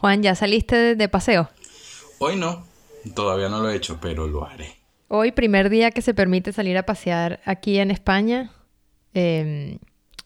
Juan, 0.00 0.22
¿ya 0.22 0.34
saliste 0.34 0.76
de, 0.76 0.94
de 0.94 1.08
paseo? 1.08 1.48
Hoy 2.18 2.36
no, 2.36 2.64
todavía 3.14 3.48
no 3.48 3.60
lo 3.60 3.70
he 3.70 3.76
hecho, 3.76 3.98
pero 4.00 4.26
lo 4.26 4.46
haré. 4.46 4.76
Hoy, 5.08 5.32
primer 5.32 5.70
día 5.70 5.90
que 5.90 6.02
se 6.02 6.14
permite 6.14 6.52
salir 6.52 6.76
a 6.76 6.84
pasear 6.84 7.40
aquí 7.44 7.78
en 7.78 7.90
España. 7.90 8.50
Em, 9.14 9.78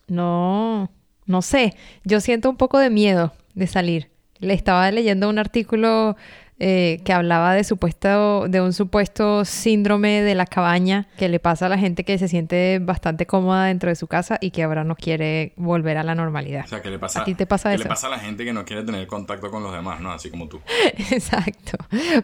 no, 0.07 0.91
no 1.25 1.41
sé, 1.41 1.75
yo 2.03 2.19
siento 2.19 2.49
un 2.49 2.57
poco 2.57 2.79
de 2.79 2.89
miedo 2.89 3.31
de 3.53 3.67
salir. 3.67 4.09
Le 4.39 4.53
estaba 4.53 4.89
leyendo 4.89 5.29
un 5.29 5.37
artículo 5.37 6.17
eh, 6.63 7.01
que 7.03 7.11
hablaba 7.11 7.55
de, 7.55 7.63
supuesto, 7.63 8.47
de 8.47 8.61
un 8.61 8.71
supuesto 8.71 9.45
síndrome 9.45 10.21
de 10.21 10.35
la 10.35 10.45
cabaña 10.45 11.07
que 11.17 11.27
le 11.27 11.39
pasa 11.39 11.65
a 11.65 11.69
la 11.69 11.77
gente 11.79 12.03
que 12.03 12.19
se 12.19 12.27
siente 12.27 12.77
bastante 12.79 13.25
cómoda 13.25 13.65
dentro 13.65 13.89
de 13.89 13.95
su 13.95 14.05
casa 14.05 14.37
y 14.39 14.51
que 14.51 14.61
ahora 14.61 14.83
no 14.83 14.95
quiere 14.95 15.53
volver 15.55 15.97
a 15.97 16.03
la 16.03 16.13
normalidad. 16.13 16.65
O 16.65 16.67
sea, 16.67 16.81
que 16.83 16.91
le 16.91 16.99
pasa, 16.99 17.21
¿A 17.21 17.23
ti 17.23 17.33
te 17.33 17.47
pasa 17.47 17.69
que 17.69 17.75
eso? 17.75 17.83
le 17.85 17.89
pasa 17.89 18.05
a 18.07 18.09
la 18.11 18.19
gente 18.19 18.45
que 18.45 18.53
no 18.53 18.63
quiere 18.63 18.83
tener 18.83 19.07
contacto 19.07 19.49
con 19.49 19.63
los 19.63 19.73
demás, 19.73 20.01
¿no? 20.01 20.11
Así 20.11 20.29
como 20.29 20.47
tú. 20.47 20.59
Exacto. 21.11 21.77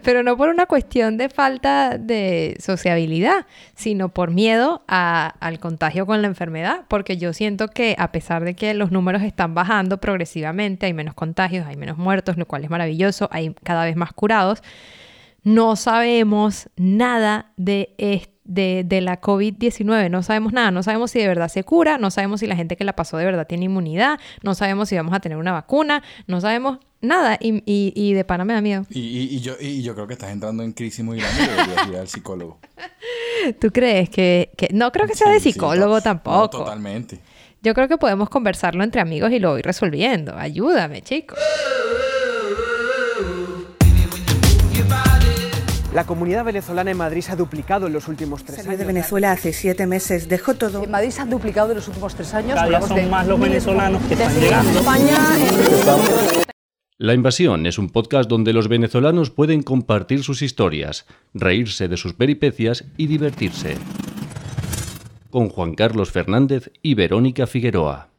Pero 0.03 0.21
no 0.23 0.37
por 0.37 0.49
una 0.49 0.65
cuestión 0.67 1.17
de 1.17 1.29
falta 1.29 1.97
de 1.97 2.55
sociabilidad, 2.59 3.45
sino 3.75 4.09
por 4.09 4.31
miedo 4.31 4.83
a- 4.87 5.33
al 5.39 5.59
contagio 5.59 6.05
con 6.05 6.21
la 6.21 6.27
enfermedad. 6.27 6.81
Porque 6.87 7.17
yo 7.17 7.33
siento 7.33 7.69
que 7.69 7.95
a 7.97 8.11
pesar 8.11 8.43
de 8.43 8.53
que 8.55 8.73
los 8.73 8.91
números 8.91 9.23
están 9.23 9.55
bajando 9.55 9.97
progresivamente, 9.97 10.85
hay 10.85 10.93
menos 10.93 11.13
contagios, 11.15 11.65
hay 11.65 11.75
menos 11.75 11.97
muertos, 11.97 12.37
lo 12.37 12.45
cual 12.45 12.63
es 12.63 12.69
maravilloso, 12.69 13.29
hay 13.31 13.53
cada 13.63 13.83
vez 13.85 13.95
más 13.95 14.13
curados, 14.13 14.26
no 15.43 15.75
sabemos 15.75 16.69
nada 16.75 17.51
de 17.57 17.93
De, 18.49 18.83
de 18.85 19.01
la 19.01 19.19
COVID-19, 19.19 20.09
no 20.09 20.23
sabemos 20.23 20.53
nada, 20.53 20.71
no 20.71 20.81
sabemos 20.81 21.11
si 21.11 21.19
de 21.19 21.27
verdad 21.27 21.49
se 21.49 21.65
cura, 21.65 21.97
no 21.97 22.09
sabemos 22.11 22.39
si 22.39 22.47
la 22.47 22.55
gente 22.55 22.77
que 22.77 22.85
la 22.85 22.95
pasó 22.95 23.17
de 23.17 23.25
verdad 23.25 23.45
tiene 23.45 23.65
inmunidad, 23.65 24.19
no 24.41 24.55
sabemos 24.55 24.87
si 24.87 24.95
vamos 24.95 25.13
a 25.13 25.19
tener 25.19 25.37
una 25.37 25.51
vacuna, 25.51 26.01
no 26.27 26.39
sabemos 26.39 26.79
nada 27.01 27.37
y, 27.41 27.57
y, 27.65 27.91
y 27.93 28.13
de 28.13 28.23
pana 28.23 28.45
me 28.45 28.53
da 28.53 28.61
miedo. 28.61 28.85
Y, 28.89 29.37
yo, 29.41 29.55
y 29.59 29.81
yo 29.83 29.93
creo 29.95 30.07
que 30.07 30.13
estás 30.13 30.31
entrando 30.31 30.63
en 30.63 30.71
crisis 30.71 31.03
muy 31.03 31.17
grande 31.19 31.43
y 31.43 31.45
deberías 31.45 31.87
ir 31.89 31.95
al 31.97 32.07
psicólogo. 32.07 32.59
¿Tú 33.59 33.69
crees 33.71 34.09
que, 34.09 34.51
que- 34.55 34.69
no 34.71 34.93
creo 34.93 35.07
que 35.07 35.15
sea 35.15 35.29
de 35.29 35.41
Sí, 35.41 35.51
psicólogo 35.51 35.99
tampoco? 36.01 36.37
no, 36.39 36.49
totalmente. 36.49 37.19
Yo 37.61 37.73
creo 37.73 37.89
que 37.89 37.97
podemos 37.97 38.29
conversarlo 38.29 38.81
entre 38.85 39.01
amigos 39.01 39.29
y 39.33 39.39
lo 39.39 39.51
voy 39.51 39.61
resolviendo. 39.61 40.37
Ayúdame, 40.37 41.01
chicos. 41.01 41.37
La 45.97 46.05
comunidad 46.05 46.45
venezolana 46.45 46.91
en 46.91 46.97
Madrid 46.97 47.21
se 47.21 47.31
ha 47.31 47.35
duplicado 47.35 47.87
en 47.87 47.93
los 47.93 48.07
últimos 48.07 48.43
tres 48.43 48.59
años. 48.59 48.77
de 48.77 48.85
Venezuela 48.85 49.31
hace 49.31 49.51
siete 49.51 49.87
meses, 49.87 50.29
dejó 50.29 50.53
todo. 50.53 50.83
En 50.83 50.91
Madrid 50.91 51.09
se 51.09 51.23
ha 51.23 51.25
duplicado 51.25 51.71
en 51.71 51.77
los 51.77 51.87
últimos 51.87 52.13
tres 52.13 52.35
años. 52.35 52.53
Cada 52.53 52.67
día 52.67 52.81
son 52.83 52.97
de 52.97 53.07
más 53.07 53.25
los 53.25 53.39
venezolanos 53.39 54.03
que 54.03 54.13
están 54.13 54.31
llegando. 54.39 54.79
España 54.79 55.17
La 56.99 57.15
Invasión 57.15 57.65
es 57.65 57.79
un 57.79 57.89
podcast 57.89 58.29
donde 58.29 58.53
los 58.53 58.67
venezolanos 58.67 59.31
pueden 59.31 59.63
compartir 59.63 60.21
sus 60.21 60.43
historias, 60.43 61.07
reírse 61.33 61.87
de 61.87 61.97
sus 61.97 62.13
peripecias 62.13 62.83
y 62.95 63.07
divertirse. 63.07 63.75
Con 65.31 65.49
Juan 65.49 65.73
Carlos 65.73 66.11
Fernández 66.11 66.69
y 66.83 66.93
Verónica 66.93 67.47
Figueroa. 67.47 68.09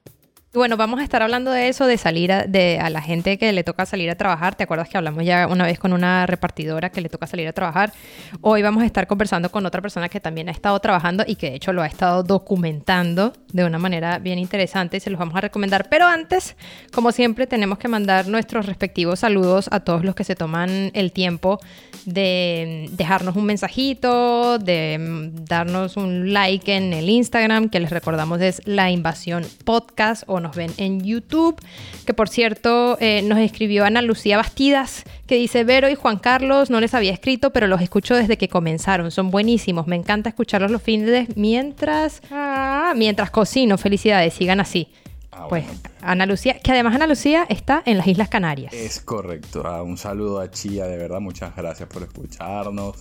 Bueno, 0.58 0.76
vamos 0.76 0.98
a 0.98 1.04
estar 1.04 1.22
hablando 1.22 1.52
de 1.52 1.68
eso, 1.68 1.86
de 1.86 1.96
salir 1.96 2.32
a, 2.32 2.42
de, 2.42 2.80
a 2.80 2.90
la 2.90 3.00
gente 3.00 3.38
que 3.38 3.52
le 3.52 3.62
toca 3.62 3.86
salir 3.86 4.10
a 4.10 4.16
trabajar. 4.16 4.56
¿Te 4.56 4.64
acuerdas 4.64 4.88
que 4.88 4.98
hablamos 4.98 5.24
ya 5.24 5.46
una 5.46 5.64
vez 5.64 5.78
con 5.78 5.92
una 5.92 6.26
repartidora 6.26 6.90
que 6.90 7.00
le 7.00 7.08
toca 7.08 7.28
salir 7.28 7.46
a 7.46 7.52
trabajar? 7.52 7.92
Hoy 8.40 8.60
vamos 8.60 8.82
a 8.82 8.86
estar 8.86 9.06
conversando 9.06 9.52
con 9.52 9.64
otra 9.66 9.80
persona 9.80 10.08
que 10.08 10.18
también 10.18 10.48
ha 10.48 10.50
estado 10.50 10.80
trabajando 10.80 11.22
y 11.24 11.36
que 11.36 11.50
de 11.50 11.54
hecho 11.54 11.72
lo 11.72 11.82
ha 11.82 11.86
estado 11.86 12.24
documentando 12.24 13.34
de 13.52 13.64
una 13.64 13.78
manera 13.78 14.18
bien 14.18 14.40
interesante 14.40 14.96
y 14.96 15.00
se 15.00 15.10
los 15.10 15.20
vamos 15.20 15.36
a 15.36 15.42
recomendar. 15.42 15.88
Pero 15.88 16.08
antes, 16.08 16.56
como 16.92 17.12
siempre, 17.12 17.46
tenemos 17.46 17.78
que 17.78 17.86
mandar 17.86 18.26
nuestros 18.26 18.66
respectivos 18.66 19.20
saludos 19.20 19.68
a 19.70 19.78
todos 19.78 20.04
los 20.04 20.16
que 20.16 20.24
se 20.24 20.34
toman 20.34 20.90
el 20.92 21.12
tiempo 21.12 21.60
de 22.04 22.88
dejarnos 22.92 23.36
un 23.36 23.44
mensajito, 23.44 24.58
de 24.58 25.30
darnos 25.48 25.96
un 25.96 26.32
like 26.32 26.74
en 26.74 26.92
el 26.94 27.08
Instagram, 27.08 27.68
que 27.68 27.78
les 27.78 27.90
recordamos 27.90 28.40
es 28.40 28.60
La 28.64 28.90
Invasión 28.90 29.46
Podcast, 29.64 30.24
o 30.26 30.40
nos 30.48 30.56
ven 30.56 30.72
en 30.78 31.04
YouTube, 31.04 31.60
que 32.06 32.14
por 32.14 32.28
cierto 32.28 32.96
eh, 33.00 33.20
nos 33.22 33.38
escribió 33.38 33.84
Ana 33.84 34.00
Lucía 34.00 34.38
Bastidas, 34.38 35.04
que 35.26 35.34
dice, 35.34 35.62
Vero 35.62 35.90
y 35.90 35.94
Juan 35.94 36.18
Carlos, 36.18 36.70
no 36.70 36.80
les 36.80 36.94
había 36.94 37.12
escrito, 37.12 37.50
pero 37.50 37.66
los 37.66 37.82
escucho 37.82 38.14
desde 38.14 38.38
que 38.38 38.48
comenzaron, 38.48 39.10
son 39.10 39.30
buenísimos, 39.30 39.86
me 39.86 39.96
encanta 39.96 40.30
escucharlos 40.30 40.70
los 40.70 40.82
fines 40.82 41.36
mientras, 41.36 42.22
ah, 42.30 42.94
mientras 42.96 43.30
cocino, 43.30 43.76
felicidades, 43.76 44.34
sigan 44.34 44.60
así. 44.60 44.88
Ah, 45.38 45.46
pues 45.48 45.64
bueno. 45.64 45.80
Ana 46.02 46.26
Lucía, 46.26 46.58
que 46.58 46.72
además 46.72 46.96
Ana 46.96 47.06
Lucía 47.06 47.46
está 47.48 47.82
en 47.86 47.96
las 47.96 48.08
Islas 48.08 48.28
Canarias. 48.28 48.72
Es 48.72 49.00
correcto. 49.00 49.62
Ah, 49.64 49.82
un 49.82 49.96
saludo 49.96 50.40
a 50.40 50.50
Chía, 50.50 50.86
de 50.86 50.96
verdad, 50.96 51.20
muchas 51.20 51.54
gracias 51.54 51.88
por 51.88 52.02
escucharnos. 52.02 52.96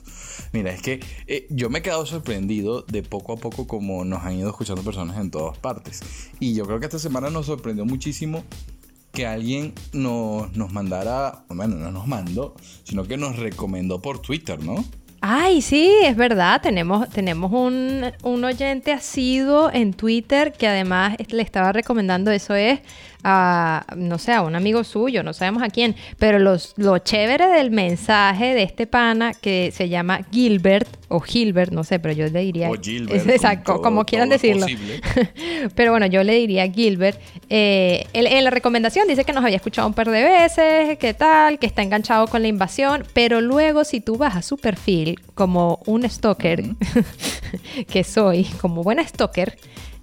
Mira, 0.52 0.72
es 0.72 0.82
que 0.82 1.00
eh, 1.26 1.48
yo 1.50 1.70
me 1.70 1.80
he 1.80 1.82
quedado 1.82 2.06
sorprendido 2.06 2.84
de 2.84 3.02
poco 3.02 3.34
a 3.34 3.38
poco 3.38 3.66
como 3.66 4.06
nos 4.06 4.24
han 4.24 4.34
ido 4.34 4.50
escuchando 4.50 4.84
personas 4.84 5.18
en 5.18 5.32
todas 5.32 5.58
partes. 5.58 6.02
Y 6.40 6.54
yo 6.54 6.66
creo 6.66 6.80
que 6.80 6.86
esta 6.86 7.00
semana 7.00 7.30
nos 7.32 7.48
sorprendió 7.48 7.86
muchísimo 7.86 8.44
que 9.12 9.26
alguien 9.26 9.74
nos, 9.94 10.56
nos 10.56 10.72
mandara, 10.72 11.44
bueno, 11.50 11.76
no 11.78 11.92
nos 11.92 12.06
mandó, 12.06 12.56
sino 12.84 13.04
que 13.06 13.18
nos 13.18 13.38
recomendó 13.38 14.00
por 14.00 14.20
Twitter, 14.20 14.64
¿no? 14.64 14.86
Ay, 15.22 15.62
sí, 15.62 15.92
es 16.04 16.16
verdad. 16.16 16.62
Tenemos, 16.62 17.10
tenemos 17.10 17.52
un, 17.52 18.12
un 18.24 18.46
oyente 18.46 18.92
asiduo 18.92 19.70
en 19.74 19.94
Twitter 19.94 20.54
que 20.54 20.68
además 20.68 21.16
le 21.30 21.42
estaba 21.42 21.72
recomendando 21.74 22.32
eso 22.32 22.54
es 22.54 22.80
a, 23.24 23.86
no 23.96 24.18
sé, 24.18 24.32
a 24.34 24.42
un 24.42 24.56
amigo 24.56 24.84
suyo, 24.84 25.24
no 25.24 25.34
sabemos 25.34 25.64
a 25.64 25.70
quién, 25.70 25.96
pero 26.20 26.40
los, 26.40 26.74
lo 26.78 26.98
chévere 27.00 27.48
del 27.48 27.72
mensaje 27.72 28.54
de 28.54 28.64
este 28.64 28.88
pana 28.88 29.34
que 29.34 29.72
se 29.74 29.90
llama 29.90 30.22
Gilbert 30.32 30.88
o 31.10 31.20
Gilbert, 31.20 31.72
no 31.72 31.84
sé, 31.84 32.00
pero 32.00 32.14
yo 32.14 32.28
le 32.28 32.40
diría... 32.42 32.70
O 32.70 32.76
Gilbert, 32.76 33.16
Es- 33.22 33.28
exacto, 33.36 33.64
como 33.66 33.78
todo- 33.78 33.84
como 33.84 34.06
quieran 34.06 34.30
decirlo. 34.30 34.66
Pero 35.76 35.92
bueno, 35.92 36.06
yo 36.06 36.24
le 36.24 36.34
diría 36.36 36.70
Gilbert, 36.72 37.20
eh, 37.50 38.06
él- 38.14 38.28
en 38.28 38.44
la 38.44 38.50
recomendación 38.50 39.08
dice 39.08 39.24
que 39.24 39.34
nos 39.34 39.44
había 39.44 39.56
escuchado 39.58 39.88
un 39.88 39.94
par 39.94 40.10
de 40.10 40.24
veces, 40.24 40.98
que 40.98 41.14
tal, 41.14 41.60
que 41.60 41.66
está 41.66 41.82
enganchado 41.82 42.28
con 42.28 42.42
la 42.42 42.48
invasión, 42.50 43.04
pero 43.14 43.42
luego 43.42 43.84
si 43.84 44.00
tú 44.02 44.18
vas 44.18 44.36
a 44.36 44.42
su 44.42 44.58
perfil 44.58 45.20
como 45.34 45.80
un 45.86 46.08
stalker, 46.10 46.64
que 47.90 48.04
soy, 48.04 48.44
como 48.62 48.84
buena 48.84 49.06
stalker, 49.08 49.58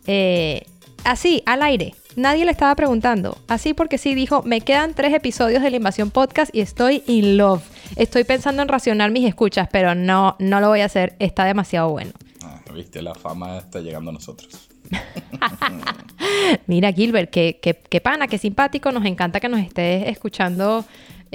eh, 0.06 0.64
así, 1.04 1.42
al 1.46 1.62
aire, 1.62 1.94
nadie 2.16 2.44
le 2.44 2.50
estaba 2.50 2.74
preguntando, 2.74 3.38
así 3.48 3.74
porque 3.74 3.98
sí 3.98 4.14
dijo, 4.14 4.42
me 4.42 4.60
quedan 4.60 4.94
tres 4.94 5.12
episodios 5.14 5.62
de 5.62 5.70
la 5.70 5.76
invasión 5.76 6.10
podcast 6.10 6.54
y 6.54 6.60
estoy 6.60 7.02
in 7.06 7.36
love. 7.36 7.62
Estoy 7.96 8.24
pensando 8.24 8.62
en 8.62 8.68
racionar 8.68 9.10
mis 9.10 9.26
escuchas, 9.26 9.68
pero 9.70 9.94
no, 9.94 10.36
no 10.38 10.60
lo 10.60 10.68
voy 10.68 10.80
a 10.80 10.86
hacer, 10.86 11.14
está 11.18 11.44
demasiado 11.44 11.90
bueno. 11.90 12.12
Ah, 12.42 12.60
Viste, 12.74 13.02
la 13.02 13.14
fama 13.14 13.58
está 13.58 13.80
llegando 13.80 14.10
a 14.10 14.14
nosotros. 14.14 14.68
Mira, 16.66 16.92
Gilbert, 16.92 17.30
qué, 17.30 17.58
qué, 17.62 17.74
qué 17.88 18.00
pana, 18.00 18.26
qué 18.26 18.38
simpático. 18.38 18.92
Nos 18.92 19.04
encanta 19.04 19.40
que 19.40 19.48
nos 19.48 19.60
estés 19.60 20.08
escuchando 20.08 20.84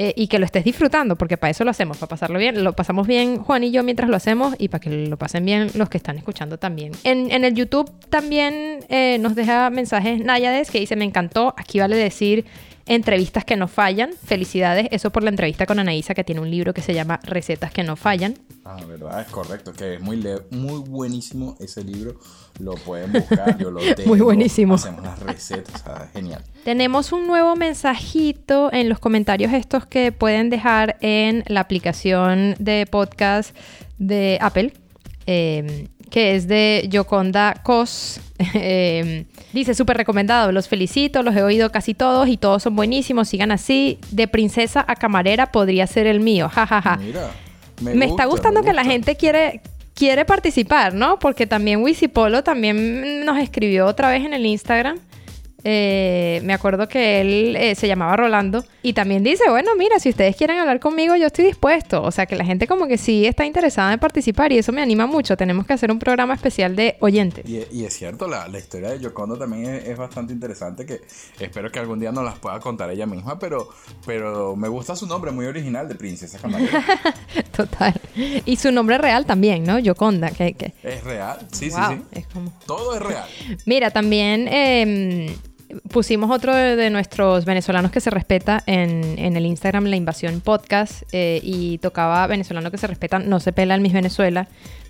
eh, 0.01 0.13
y 0.15 0.29
que 0.29 0.39
lo 0.39 0.45
estés 0.45 0.63
disfrutando, 0.63 1.17
porque 1.17 1.35
para 1.35 1.51
eso 1.51 1.65
lo 1.65 1.71
hacemos, 1.71 1.97
para 1.97 2.07
pasarlo 2.07 2.39
bien. 2.39 2.63
Lo 2.63 2.71
pasamos 2.71 3.05
bien 3.05 3.39
Juan 3.39 3.65
y 3.65 3.71
yo 3.71 3.83
mientras 3.83 4.09
lo 4.09 4.15
hacemos 4.15 4.55
y 4.57 4.69
para 4.69 4.79
que 4.79 4.89
lo 4.89 5.17
pasen 5.17 5.43
bien 5.43 5.71
los 5.73 5.89
que 5.89 5.97
están 5.97 6.17
escuchando 6.17 6.57
también. 6.57 6.93
En, 7.03 7.29
en 7.31 7.43
el 7.43 7.53
YouTube 7.53 7.91
también 8.07 8.79
eh, 8.87 9.17
nos 9.19 9.35
deja 9.35 9.69
mensajes 9.69 10.23
Náyades 10.23 10.71
que 10.71 10.79
dice, 10.79 10.95
me 10.95 11.03
encantó. 11.03 11.53
Aquí 11.57 11.81
vale 11.81 11.97
decir 11.97 12.45
entrevistas 12.85 13.43
que 13.43 13.57
no 13.57 13.67
fallan. 13.67 14.11
Felicidades, 14.23 14.87
eso 14.91 15.09
por 15.09 15.23
la 15.23 15.31
entrevista 15.31 15.65
con 15.65 15.79
Anaísa, 15.79 16.13
que 16.13 16.23
tiene 16.23 16.39
un 16.39 16.49
libro 16.49 16.73
que 16.73 16.81
se 16.81 16.93
llama 16.93 17.19
Recetas 17.23 17.73
que 17.73 17.83
no 17.83 17.97
fallan. 17.97 18.35
Ah, 18.63 18.77
verdad, 18.87 19.19
es 19.19 19.27
correcto, 19.27 19.73
que 19.73 19.95
es 19.95 19.99
muy, 19.99 20.15
muy 20.51 20.79
buenísimo 20.79 21.57
ese 21.59 21.83
libro. 21.83 22.21
Lo 22.59 22.73
pueden 22.75 23.11
buscar, 23.13 23.57
yo 23.57 23.71
lo 23.71 23.79
tengo. 23.95 24.09
Muy 24.09 24.19
buenísimo. 24.19 24.75
Hacemos 24.75 25.03
las 25.03 25.19
recetas, 25.19 25.81
o 25.81 25.83
sea, 25.85 26.09
genial. 26.13 26.43
Tenemos 26.63 27.11
un 27.11 27.25
nuevo 27.25 27.55
mensajito 27.55 28.71
en 28.73 28.89
los 28.89 28.99
comentarios 28.99 29.53
estos 29.53 29.85
que 29.85 30.11
pueden 30.11 30.49
dejar 30.49 30.97
en 31.01 31.43
la 31.47 31.61
aplicación 31.61 32.55
de 32.59 32.85
podcast 32.85 33.55
de 33.97 34.37
Apple, 34.41 34.73
eh, 35.25 35.87
que 36.09 36.35
es 36.35 36.47
de 36.47 36.87
Yoconda 36.89 37.55
Cos. 37.63 38.19
Eh, 38.53 39.25
dice, 39.51 39.73
súper 39.75 39.97
recomendado, 39.97 40.53
los 40.53 40.69
felicito, 40.69 41.23
los 41.23 41.35
he 41.35 41.43
oído 41.43 41.73
casi 41.73 41.93
todos 41.93 42.29
y 42.29 42.37
todos 42.37 42.63
son 42.63 42.73
buenísimos, 42.73 43.27
sigan 43.27 43.51
así. 43.51 43.99
De 44.11 44.29
princesa 44.29 44.85
a 44.87 44.95
camarera 44.95 45.51
podría 45.51 45.85
ser 45.87 46.07
el 46.07 46.21
mío, 46.21 46.47
jajaja. 46.47 46.95
Mira, 46.95 47.31
Me, 47.81 47.95
me, 47.95 48.05
está 48.05 48.23
gusta, 48.23 48.49
gustando 48.49 48.61
me 48.61 48.67
que 48.67 48.73
la 48.73 48.85
gente 48.85 49.17
quiere, 49.17 49.61
quiere 49.99 50.23
participar, 50.23 50.93
¿no? 50.93 51.19
Porque 51.19 51.45
también 51.45 51.83
Wisipolo 51.83 52.41
también 52.41 53.25
nos 53.25 53.37
escribió 53.37 53.85
otra 53.85 54.09
vez 54.09 54.25
en 54.25 54.33
el 54.33 54.45
Instagram. 54.45 54.97
Eh, 55.65 56.39
me 56.45 56.53
acuerdo 56.53 56.87
que 56.87 57.19
él 57.19 57.57
eh, 57.57 57.75
se 57.75 57.85
llamaba 57.85 58.15
Rolando 58.15 58.63
Y 58.81 58.93
también 58.93 59.23
dice, 59.23 59.43
bueno, 59.49 59.71
mira, 59.77 59.99
si 59.99 60.09
ustedes 60.09 60.35
quieren 60.37 60.57
hablar 60.57 60.79
conmigo, 60.79 61.15
yo 61.17 61.27
estoy 61.27 61.45
dispuesto. 61.45 62.01
O 62.01 62.11
sea, 62.11 62.25
que 62.25 62.35
la 62.35 62.45
gente 62.45 62.65
como 62.67 62.87
que 62.87 62.97
sí 62.97 63.25
está 63.25 63.45
interesada 63.45 63.91
en 63.91 63.99
participar 63.99 64.51
y 64.53 64.57
eso 64.57 64.71
me 64.71 64.81
anima 64.81 65.05
mucho. 65.05 65.35
Tenemos 65.35 65.65
que 65.67 65.73
hacer 65.73 65.91
un 65.91 65.99
programa 65.99 66.33
especial 66.33 66.75
de 66.75 66.95
oyentes. 67.01 67.43
Y, 67.47 67.63
y 67.71 67.83
es 67.85 67.93
cierto, 67.93 68.27
la, 68.27 68.47
la 68.47 68.57
historia 68.57 68.89
de 68.91 68.99
Yocondo 68.99 69.37
también 69.37 69.65
es, 69.75 69.87
es 69.89 69.97
bastante 69.97 70.31
interesante, 70.31 70.85
que 70.85 71.01
espero 71.39 71.69
que 71.71 71.79
algún 71.79 71.99
día 71.99 72.11
nos 72.13 72.23
las 72.23 72.39
pueda 72.39 72.59
contar 72.61 72.89
ella 72.89 73.05
misma, 73.05 73.37
pero, 73.37 73.69
pero 74.05 74.55
me 74.55 74.69
gusta 74.69 74.95
su 74.95 75.07
nombre, 75.07 75.31
muy 75.31 75.45
original, 75.45 75.87
de 75.89 75.95
Princesa 75.95 76.39
Camarera. 76.39 76.83
Total. 77.55 77.99
Y 78.45 78.55
su 78.55 78.71
nombre 78.71 78.97
real 78.97 79.25
también, 79.25 79.63
¿no? 79.65 79.77
Yoconda. 79.79 80.31
Que, 80.31 80.53
que... 80.53 80.73
¿Es 80.83 81.03
real? 81.03 81.37
Sí, 81.51 81.69
Wow, 81.69 81.79
sí, 81.89 81.95
sí. 81.95 82.19
es 82.19 82.27
como- 82.27 82.53
Todo 82.65 82.95
es 82.95 83.01
real. 83.01 83.27
Mira, 83.65 83.91
también 83.91 84.47
eh, 84.49 85.35
pusimos 85.91 86.31
otro 86.31 86.55
de, 86.55 86.89
nuestros 86.89 87.45
venezolanos 87.45 87.91
que 87.91 87.99
se 87.99 88.09
respeta 88.09 88.63
en, 88.65 89.17
en 89.17 89.37
el 89.37 89.45
Instagram 89.45 89.85
La 89.85 89.95
Invasión 89.95 90.41
Podcast 90.41 91.03
eh, 91.11 91.39
y 91.43 91.77
tocaba 91.79 92.25
venezolano 92.27 92.71
que 92.71 92.77
se 92.77 92.87
respeta, 92.87 93.19
no 93.19 93.39
se 93.39 93.53
pela 93.53 93.75
el 93.75 93.81
Miss 93.81 93.93
Venezuela, 93.93 94.47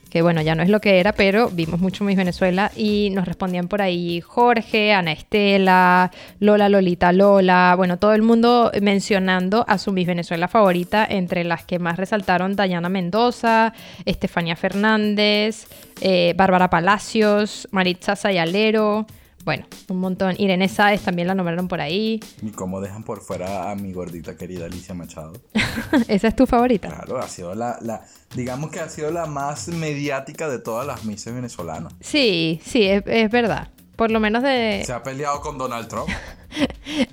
que 0.09 0.21
bueno, 0.21 0.41
ya 0.41 0.55
no 0.55 0.63
es 0.63 0.69
lo 0.69 0.79
que 0.81 0.99
era, 0.99 1.13
pero 1.13 1.49
vimos 1.49 1.79
mucho 1.79 2.03
Miss 2.03 2.17
Venezuela 2.17 2.71
y 2.75 3.11
nos 3.11 3.25
respondían 3.25 3.67
por 3.67 3.81
ahí 3.81 4.21
Jorge, 4.21 4.93
Ana 4.93 5.11
Estela, 5.11 6.11
Lola 6.39 6.69
Lolita 6.69 7.11
Lola, 7.11 7.73
bueno, 7.75 7.97
todo 7.97 8.13
el 8.13 8.23
mundo 8.23 8.71
mencionando 8.81 9.65
a 9.67 9.77
su 9.77 9.91
Miss 9.91 10.07
Venezuela 10.07 10.47
favorita, 10.47 11.05
entre 11.07 11.43
las 11.43 11.63
que 11.63 11.77
más 11.77 11.97
resaltaron 11.97 12.55
Dayana 12.55 12.89
Mendoza, 12.89 13.73
Estefanía 14.05 14.55
Fernández, 14.55 15.67
eh, 16.01 16.33
Bárbara 16.35 16.69
Palacios, 16.69 17.67
Maritza 17.71 18.15
Sayalero, 18.15 19.05
bueno, 19.45 19.65
un 19.88 19.97
montón. 19.97 20.36
Irene 20.38 20.68
Sáez 20.68 21.01
también 21.01 21.27
la 21.27 21.36
nombraron 21.36 21.68
por 21.68 21.81
ahí. 21.81 22.19
Y 22.41 22.50
cómo 22.51 22.81
dejan 22.81 23.03
por 23.03 23.21
fuera 23.21 23.71
a 23.71 23.75
mi 23.75 23.94
gordita 23.94 24.36
querida 24.36 24.65
Alicia 24.65 24.94
Machado. 24.94 25.33
¿Esa 26.07 26.27
es 26.27 26.36
tu 26.36 26.45
favorita? 26.45 26.89
Claro, 26.89 27.18
ha 27.18 27.27
sido 27.27 27.56
la, 27.56 27.77
la, 27.81 28.06
digamos 28.36 28.71
que 28.71 28.80
ha 28.80 28.89
sido 28.89 29.12
la 29.12 29.25
más 29.25 29.68
mediática 29.69 30.50
de 30.50 30.59
todas 30.59 30.86
las 30.86 31.06
mises 31.06 31.33
venezolanas. 31.33 31.94
Sí, 32.01 32.62
sí, 32.63 32.86
es, 32.86 33.03
es 33.06 33.31
verdad. 33.31 33.69
Por 33.95 34.12
lo 34.12 34.19
menos 34.19 34.44
de... 34.44 34.81
Se 34.86 34.94
ha 34.94 35.03
peleado 35.03 35.41
con 35.41 35.57
Donald 35.57 35.88
Trump. 35.88 36.09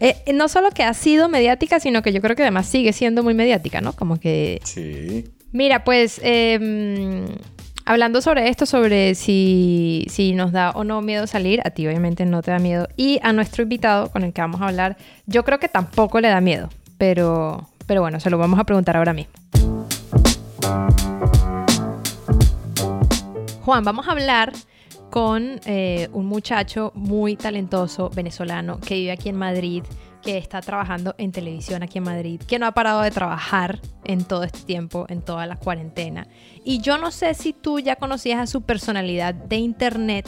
Eh, 0.01 0.33
no 0.33 0.49
solo 0.49 0.71
que 0.71 0.83
ha 0.83 0.95
sido 0.95 1.29
mediática, 1.29 1.79
sino 1.79 2.01
que 2.01 2.11
yo 2.11 2.23
creo 2.23 2.35
que 2.35 2.43
además 2.43 2.67
sigue 2.67 2.95
siendo 2.95 3.23
muy 3.23 3.35
mediática, 3.35 3.83
¿no? 3.83 3.93
Como 3.93 4.19
que... 4.19 4.63
Sí. 4.65 5.31
Mira, 5.53 5.85
pues 5.85 6.19
eh, 6.25 7.27
hablando 7.87 8.21
sobre 8.21 8.49
esto, 8.49 8.67
sobre 8.67 9.15
si, 9.15 10.05
si 10.11 10.33
nos 10.33 10.53
da 10.53 10.73
o 10.73 10.85
no 10.85 11.01
miedo 11.01 11.27
salir, 11.27 11.61
a 11.65 11.71
ti 11.71 11.87
obviamente 11.87 12.27
no 12.27 12.43
te 12.43 12.51
da 12.51 12.59
miedo. 12.59 12.89
Y 12.97 13.21
a 13.23 13.33
nuestro 13.33 13.63
invitado 13.63 14.11
con 14.11 14.25
el 14.25 14.33
que 14.33 14.43
vamos 14.43 14.61
a 14.61 14.67
hablar, 14.67 14.97
yo 15.25 15.45
creo 15.45 15.59
que 15.59 15.69
tampoco 15.69 16.21
le 16.21 16.29
da 16.29 16.41
miedo, 16.41 16.69
pero, 16.99 17.71
pero 17.87 18.03
bueno, 18.03 18.21
se 18.21 18.29
lo 18.29 18.37
vamos 18.37 18.59
a 18.59 18.65
preguntar 18.65 18.97
ahora 18.97 19.15
mismo. 19.15 19.33
Juan, 23.63 23.85
vamos 23.85 24.07
a 24.09 24.13
hablar 24.13 24.53
con 25.11 25.61
eh, 25.65 26.09
un 26.13 26.27
muchacho 26.27 26.93
muy 26.95 27.37
talentoso 27.37 28.11
venezolano 28.11 28.81
que 28.81 28.97
vive 28.97 29.13
aquí 29.13 29.29
en 29.29 29.37
Madrid, 29.37 29.83
que 30.27 30.37
está 30.39 30.61
trabajando 30.61 31.15
en 31.19 31.31
televisión 31.31 31.85
aquí 31.85 31.99
en 31.99 32.05
Madrid, 32.05 32.41
que 32.47 32.59
no 32.59 32.67
ha 32.67 32.73
parado 32.73 33.01
de 33.03 33.13
trabajar 33.13 33.79
en 34.05 34.25
todo 34.25 34.43
este 34.43 34.59
tiempo, 34.63 35.07
en 35.09 35.23
toda 35.23 35.47
la 35.47 35.55
cuarentena. 35.57 36.27
Y 36.65 36.81
yo 36.81 36.99
no 36.99 37.13
sé 37.13 37.33
si 37.35 37.53
tú 37.53 37.79
ya 37.79 37.95
conocías 37.95 38.41
a 38.41 38.47
su 38.49 38.63
personalidad 38.63 39.35
de 39.35 39.57
internet, 39.57 40.27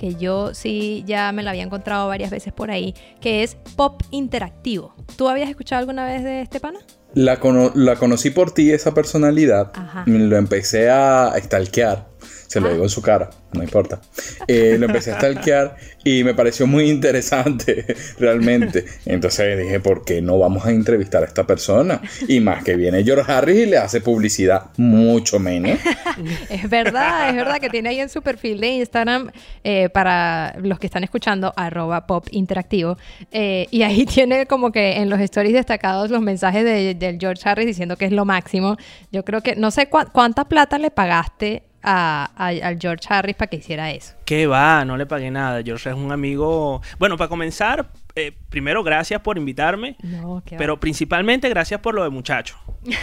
que 0.00 0.16
yo 0.16 0.54
sí 0.54 1.04
ya 1.06 1.30
me 1.32 1.42
la 1.44 1.50
había 1.50 1.62
encontrado 1.62 2.08
varias 2.08 2.30
veces 2.30 2.52
por 2.52 2.70
ahí, 2.72 2.94
que 3.20 3.44
es 3.44 3.56
pop 3.76 4.02
interactivo. 4.10 4.94
¿Tú 5.16 5.28
habías 5.28 5.48
escuchado 5.48 5.78
alguna 5.80 6.04
vez 6.04 6.24
de 6.24 6.42
este 6.42 6.58
pana? 6.58 6.80
La, 7.14 7.38
cono- 7.38 7.70
la 7.74 7.96
conocí 7.96 8.30
por 8.30 8.50
ti, 8.52 8.70
esa 8.72 8.92
personalidad. 8.92 9.70
Ajá. 9.74 10.02
Lo 10.06 10.36
empecé 10.36 10.90
a 10.90 11.32
stalkear. 11.38 12.06
Se 12.48 12.60
lo 12.60 12.66
Ah. 12.68 12.72
digo 12.72 12.82
en 12.84 12.88
su 12.90 13.00
cara, 13.02 13.30
no 13.52 13.62
importa. 13.62 14.00
Eh, 14.48 14.76
lo 14.78 14.86
empecé 14.86 15.12
a 15.12 15.16
stalkear 15.18 15.76
y 16.02 16.24
me 16.24 16.34
pareció 16.34 16.66
muy 16.66 16.88
interesante, 16.90 17.84
realmente. 18.18 18.84
Entonces 19.06 19.58
dije, 19.58 19.78
¿por 19.80 20.04
qué 20.04 20.20
no 20.22 20.38
vamos 20.38 20.64
a 20.66 20.70
entrevistar 20.70 21.22
a 21.22 21.26
esta 21.26 21.46
persona? 21.46 22.00
Y 22.26 22.40
más 22.40 22.64
que 22.64 22.74
viene 22.74 23.04
George 23.04 23.30
Harris 23.30 23.56
y 23.58 23.66
le 23.66 23.76
hace 23.78 24.00
publicidad, 24.00 24.70
mucho 24.78 25.38
menos. 25.38 25.78
Es 26.50 26.68
verdad, 26.68 27.28
es 27.30 27.36
verdad 27.36 27.58
que 27.60 27.68
tiene 27.70 27.90
ahí 27.90 28.00
en 28.00 28.08
su 28.08 28.22
perfil 28.22 28.58
de 28.60 28.66
Instagram, 28.68 29.30
eh, 29.62 29.88
para 29.88 30.56
los 30.60 30.78
que 30.80 30.86
están 30.88 31.04
escuchando, 31.04 31.52
arroba 31.54 32.06
pop 32.08 32.26
interactivo. 32.32 32.96
eh, 33.30 33.66
y 33.70 33.82
ahí 33.82 34.04
tiene 34.14 34.46
como 34.46 34.72
que 34.72 34.96
en 34.96 35.10
los 35.10 35.20
stories 35.20 35.52
destacados 35.52 36.10
los 36.10 36.20
mensajes 36.22 36.64
de, 36.64 36.94
del 36.94 37.18
George 37.20 37.42
Harris 37.48 37.66
diciendo 37.66 37.96
que 37.96 38.06
es 38.06 38.12
lo 38.12 38.24
máximo. 38.24 38.76
Yo 39.12 39.24
creo 39.24 39.42
que, 39.42 39.54
no 39.54 39.70
sé 39.70 39.88
cuá- 39.88 40.10
cuánta 40.10 40.46
plata 40.46 40.78
le 40.78 40.90
pagaste 40.90 41.62
a, 41.82 42.30
a- 42.36 42.46
al 42.48 42.78
George 42.78 43.06
Harris 43.08 43.36
para 43.36 43.48
que 43.48 43.56
hiciera 43.56 43.90
eso. 43.90 44.14
¿Qué 44.24 44.46
va? 44.46 44.84
No 44.84 44.96
le 44.96 45.06
pagué 45.06 45.30
nada. 45.30 45.62
George 45.62 45.88
es 45.90 45.96
un 45.96 46.12
amigo. 46.12 46.82
Bueno, 46.98 47.16
para 47.16 47.28
comenzar, 47.28 47.88
eh, 48.14 48.32
primero 48.50 48.82
gracias 48.82 49.20
por 49.20 49.38
invitarme. 49.38 49.96
No, 50.02 50.42
qué 50.44 50.56
Pero 50.56 50.78
principalmente 50.80 51.48
gracias 51.48 51.80
por 51.80 51.94
lo 51.94 52.02
de 52.04 52.10
muchacho. 52.10 52.56
Eso 52.84 52.98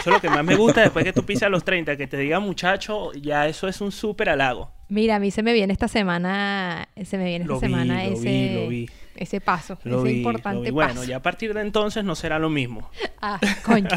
es 0.00 0.06
lo 0.06 0.20
que 0.20 0.28
más 0.30 0.44
me 0.44 0.56
gusta 0.56 0.80
después 0.82 1.04
que 1.04 1.12
tú 1.12 1.24
pisas 1.24 1.50
los 1.50 1.64
30, 1.64 1.96
que 1.96 2.06
te 2.06 2.16
diga 2.16 2.40
muchacho, 2.40 3.12
ya 3.12 3.46
eso 3.46 3.68
es 3.68 3.80
un 3.80 3.92
súper 3.92 4.28
halago. 4.30 4.72
Mira, 4.88 5.16
a 5.16 5.18
mí 5.20 5.30
se 5.30 5.42
me 5.42 5.52
viene 5.52 5.72
esta 5.72 5.86
semana, 5.88 6.88
se 7.04 7.16
me 7.16 7.24
viene 7.24 7.44
esta 7.44 7.54
Lo 7.54 7.60
vi, 7.60 7.66
semana 7.66 8.04
lo 8.04 8.12
ese, 8.12 8.24
vi, 8.28 8.54
lo 8.54 8.68
vi. 8.68 8.90
ese 9.16 9.40
paso, 9.40 9.78
Lo 9.84 9.98
ese 10.02 10.08
vi, 10.12 10.18
importante 10.18 10.56
lo 10.56 10.62
vi. 10.62 10.70
Bueno, 10.70 10.94
paso. 10.94 11.04
ya 11.04 11.16
a 11.18 11.22
partir 11.22 11.54
de 11.54 11.60
entonces 11.60 12.02
no 12.04 12.14
será 12.16 12.38
lo 12.40 12.50
mismo. 12.50 12.90
Ah, 13.22 13.38
coño. 13.64 13.88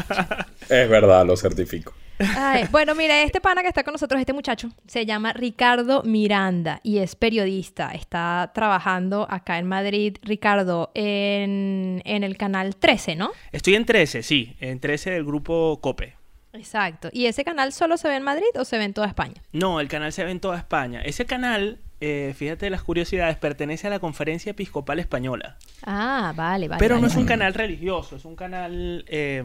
Es 0.68 0.88
verdad, 0.88 1.26
lo 1.26 1.36
certifico. 1.36 1.92
Ay, 2.18 2.66
bueno, 2.70 2.94
mira, 2.94 3.22
este 3.22 3.40
pana 3.40 3.62
que 3.62 3.68
está 3.68 3.82
con 3.82 3.92
nosotros, 3.92 4.20
este 4.20 4.32
muchacho, 4.32 4.70
se 4.86 5.04
llama 5.04 5.32
Ricardo 5.32 6.02
Miranda 6.04 6.80
y 6.82 6.98
es 6.98 7.16
periodista. 7.16 7.90
Está 7.92 8.52
trabajando 8.54 9.26
acá 9.28 9.58
en 9.58 9.66
Madrid, 9.66 10.16
Ricardo, 10.22 10.90
en, 10.94 12.02
en 12.04 12.24
el 12.24 12.36
canal 12.36 12.76
13, 12.76 13.16
¿no? 13.16 13.32
Estoy 13.52 13.74
en 13.74 13.84
13, 13.84 14.22
sí, 14.22 14.56
en 14.60 14.80
13 14.80 15.10
del 15.10 15.24
grupo 15.24 15.78
COPE. 15.80 16.14
Exacto. 16.52 17.08
¿Y 17.12 17.26
ese 17.26 17.44
canal 17.44 17.72
solo 17.72 17.96
se 17.96 18.08
ve 18.08 18.14
en 18.16 18.22
Madrid 18.22 18.46
o 18.54 18.64
se 18.64 18.78
ve 18.78 18.84
en 18.84 18.94
toda 18.94 19.08
España? 19.08 19.42
No, 19.52 19.80
el 19.80 19.88
canal 19.88 20.12
se 20.12 20.22
ve 20.24 20.30
en 20.30 20.38
toda 20.38 20.56
España. 20.56 21.02
Ese 21.02 21.26
canal, 21.26 21.80
eh, 22.00 22.32
fíjate 22.36 22.70
las 22.70 22.84
curiosidades, 22.84 23.36
pertenece 23.36 23.88
a 23.88 23.90
la 23.90 23.98
Conferencia 23.98 24.50
Episcopal 24.50 25.00
Española. 25.00 25.56
Ah, 25.84 26.32
vale, 26.36 26.68
vale. 26.68 26.78
Pero 26.78 26.94
vale, 26.94 27.02
no 27.02 27.08
es 27.08 27.16
un 27.16 27.26
canal 27.26 27.54
religioso, 27.54 28.16
es 28.16 28.24
un 28.24 28.36
canal... 28.36 29.04
eh, 29.08 29.42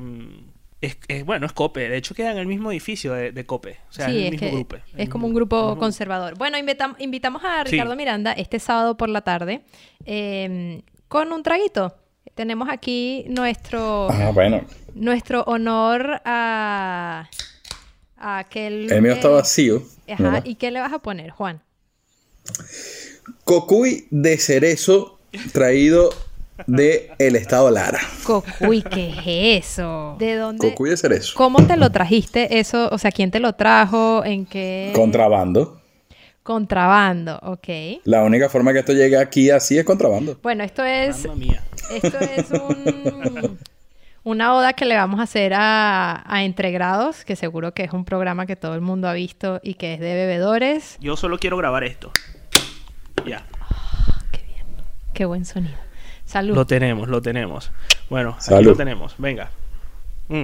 es, 0.82 0.98
es- 1.08 1.26
bueno, 1.26 1.46
es 1.46 1.52
COPE. 1.54 1.90
De 1.90 1.98
hecho, 1.98 2.14
queda 2.16 2.32
en 2.32 2.38
el 2.38 2.48
mismo 2.48 2.72
edificio 2.72 3.14
de, 3.14 3.32
de 3.32 3.46
COPE. 3.46 3.78
O 3.90 3.94
sea, 3.94 4.08
sí, 4.08 4.12
es 4.12 4.18
el 4.18 4.26
es, 4.26 4.32
mismo 4.32 4.48
que 4.50 4.56
grupo. 4.56 4.76
es 4.98 5.10
como 5.10 5.28
un 5.28 5.34
grupo 5.34 5.78
conservador. 5.78 6.38
Bueno, 6.38 6.58
invitam- 6.58 6.96
invitamos 7.00 7.44
a 7.44 7.64
Sí. 7.66 7.72
Ricardo 7.72 7.96
Miranda 7.96 8.32
este 8.34 8.60
sábado 8.60 8.96
por 8.98 9.10
la 9.10 9.22
tarde 9.22 9.62
eh, 10.06 10.82
con 11.08 11.32
un 11.34 11.44
traguito. 11.44 11.96
Tenemos 12.36 12.70
aquí 12.70 13.26
nuestro, 13.28 14.10
Ah, 14.12 14.32
bueno. 14.34 14.62
nuestro 14.94 15.42
honor 15.44 16.22
a, 16.24 17.30
a 18.18 18.38
aquel... 18.40 18.90
El 18.92 19.02
mío 19.02 19.14
está 19.14 19.28
eh, 19.28 19.32
vacío. 19.32 19.84
Ajá, 20.08 20.24
¿verdad? 20.24 20.46
¿y 20.46 20.56
qué 20.56 20.72
le 20.72 20.80
vas 20.80 20.94
a 20.94 21.00
poner, 21.00 21.32
Juan? 21.32 21.62
Cocuy 23.44 24.08
de 24.12 24.38
cerezo 24.38 25.20
traído 25.52 26.10
de 26.68 27.12
el 27.20 27.36
estado 27.36 27.70
Lara. 27.72 28.00
Cocuy, 28.24 28.82
¿qué 28.82 29.10
es 29.58 29.68
eso? 29.70 30.16
¿De 30.20 30.36
dónde? 30.36 30.70
Cocuy 30.70 30.90
de 30.92 30.98
cerezo. 30.98 31.34
¿Cómo 31.36 31.66
te 31.66 31.78
lo 31.78 31.92
trajiste 31.92 32.60
eso? 32.60 32.90
O 32.92 32.98
sea, 32.98 33.12
¿quién 33.12 33.32
te 33.32 33.40
lo 33.40 33.54
trajo? 33.54 34.24
¿En 34.26 34.46
qué? 34.46 34.92
Contrabando. 34.96 35.80
Contrabando, 36.44 37.38
ok. 37.44 37.68
La 38.06 38.24
única 38.24 38.50
forma 38.50 38.74
que 38.74 38.80
esto 38.80 38.94
llegue 38.94 39.18
aquí 39.18 39.50
así 39.52 39.78
es 39.78 39.86
contrabando. 39.86 40.40
Bueno, 40.42 40.64
esto 40.64 40.84
es, 40.84 41.26
Mamma 41.28 41.36
mía. 41.36 41.64
esto 41.92 42.18
es 42.20 42.50
un, 42.52 43.60
una 44.24 44.56
oda 44.56 44.74
que 44.74 44.86
le 44.86 44.96
vamos 44.96 45.20
a 45.20 45.24
hacer 45.24 45.54
a, 45.54 46.24
a 46.26 46.44
Entregrados, 46.44 47.24
que 47.24 47.36
seguro 47.36 47.74
que 47.74 47.84
es 47.84 47.94
un 47.94 48.04
programa 48.04 48.48
que 48.48 48.56
todo 48.56 48.74
el 48.74 48.82
mundo 48.82 49.08
ha 49.08 49.14
visto 49.14 49.60
y 49.62 49.76
que 49.76 49.94
es 49.94 50.00
de 50.00 50.16
bebedores. 50.16 50.98
Yo 51.00 51.16
solo 51.18 51.38
quiero 51.38 51.56
grabar 51.58 51.84
esto. 51.84 52.12
Ya. 53.28 53.46
Qué 54.32 54.42
bien, 54.48 54.66
qué 55.14 55.26
buen 55.26 55.46
sonido. 55.46 55.78
Salud. 56.30 56.54
Lo 56.54 56.66
tenemos, 56.68 57.08
lo 57.10 57.24
tenemos. 57.24 57.72
Bueno, 58.08 58.36
aquí 58.36 58.44
Salud. 58.44 58.70
lo 58.72 58.76
tenemos. 58.76 59.16
Venga. 59.18 59.50
Mm. 60.28 60.44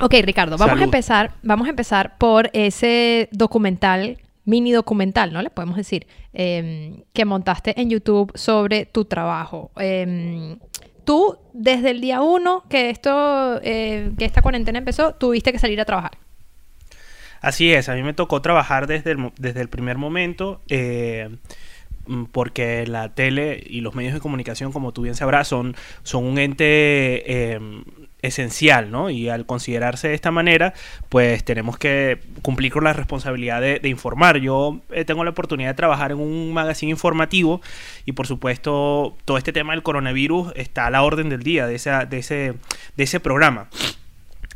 Ok, 0.00 0.14
Ricardo, 0.22 0.56
vamos 0.56 0.80
a 0.80 0.84
empezar, 0.84 1.32
vamos 1.42 1.66
a 1.66 1.70
empezar 1.70 2.16
por 2.16 2.48
ese 2.54 3.28
documental, 3.30 4.16
mini 4.46 4.72
documental, 4.72 5.32
¿no? 5.34 5.42
Le 5.42 5.50
podemos 5.50 5.76
decir, 5.76 6.06
em, 6.32 7.02
que 7.12 7.26
montaste 7.26 7.78
en 7.78 7.90
YouTube 7.90 8.32
sobre 8.34 8.86
tu 8.86 9.04
trabajo. 9.04 9.70
Em, 9.76 10.58
tú, 11.04 11.36
desde 11.52 11.90
el 11.90 12.00
día 12.00 12.22
uno 12.22 12.64
que 12.70 12.88
esto, 12.88 13.60
eh, 13.62 14.12
que 14.16 14.24
esta 14.24 14.40
cuarentena 14.40 14.78
empezó, 14.78 15.12
tuviste 15.14 15.52
que 15.52 15.58
salir 15.58 15.78
a 15.78 15.84
trabajar. 15.84 16.12
Así 17.42 17.70
es, 17.70 17.90
a 17.90 17.94
mí 17.94 18.02
me 18.02 18.14
tocó 18.14 18.40
trabajar 18.40 18.86
desde 18.86 19.10
el, 19.10 19.30
desde 19.38 19.60
el 19.60 19.68
primer 19.68 19.98
momento. 19.98 20.62
eh, 20.70 21.28
porque 22.32 22.86
la 22.86 23.14
tele 23.14 23.62
y 23.66 23.80
los 23.80 23.94
medios 23.94 24.14
de 24.14 24.20
comunicación, 24.20 24.72
como 24.72 24.92
tú 24.92 25.02
bien 25.02 25.14
sabrás, 25.14 25.48
son, 25.48 25.76
son 26.02 26.24
un 26.24 26.38
ente 26.38 26.64
eh, 26.66 27.60
esencial, 28.22 28.90
¿no? 28.90 29.10
Y 29.10 29.28
al 29.28 29.46
considerarse 29.46 30.08
de 30.08 30.14
esta 30.14 30.30
manera, 30.30 30.74
pues 31.08 31.44
tenemos 31.44 31.78
que 31.78 32.20
cumplir 32.42 32.72
con 32.72 32.84
la 32.84 32.92
responsabilidad 32.92 33.60
de, 33.60 33.78
de 33.78 33.88
informar. 33.88 34.38
Yo 34.38 34.80
eh, 34.90 35.04
tengo 35.04 35.24
la 35.24 35.30
oportunidad 35.30 35.70
de 35.70 35.74
trabajar 35.74 36.12
en 36.12 36.18
un 36.18 36.52
magazine 36.52 36.90
informativo 36.90 37.60
y 38.04 38.12
por 38.12 38.26
supuesto 38.26 39.16
todo 39.24 39.38
este 39.38 39.52
tema 39.52 39.72
del 39.72 39.82
coronavirus 39.82 40.52
está 40.56 40.86
a 40.86 40.90
la 40.90 41.02
orden 41.02 41.28
del 41.28 41.42
día 41.42 41.66
de, 41.66 41.74
esa, 41.74 42.04
de, 42.04 42.18
ese, 42.18 42.54
de 42.96 43.04
ese 43.04 43.20
programa. 43.20 43.68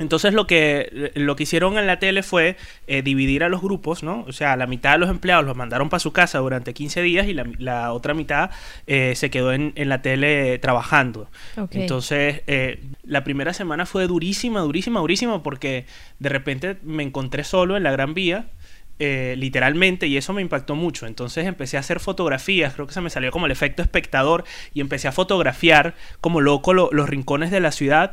Entonces 0.03 0.35
lo 0.35 0.47
que, 0.47 1.13
lo 1.15 1.35
que 1.37 1.45
hicieron 1.45 1.79
en 1.79 1.87
la 1.87 1.99
tele 1.99 2.23
fue 2.23 2.57
eh, 2.87 3.01
dividir 3.03 3.43
a 3.45 3.49
los 3.49 3.63
grupos, 3.63 4.03
¿no? 4.03 4.25
O 4.29 4.33
sea, 4.33 4.57
la 4.57 4.67
mitad 4.67 4.93
de 4.93 4.99
los 4.99 5.09
empleados 5.09 5.45
los 5.47 5.57
mandaron 5.57 5.89
para 5.89 6.01
su 6.01 6.13
casa 6.13 6.39
durante 6.41 6.75
15 6.75 7.01
días 7.01 7.27
y 7.29 7.33
la, 7.35 7.47
la 7.59 7.93
otra 7.95 8.13
mitad 8.13 8.51
eh, 8.87 9.15
se 9.17 9.31
quedó 9.31 9.53
en, 9.55 9.73
en, 9.77 9.89
la 9.89 10.03
tele 10.03 10.59
trabajando. 10.59 11.29
Entonces, 11.81 12.43
eh, 12.47 12.81
la 13.05 13.25
primera 13.25 13.55
semana 13.55 13.87
fue 13.87 14.07
durísima, 14.07 14.61
durísima, 14.61 15.01
durísima 15.01 15.43
porque 15.43 15.87
de 16.19 16.29
repente 16.29 16.77
me 16.83 17.03
encontré 17.03 17.45
solo 17.45 17.77
en 17.77 17.83
la 17.85 17.93
Gran 17.93 18.13
Vía. 18.13 18.47
eh, 18.99 19.35
literalmente 19.39 20.07
y 20.07 20.17
eso 20.17 20.33
me 20.33 20.43
impactó 20.43 20.77
mucho 20.77 21.07
entonces 21.07 21.47
empecé 21.47 21.77
a 21.77 21.81
hacer 21.81 21.99
fotografías 21.99 22.75
creo 22.75 22.87
que 22.87 22.93
se 22.93 23.01
me 23.01 23.09
salió 23.11 23.31
como 23.33 23.47
el 23.47 23.53
efecto 23.53 23.83
espectador 23.83 24.45
y 24.75 24.81
empecé 24.81 25.09
a 25.09 25.13
fotografiar 25.13 25.95
como 26.21 26.41
loco 26.41 26.73
lo- 26.75 26.91
los 26.93 27.09
rincones 27.09 27.51
de 27.51 27.59
la 27.61 27.73
ciudad 27.73 28.13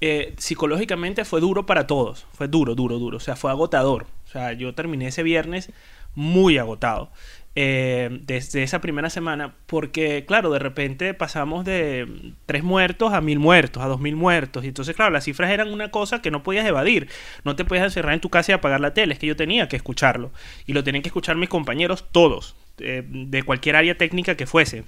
eh, 0.00 0.34
psicológicamente 0.38 1.24
fue 1.24 1.40
duro 1.40 1.66
para 1.66 1.86
todos. 1.86 2.26
Fue 2.32 2.48
duro, 2.48 2.74
duro, 2.74 2.98
duro. 2.98 3.16
O 3.18 3.20
sea, 3.20 3.36
fue 3.36 3.50
agotador. 3.50 4.06
O 4.26 4.28
sea, 4.28 4.52
yo 4.52 4.74
terminé 4.74 5.08
ese 5.08 5.22
viernes 5.22 5.70
muy 6.14 6.58
agotado. 6.58 7.10
eh, 7.58 8.10
desde 8.26 8.62
esa 8.62 8.82
primera 8.82 9.08
semana, 9.08 9.54
porque 9.66 10.26
claro, 10.26 10.50
de 10.50 10.58
repente 10.58 11.14
pasamos 11.14 11.64
de 11.64 12.34
tres 12.44 12.62
muertos 12.62 13.14
a 13.14 13.22
mil 13.22 13.38
muertos, 13.38 13.82
a 13.82 13.86
dos 13.86 13.98
mil 13.98 14.14
muertos, 14.14 14.62
y 14.64 14.68
entonces 14.68 14.94
claro, 14.94 15.10
las 15.10 15.24
cifras 15.24 15.50
eran 15.50 15.72
una 15.72 15.90
cosa 15.90 16.20
que 16.20 16.30
no 16.30 16.42
podías 16.42 16.66
evadir, 16.66 17.08
no 17.44 17.56
te 17.56 17.64
podías 17.64 17.86
encerrar 17.86 18.12
en 18.12 18.20
tu 18.20 18.28
casa 18.28 18.52
y 18.52 18.54
apagar 18.54 18.80
la 18.80 18.92
tele, 18.92 19.14
es 19.14 19.18
que 19.18 19.26
yo 19.26 19.36
tenía 19.36 19.68
que 19.68 19.76
escucharlo, 19.76 20.32
y 20.66 20.74
lo 20.74 20.84
tenían 20.84 21.02
que 21.02 21.08
escuchar 21.08 21.36
mis 21.36 21.48
compañeros 21.48 22.04
todos, 22.12 22.56
eh, 22.78 23.02
de 23.08 23.42
cualquier 23.42 23.76
área 23.76 23.96
técnica 23.96 24.36
que 24.36 24.46
fuese. 24.46 24.84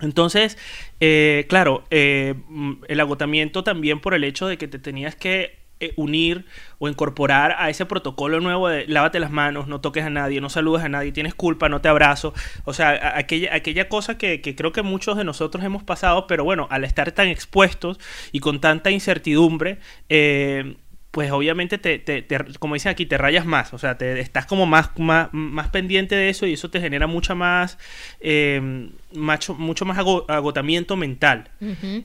Entonces, 0.00 0.58
eh, 1.00 1.46
claro, 1.48 1.84
eh, 1.90 2.34
mm, 2.48 2.84
el 2.88 3.00
agotamiento 3.00 3.64
también 3.64 4.00
por 4.00 4.14
el 4.14 4.24
hecho 4.24 4.46
de 4.46 4.58
que 4.58 4.68
te 4.68 4.78
tenías 4.78 5.14
que 5.14 5.60
eh, 5.82 5.94
unir 5.96 6.44
o 6.78 6.90
incorporar 6.90 7.56
a 7.58 7.70
ese 7.70 7.86
protocolo 7.86 8.38
nuevo 8.40 8.68
de 8.68 8.86
lávate 8.86 9.18
las 9.18 9.30
manos, 9.30 9.66
no 9.66 9.80
toques 9.80 10.04
a 10.04 10.10
nadie, 10.10 10.38
no 10.42 10.50
saludes 10.50 10.84
a 10.84 10.90
nadie, 10.90 11.10
tienes 11.10 11.34
culpa, 11.34 11.70
no 11.70 11.80
te 11.80 11.88
abrazo. 11.88 12.34
O 12.64 12.74
sea, 12.74 13.16
aquella, 13.16 13.54
aquella 13.54 13.88
cosa 13.88 14.18
que, 14.18 14.42
que 14.42 14.54
creo 14.54 14.72
que 14.72 14.82
muchos 14.82 15.16
de 15.16 15.24
nosotros 15.24 15.64
hemos 15.64 15.82
pasado, 15.82 16.26
pero 16.26 16.44
bueno, 16.44 16.66
al 16.70 16.84
estar 16.84 17.12
tan 17.12 17.28
expuestos 17.28 17.98
y 18.30 18.40
con 18.40 18.60
tanta 18.60 18.90
incertidumbre, 18.90 19.78
eh, 20.10 20.76
pues 21.10 21.30
obviamente 21.32 21.76
te, 21.78 21.98
te- 21.98 22.22
te- 22.22 22.38
como 22.60 22.74
dicen 22.74 22.90
aquí, 22.92 23.04
te 23.04 23.18
rayas 23.18 23.44
más, 23.44 23.74
o 23.74 23.78
sea, 23.78 23.98
te 23.98 24.20
estás 24.20 24.46
como 24.46 24.64
más, 24.66 24.90
más, 24.98 25.28
más 25.32 25.68
pendiente 25.68 26.14
de 26.14 26.28
eso 26.28 26.46
y 26.46 26.52
eso 26.52 26.70
te 26.70 26.80
genera 26.80 27.06
mucha 27.08 27.34
más, 27.34 27.78
eh, 28.20 28.90
macho- 29.14 29.54
mucho 29.54 29.84
más 29.84 29.98
ago- 29.98 30.24
agotamiento 30.28 30.96
mental. 30.96 31.50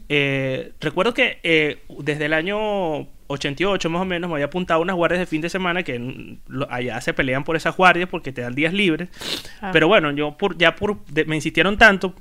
Eh, 0.09 0.71
recuerdo 0.81 1.13
que 1.13 1.39
eh, 1.43 1.83
desde 2.00 2.25
el 2.25 2.33
año 2.33 3.07
88 3.27 3.89
más 3.89 4.01
o 4.01 4.05
menos 4.05 4.27
me 4.29 4.35
había 4.35 4.45
apuntado 4.45 4.81
unas 4.81 4.95
guardias 4.95 5.19
de 5.19 5.25
fin 5.25 5.41
de 5.41 5.50
semana 5.50 5.81
que 5.83 5.97
mm, 6.00 6.63
allá 6.69 7.00
se 7.01 7.13
pelean 7.13 7.43
por 7.43 7.55
esas 7.55 7.75
guardias 7.75 8.07
porque 8.09 8.31
te 8.31 8.41
dan 8.41 8.53
días 8.55 8.74
libres. 8.74 9.09
Ah. 9.62 9.69
Pero 9.74 9.88
bueno, 9.88 10.12
yo 10.12 10.38
por, 10.38 10.57
ya 10.57 10.75
por, 10.75 11.03
de- 11.05 11.25
me 11.25 11.35
insistieron 11.35 11.77
tanto, 11.77 12.15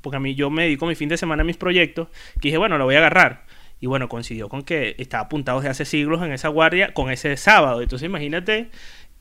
porque 0.00 0.16
a 0.16 0.20
mí 0.20 0.34
yo 0.34 0.48
me 0.50 0.62
dedico 0.64 0.86
mi 0.86 0.94
fin 0.94 1.08
de 1.10 1.16
semana 1.16 1.42
a 1.42 1.44
mis 1.46 1.56
proyectos, 1.56 2.08
que 2.40 2.48
dije, 2.48 2.56
bueno, 2.58 2.78
lo 2.78 2.84
voy 2.84 2.94
a 2.94 2.98
agarrar. 2.98 3.44
Y 3.80 3.86
bueno, 3.86 4.08
coincidió 4.08 4.48
con 4.48 4.62
que 4.62 4.94
estaba 4.98 5.24
apuntado 5.24 5.58
desde 5.60 5.70
hace 5.70 5.84
siglos 5.84 6.22
en 6.22 6.32
esa 6.32 6.48
guardia 6.48 6.92
con 6.92 7.10
ese 7.10 7.36
sábado. 7.36 7.80
Entonces 7.80 8.06
imagínate 8.06 8.70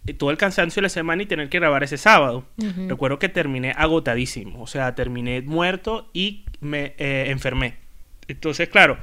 eh, 0.05 0.13
todo 0.13 0.31
el 0.31 0.37
cansancio 0.37 0.81
de 0.81 0.83
la 0.83 0.89
semana 0.89 1.23
y 1.23 1.25
tener 1.25 1.49
que 1.49 1.59
grabar 1.59 1.83
ese 1.83 1.97
sábado. 1.97 2.45
Recuerdo 2.87 3.19
que 3.19 3.29
terminé 3.29 3.73
agotadísimo. 3.75 4.61
O 4.61 4.67
sea, 4.67 4.95
terminé 4.95 5.41
muerto 5.41 6.09
y 6.13 6.43
me 6.59 6.93
eh, 6.97 7.25
enfermé. 7.27 7.75
Entonces, 8.27 8.69
claro, 8.69 8.97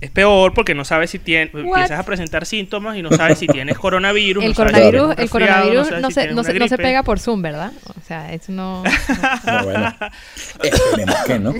es 0.00 0.10
peor 0.10 0.54
porque 0.54 0.74
no 0.74 0.84
sabes 0.84 1.10
si 1.10 1.18
tienes, 1.18 1.54
empiezas 1.54 1.98
a 1.98 2.02
presentar 2.04 2.46
síntomas 2.46 2.96
y 2.96 3.02
no 3.02 3.10
sabes 3.10 3.38
si 3.38 3.46
tienes 3.46 3.78
coronavirus. 3.78 4.42
El 4.42 4.50
no 4.50 4.54
si 4.54 4.56
coronavirus, 4.56 5.10
el 5.10 5.16
resfriado, 5.16 5.30
coronavirus 5.30 6.00
no, 6.00 6.08
si 6.08 6.14
se, 6.14 6.20
no, 6.28 6.28
se, 6.28 6.34
no 6.34 6.44
se 6.44 6.52
gripe. 6.54 6.76
pega 6.78 7.02
por 7.02 7.20
Zoom, 7.20 7.42
¿verdad? 7.42 7.72
O 7.84 8.00
sea, 8.06 8.32
eso 8.32 8.52
no... 8.52 8.82
No, 9.46 9.64
bueno. 9.64 9.94
Esperemos 10.62 11.16
que 11.26 11.38
no. 11.38 11.54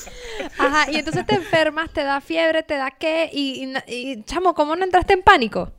Ajá, 0.58 0.90
y 0.90 0.96
entonces 0.96 1.24
te 1.26 1.34
enfermas, 1.34 1.90
te 1.90 2.02
da 2.04 2.20
fiebre, 2.20 2.62
te 2.62 2.74
da 2.76 2.90
qué, 2.90 3.30
y, 3.32 3.62
y 3.62 3.66
na- 3.66 3.84
y, 3.86 4.22
chamo, 4.24 4.54
¿cómo 4.54 4.76
no 4.76 4.84
entraste 4.84 5.12
en 5.14 5.22
pánico? 5.22 5.72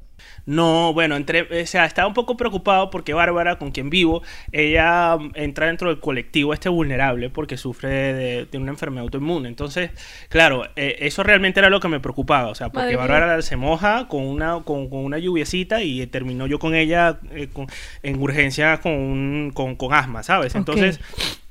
No, 0.45 0.93
bueno, 0.93 1.15
entré, 1.15 1.61
o 1.61 1.65
sea, 1.65 1.85
estaba 1.85 2.07
un 2.07 2.13
poco 2.13 2.35
preocupado 2.37 2.89
porque 2.89 3.13
Bárbara, 3.13 3.57
con 3.57 3.71
quien 3.71 3.89
vivo, 3.89 4.23
ella 4.51 5.15
mm, 5.17 5.31
entra 5.35 5.67
dentro 5.67 5.89
del 5.89 5.99
colectivo 6.01 6.53
este 6.53 6.67
vulnerable 6.69 7.29
porque 7.29 7.55
sufre 7.57 7.89
de, 7.89 8.45
de 8.45 8.57
una 8.57 8.71
enfermedad 8.71 9.03
autoinmune. 9.03 9.47
Entonces, 9.47 9.91
claro, 10.29 10.65
eh, 10.75 10.97
eso 10.99 11.23
realmente 11.23 11.59
era 11.61 11.69
lo 11.69 11.79
que 11.79 11.87
me 11.87 11.99
preocupaba, 12.01 12.49
o 12.49 12.55
sea, 12.55 12.67
porque 12.67 12.79
Madre 12.95 12.97
mía. 12.97 13.07
Bárbara 13.07 13.41
se 13.41 13.55
moja 13.55 14.07
con 14.09 14.25
una, 14.25 14.61
con, 14.63 14.89
con 14.89 14.99
una 15.05 15.17
lluviecita 15.17 15.81
y 15.81 16.05
terminó 16.07 16.45
yo 16.45 16.59
con 16.59 16.75
ella 16.75 17.19
eh, 17.31 17.47
con- 17.51 17.67
en 18.01 18.21
urgencia 18.21 18.79
con, 18.81 18.93
un- 18.93 19.51
con, 19.53 19.77
asma, 19.93 20.23
¿sabes? 20.23 20.55
Entonces, 20.55 20.99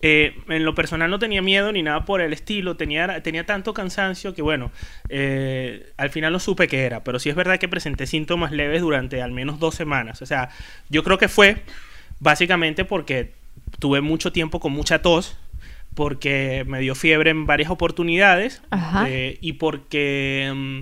eh, 0.03 0.35
en 0.49 0.65
lo 0.65 0.75
personal 0.75 1.09
no 1.11 1.21
tenía 1.21 1.43
miedo 1.43 1.71
ni 1.71 1.83
nada 1.83 2.05
por 2.05 2.21
el 2.21 2.33
estilo, 2.33 2.77
tenía, 2.77 3.23
tenía 3.23 3.47
tanto 3.47 3.73
cansancio 3.73 4.35
que 4.35 4.43
bueno, 4.43 4.73
eh, 5.09 5.93
al 5.97 6.11
final 6.11 6.33
no 6.33 6.41
supe 6.41 6.67
qué 6.67 6.85
era, 6.85 7.05
pero 7.05 7.21
sí 7.21 7.31
es 7.31 7.37
verdad 7.37 7.59
que 7.59 7.69
presenté 7.69 8.09
síntomas 8.09 8.51
leves 8.51 8.83
durante 8.83 9.23
al 9.23 9.31
menos 9.31 9.61
dos 9.61 9.77
semanas. 9.77 10.21
O 10.21 10.27
sea, 10.27 10.49
yo 10.89 11.05
creo 11.05 11.19
que 11.19 11.29
fue 11.29 11.63
básicamente 12.19 12.85
porque 12.85 13.33
tuve 13.79 14.01
mucho 14.01 14.33
tiempo 14.33 14.59
con 14.59 14.73
mucha 14.73 15.03
tos, 15.03 15.39
porque 15.95 16.65
me 16.67 16.81
dio 16.81 16.95
fiebre 16.97 17.31
en 17.31 17.47
varias 17.47 17.71
oportunidades 17.71 18.61
eh, 19.07 19.39
y 19.41 19.55
porque... 19.55 20.53
mm, 20.55 20.81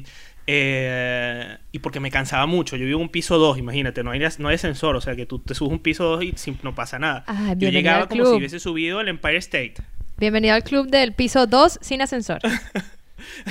eh, 0.52 1.57
y 1.71 1.78
porque 1.78 2.00
me 2.00 2.11
cansaba 2.11 2.47
mucho. 2.47 2.76
Yo 2.76 2.85
vivo 2.85 2.99
en 2.99 3.02
un 3.04 3.09
piso 3.09 3.38
2, 3.38 3.59
imagínate, 3.59 4.02
no 4.02 4.11
hay, 4.11 4.21
no 4.38 4.49
hay 4.49 4.54
ascensor, 4.57 4.97
o 4.97 5.00
sea 5.00 5.14
que 5.14 5.25
tú 5.26 5.38
te 5.38 5.54
subes 5.54 5.71
un 5.73 5.78
piso 5.78 6.04
2 6.04 6.25
y 6.25 6.33
sin- 6.37 6.59
no 6.64 6.75
pasa 6.75 6.99
nada. 6.99 7.23
Ah, 7.28 7.54
Yo 7.57 7.69
llegaba 7.69 8.02
al 8.02 8.09
como 8.09 8.25
si 8.26 8.37
hubiese 8.38 8.59
subido 8.59 9.00
el 9.00 9.09
Empire 9.09 9.37
State. 9.38 9.75
Bienvenido 10.19 10.54
al 10.54 10.64
club 10.64 10.88
del 10.88 11.12
piso 11.14 11.47
2 11.47 11.78
sin 11.80 12.02
ascensor. 12.02 12.40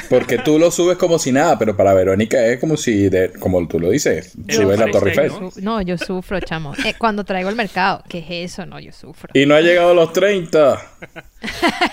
Porque 0.10 0.38
tú 0.40 0.58
lo 0.60 0.72
subes 0.72 0.98
como 0.98 1.20
si 1.20 1.32
nada, 1.32 1.58
pero 1.60 1.76
para 1.76 1.94
Verónica 1.94 2.46
es 2.46 2.60
como 2.60 2.78
si, 2.78 3.10
de, 3.10 3.32
como 3.34 3.68
tú 3.68 3.80
lo 3.80 3.90
dices, 3.92 4.34
El 4.48 4.56
subes 4.56 4.80
la 4.80 4.86
Empire 4.86 4.92
Torre 4.92 5.12
State, 5.12 5.28
Eiffel. 5.28 5.64
¿no? 5.64 5.72
No, 5.76 5.82
yo 5.82 5.98
sufro, 5.98 6.40
chamo. 6.40 6.74
Eh, 6.86 6.94
cuando 6.98 7.24
traigo 7.24 7.50
el 7.50 7.56
mercado, 7.56 8.04
¿qué 8.08 8.20
es 8.20 8.52
eso? 8.54 8.66
No, 8.66 8.80
yo 8.80 8.92
sufro. 8.92 9.30
Y 9.34 9.46
no 9.46 9.56
ha 9.56 9.62
llegado 9.62 9.92
a 9.92 9.94
los 9.94 10.14
30. 10.14 10.82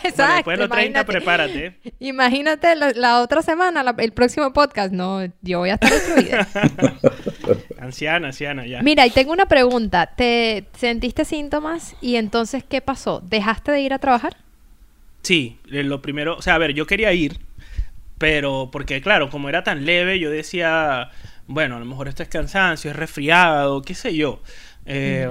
Exacto. 0.04 0.14
Bueno, 0.16 0.34
después 0.34 0.58
de 0.58 0.62
los 0.66 0.70
30, 0.70 1.00
imagínate. 1.00 1.04
prepárate. 1.12 1.76
Imagínate 2.00 2.74
la, 2.76 2.92
la 2.92 3.20
otra 3.22 3.42
semana, 3.42 3.82
la- 3.82 3.94
el 3.98 4.12
próximo 4.12 4.52
podcast. 4.52 4.92
No, 4.92 5.24
yo 5.42 5.60
voy 5.60 5.70
a 5.70 5.74
estar 5.74 5.90
destruida. 5.92 6.48
Anciana, 7.78 8.28
anciana, 8.28 8.66
ya. 8.66 8.82
Mira, 8.82 9.06
y 9.06 9.10
tengo 9.10 9.32
una 9.32 9.46
pregunta. 9.46 10.06
¿Te 10.16 10.64
sentiste 10.76 11.24
síntomas 11.24 11.94
y 12.00 12.16
entonces 12.16 12.64
qué 12.68 12.80
pasó? 12.80 13.20
¿Dejaste 13.24 13.70
de 13.70 13.80
ir 13.80 13.92
a 13.92 13.98
trabajar? 13.98 14.36
Sí, 15.22 15.58
eh, 15.70 15.82
lo 15.82 16.02
primero, 16.02 16.36
o 16.36 16.42
sea, 16.42 16.54
a 16.54 16.58
ver, 16.58 16.72
yo 16.72 16.86
quería 16.86 17.12
ir, 17.12 17.38
pero 18.18 18.70
porque 18.72 19.00
claro, 19.00 19.30
como 19.30 19.48
era 19.48 19.62
tan 19.64 19.84
leve, 19.84 20.18
yo 20.18 20.30
decía, 20.30 21.10
bueno, 21.46 21.76
a 21.76 21.78
lo 21.78 21.84
mejor 21.84 22.08
esto 22.08 22.22
es 22.22 22.28
cansancio, 22.28 22.90
es 22.90 22.96
resfriado, 22.96 23.82
qué 23.82 23.94
sé 23.94 24.14
yo. 24.16 24.42
Eh, 24.88 25.28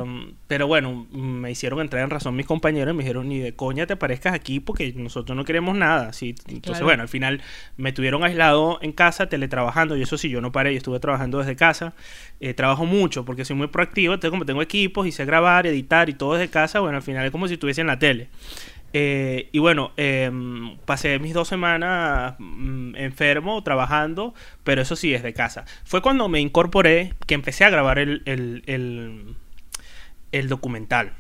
Pero 0.48 0.68
bueno, 0.68 1.08
me 1.14 1.50
hicieron 1.50 1.80
entrar 1.80 2.04
en 2.04 2.10
razón 2.10 2.36
mis 2.36 2.46
compañeros 2.46 2.94
y 2.94 2.98
me 2.98 3.04
dijeron, 3.04 3.30
ni 3.30 3.40
de 3.40 3.56
coña 3.56 3.88
te 3.88 3.96
parezcas 3.96 4.34
aquí 4.34 4.60
porque 4.60 4.92
nosotros 4.98 5.36
no 5.36 5.46
queremos 5.46 5.78
nada. 5.78 6.12
¿sí? 6.12 6.36
Entonces, 6.48 6.62
Claro. 6.72 6.86
bueno, 6.86 7.04
al 7.04 7.08
final 7.10 7.42
me 7.78 7.94
tuvieron 7.94 8.24
aislado 8.26 8.80
en 8.82 8.92
casa, 8.92 9.28
teletrabajando, 9.30 9.96
y 9.96 10.02
eso 10.02 10.18
sí, 10.18 10.28
yo 10.30 10.42
no 10.42 10.52
paré, 10.52 10.74
yo 10.74 10.78
estuve 10.80 11.00
trabajando 11.00 11.40
desde 11.40 11.56
casa. 11.56 11.94
Eh, 12.42 12.54
trabajo 12.54 12.86
mucho 12.86 13.24
porque 13.24 13.46
soy 13.46 13.56
muy 13.56 13.68
proactivo, 13.68 14.14
entonces 14.14 14.30
como 14.32 14.46
tengo 14.46 14.62
equipos 14.62 15.08
y 15.08 15.14
sé 15.14 15.24
grabar, 15.24 15.66
editar 15.68 16.10
y 16.10 16.14
todo 16.16 16.34
desde 16.34 16.50
casa, 16.50 16.82
bueno, 16.82 16.98
al 16.98 17.04
final 17.04 17.26
es 17.26 17.32
como 17.32 17.48
si 17.48 17.54
estuviese 17.54 17.80
en 17.80 17.88
la 17.88 17.98
tele. 17.98 18.28
Eh, 18.98 19.50
y 19.52 19.60
bueno, 19.60 19.92
em, 19.98 20.78
pasé 20.86 21.20
mis 21.20 21.34
dos 21.34 21.50
semanas 21.50 22.36
mm, 22.40 22.96
enfermo, 22.96 23.62
trabajando, 23.62 24.34
pero 24.64 24.82
eso 24.84 24.96
sí, 24.96 25.12
desde 25.12 25.34
casa. 25.34 25.66
Fue 25.84 26.02
cuando 26.02 26.30
me 26.30 26.40
incorporé 26.40 27.12
que 27.28 27.34
empecé 27.34 27.66
a 27.66 27.70
grabar 27.70 28.00
el, 28.00 28.22
el, 28.26 28.64
el, 28.68 29.36
el 30.32 30.48
documental. 30.48 31.12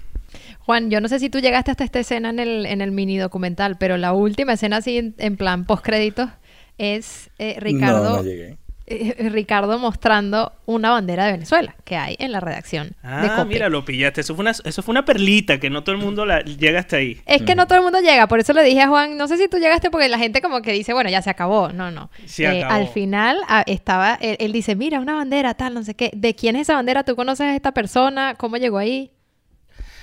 Juan, 0.60 0.89
yo 0.89 1.01
no 1.01 1.10
sé 1.10 1.20
si 1.20 1.29
tú 1.29 1.39
llegaste 1.39 1.70
hasta 1.70 1.84
esta 1.84 2.00
escena 2.00 2.29
en 2.29 2.39
el, 2.39 2.65
en 2.65 2.79
el 2.79 2.94
mini 2.94 3.17
documental, 3.17 3.75
pero 3.77 3.98
la 3.98 4.13
última 4.13 4.53
escena 4.53 4.77
así 4.77 4.98
en, 4.98 5.13
en 5.17 5.36
plan 5.36 5.65
post 5.65 5.84
créditos 5.84 6.29
es 6.77 7.29
eh, 7.39 7.58
Ricardo. 7.60 8.03
No, 8.03 8.15
no 8.15 8.24
llegué. 8.24 8.58
Eh, 8.88 9.30
Ricardo 9.32 9.80
mostrando 9.80 10.54
una 10.65 10.92
bandera 10.92 11.25
de 11.25 11.32
Venezuela 11.32 11.75
que 11.84 11.96
hay 11.98 12.15
en 12.20 12.32
la 12.32 12.39
redacción 12.39 12.89
de 12.89 12.96
Ah, 13.04 13.34
Cope. 13.38 13.50
mira, 13.50 13.70
lo 13.70 13.84
pillaste. 13.84 14.22
Eso 14.22 14.36
fue, 14.36 14.44
una, 14.44 14.51
eso 14.51 14.84
fue 14.84 14.92
una 14.94 15.04
perlita 15.06 15.60
que 15.60 15.70
no 15.70 15.84
todo 15.84 15.96
el 15.96 16.01
mundo 16.01 16.25
la, 16.25 16.42
llega 16.42 16.80
hasta 16.82 16.98
ahí. 16.98 17.20
Es 17.25 17.42
que 17.42 17.56
no 17.56 17.65
todo 17.65 17.77
el 17.80 17.84
mundo 17.84 18.00
llega, 18.00 18.27
por 18.27 18.39
eso 18.39 18.54
le 18.54 18.63
dije 18.63 18.82
a 18.82 18.88
Juan, 18.88 19.18
no 19.18 19.27
sé 19.27 19.38
si 19.38 19.48
tú 19.48 19.58
llegaste 19.58 19.89
porque 19.89 20.08
la 20.08 20.20
gente 20.20 20.42
como 20.42 20.62
que 20.62 20.72
dice, 20.72 20.94
bueno, 20.94 21.10
ya 21.10 21.22
se 21.22 21.30
acabó. 21.32 21.70
No, 21.72 21.89
no. 21.92 22.10
Se 22.25 22.44
Eh, 22.44 22.63
acabó. 22.63 22.74
al 22.82 22.88
final 22.89 23.38
ah, 23.48 23.63
estaba, 23.65 24.15
él, 24.22 24.38
él 24.39 24.51
dice, 24.51 24.75
mira, 24.75 25.00
una 25.00 25.15
bandera, 25.15 25.54
tal, 25.56 25.74
no 25.74 25.84
sé 25.84 25.96
qué. 25.96 26.12
¿De 26.13 26.36
quién 26.36 26.56
es 26.56 26.63
esa 26.63 26.75
bandera? 26.75 27.04
¿Tú 27.04 27.15
conoces 27.15 27.48
a 27.48 27.56
esta 27.56 27.72
persona? 27.74 28.36
¿Cómo 28.38 28.58
llegó 28.58 28.77
ahí? 28.77 29.12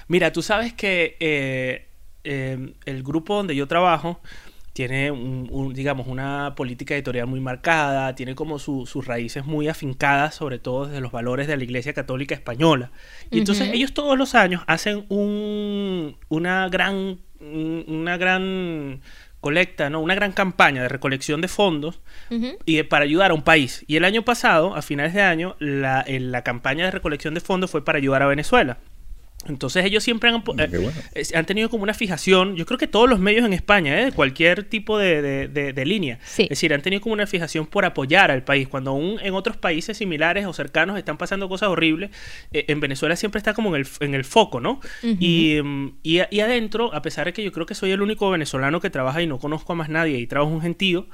Mira, 0.09 0.33
tú 0.33 0.43
sabes 0.43 0.73
que 0.73 1.17
eh, 1.21 1.89
eh, 2.25 2.75
el 2.85 3.03
grupo 3.03 3.37
donde 3.37 3.55
yo 3.55 3.67
trabajo 3.69 4.21
tiene, 4.73 5.11
un, 5.11 5.49
un, 5.50 5.75
digamos, 5.75 6.07
una 6.07 6.55
política 6.57 6.95
editorial 6.95 7.26
muy 7.26 7.41
marcada, 7.41 8.14
tiene 8.14 8.35
como 8.35 8.59
su- 8.59 8.87
sus 8.87 9.07
raíces 9.07 9.45
muy 9.45 9.69
afincadas, 9.69 10.35
sobre 10.35 10.59
todo 10.59 10.87
desde 10.87 11.00
los 11.00 11.12
valores 11.12 11.47
de 11.47 11.57
la 11.57 11.64
Iglesia 11.64 11.93
Católica 11.93 12.35
Española. 12.35 12.91
Y 13.31 13.38
entonces 13.41 13.69
ellos 13.75 13.93
todos 13.93 14.17
los 14.17 14.35
años 14.35 14.62
hacen 14.67 15.05
un, 15.11 16.17
una 16.29 16.69
gran, 16.69 17.19
un- 17.41 17.85
una 17.87 18.17
gran 18.17 19.00
colecta, 19.41 19.91
¿no? 19.91 20.00
Una 20.00 20.14
gran 20.14 20.33
campaña 20.33 20.83
de 20.83 20.88
recolección 20.88 21.41
de 21.41 21.49
fondos 21.49 22.00
y 22.64 22.76
de- 22.76 22.85
para 22.85 23.05
ayudar 23.05 23.33
a 23.33 23.35
un 23.35 23.43
país. 23.43 23.85
Y 23.88 23.97
el 23.97 24.05
año 24.05 24.23
pasado, 24.23 24.75
a 24.76 24.83
finales 24.83 25.14
de 25.14 25.23
año, 25.23 25.57
la, 25.59 26.00
el- 26.02 26.31
la 26.33 26.43
campaña 26.43 26.85
de 26.87 26.93
recolección 26.93 27.35
de 27.35 27.41
fondos 27.41 27.71
fue 27.71 27.85
para 27.85 27.99
ayudar 27.99 28.23
a 28.23 28.26
Venezuela. 28.26 28.79
Entonces 29.49 29.85
ellos 29.85 30.03
siempre 30.05 30.31
han, 30.31 30.37
Mm, 30.37 30.43
bueno. 30.45 30.93
eh, 31.15 31.23
han 31.35 31.45
tenido 31.47 31.69
como 31.69 31.83
una 31.83 31.95
fijación, 31.95 32.55
yo 32.57 32.65
creo 32.67 32.79
que 32.79 32.87
todos 32.87 33.09
los 33.11 33.19
medios 33.19 33.45
en 33.45 33.53
España, 33.53 34.01
¿eh? 34.01 34.05
de 34.07 34.13
cualquier 34.13 34.65
tipo 34.65 34.99
de, 34.99 35.21
de- 35.23 35.49
de- 35.49 35.73
de 35.73 35.85
línea, 35.87 36.19
Sí. 36.25 36.45
es 36.45 36.49
decir, 36.51 36.73
han 36.75 36.83
tenido 36.83 37.01
como 37.03 37.13
una 37.15 37.27
fijación 37.27 37.67
por 37.67 37.85
apoyar 37.85 38.31
al 38.31 38.45
país, 38.45 38.69
cuando 38.69 38.91
aún 38.93 39.19
en 39.23 39.35
otros 39.35 39.57
países 39.57 39.97
similares 39.97 40.47
o 40.47 40.53
cercanos 40.53 40.97
están 40.99 41.19
pasando 41.19 41.49
cosas 41.49 41.69
horribles, 41.71 42.11
eh, 42.53 42.65
en 42.69 42.81
Venezuela 42.81 43.17
siempre 43.17 43.39
está 43.39 43.55
como 43.55 43.75
en 43.75 43.83
el, 43.83 43.89
en 44.01 44.15
el 44.15 44.25
foco, 44.25 44.61
¿no? 44.61 44.81
Y, 45.03 45.59
y, 46.03 46.19
adentro, 46.41 46.95
a 46.95 47.03
pesar 47.03 47.27
de 47.27 47.33
que 47.33 47.43
yo 47.43 47.53
creo 47.53 47.67
que 47.67 47.75
soy 47.75 47.91
el 47.91 48.03
único 48.03 48.31
venezolano 48.31 48.81
que 48.81 48.91
trabaja 48.91 49.23
y 49.23 49.27
no 49.27 49.39
conozco 49.39 49.73
a 49.73 49.77
más 49.77 49.89
nadie 49.89 50.19
y 50.19 50.27
trabajo 50.27 50.53
un 50.53 50.61
gentío, 50.63 51.07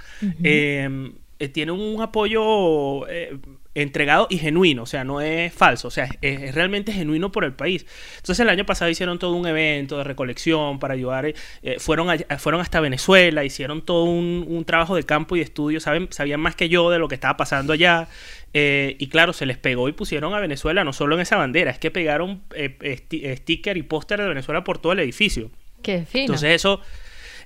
eh, 0.45 1.11
eh, 1.39 1.49
tiene 1.49 1.73
un 1.73 2.03
apoyo 2.03 3.09
eh, 3.09 3.39
entregado 3.83 4.27
y 4.31 4.39
genuino, 4.39 4.83
o 4.83 4.87
sea, 4.87 5.05
no 5.05 5.21
es 5.21 5.53
falso, 5.53 5.89
o 5.89 5.91
sea, 5.91 6.05
es, 6.21 6.41
es 6.43 6.55
realmente 6.55 6.93
genuino 6.93 7.31
por 7.33 7.45
el 7.45 7.53
país. 7.53 7.87
Entonces 8.17 8.41
el 8.41 8.49
año 8.49 8.65
pasado 8.67 8.91
hicieron 8.91 9.19
todo 9.19 9.33
un 9.33 9.47
evento 9.47 9.99
de 9.99 10.05
recolección 10.05 10.79
para 10.79 10.95
ayudar, 10.95 11.27
eh, 11.27 11.35
eh, 11.63 11.77
fueron, 11.79 12.11
a- 12.11 12.39
fueron 12.39 12.61
hasta 12.61 12.81
Venezuela, 12.81 13.45
hicieron 13.45 13.83
todo 13.83 14.05
un, 14.05 14.45
un 14.49 14.65
trabajo 14.65 14.97
de 14.97 15.03
campo 15.05 15.37
y 15.37 15.41
de 15.41 15.45
estudio, 15.45 15.81
saben, 15.81 16.09
sabían 16.11 16.41
más 16.41 16.55
que 16.57 16.69
yo 16.69 16.91
de 16.91 16.99
lo 16.99 17.09
que 17.09 17.15
estaba 17.15 17.37
pasando 17.37 17.73
allá. 17.73 18.09
eh, 18.55 18.97
y 18.99 19.09
claro, 19.09 19.33
se 19.33 19.45
les 19.47 19.59
pegó 19.59 19.89
y 19.89 19.93
pusieron 19.93 20.33
a 20.35 20.41
Venezuela 20.41 20.83
no 20.83 20.93
solo 20.93 21.15
en 21.17 21.21
esa 21.21 21.37
bandera, 21.37 21.71
es 21.71 21.79
que 21.79 21.91
pegaron 21.91 22.41
eh, 22.55 22.77
sti- 22.81 23.37
sticker 23.39 23.77
y 23.77 23.83
póster 23.83 24.21
de 24.21 24.29
Venezuela 24.29 24.65
por 24.65 24.79
todo 24.79 24.93
el 24.93 25.01
edificio. 25.01 25.51
Qué 25.83 26.05
fino. 26.07 26.23
Entonces 26.25 26.55
eso, 26.55 26.81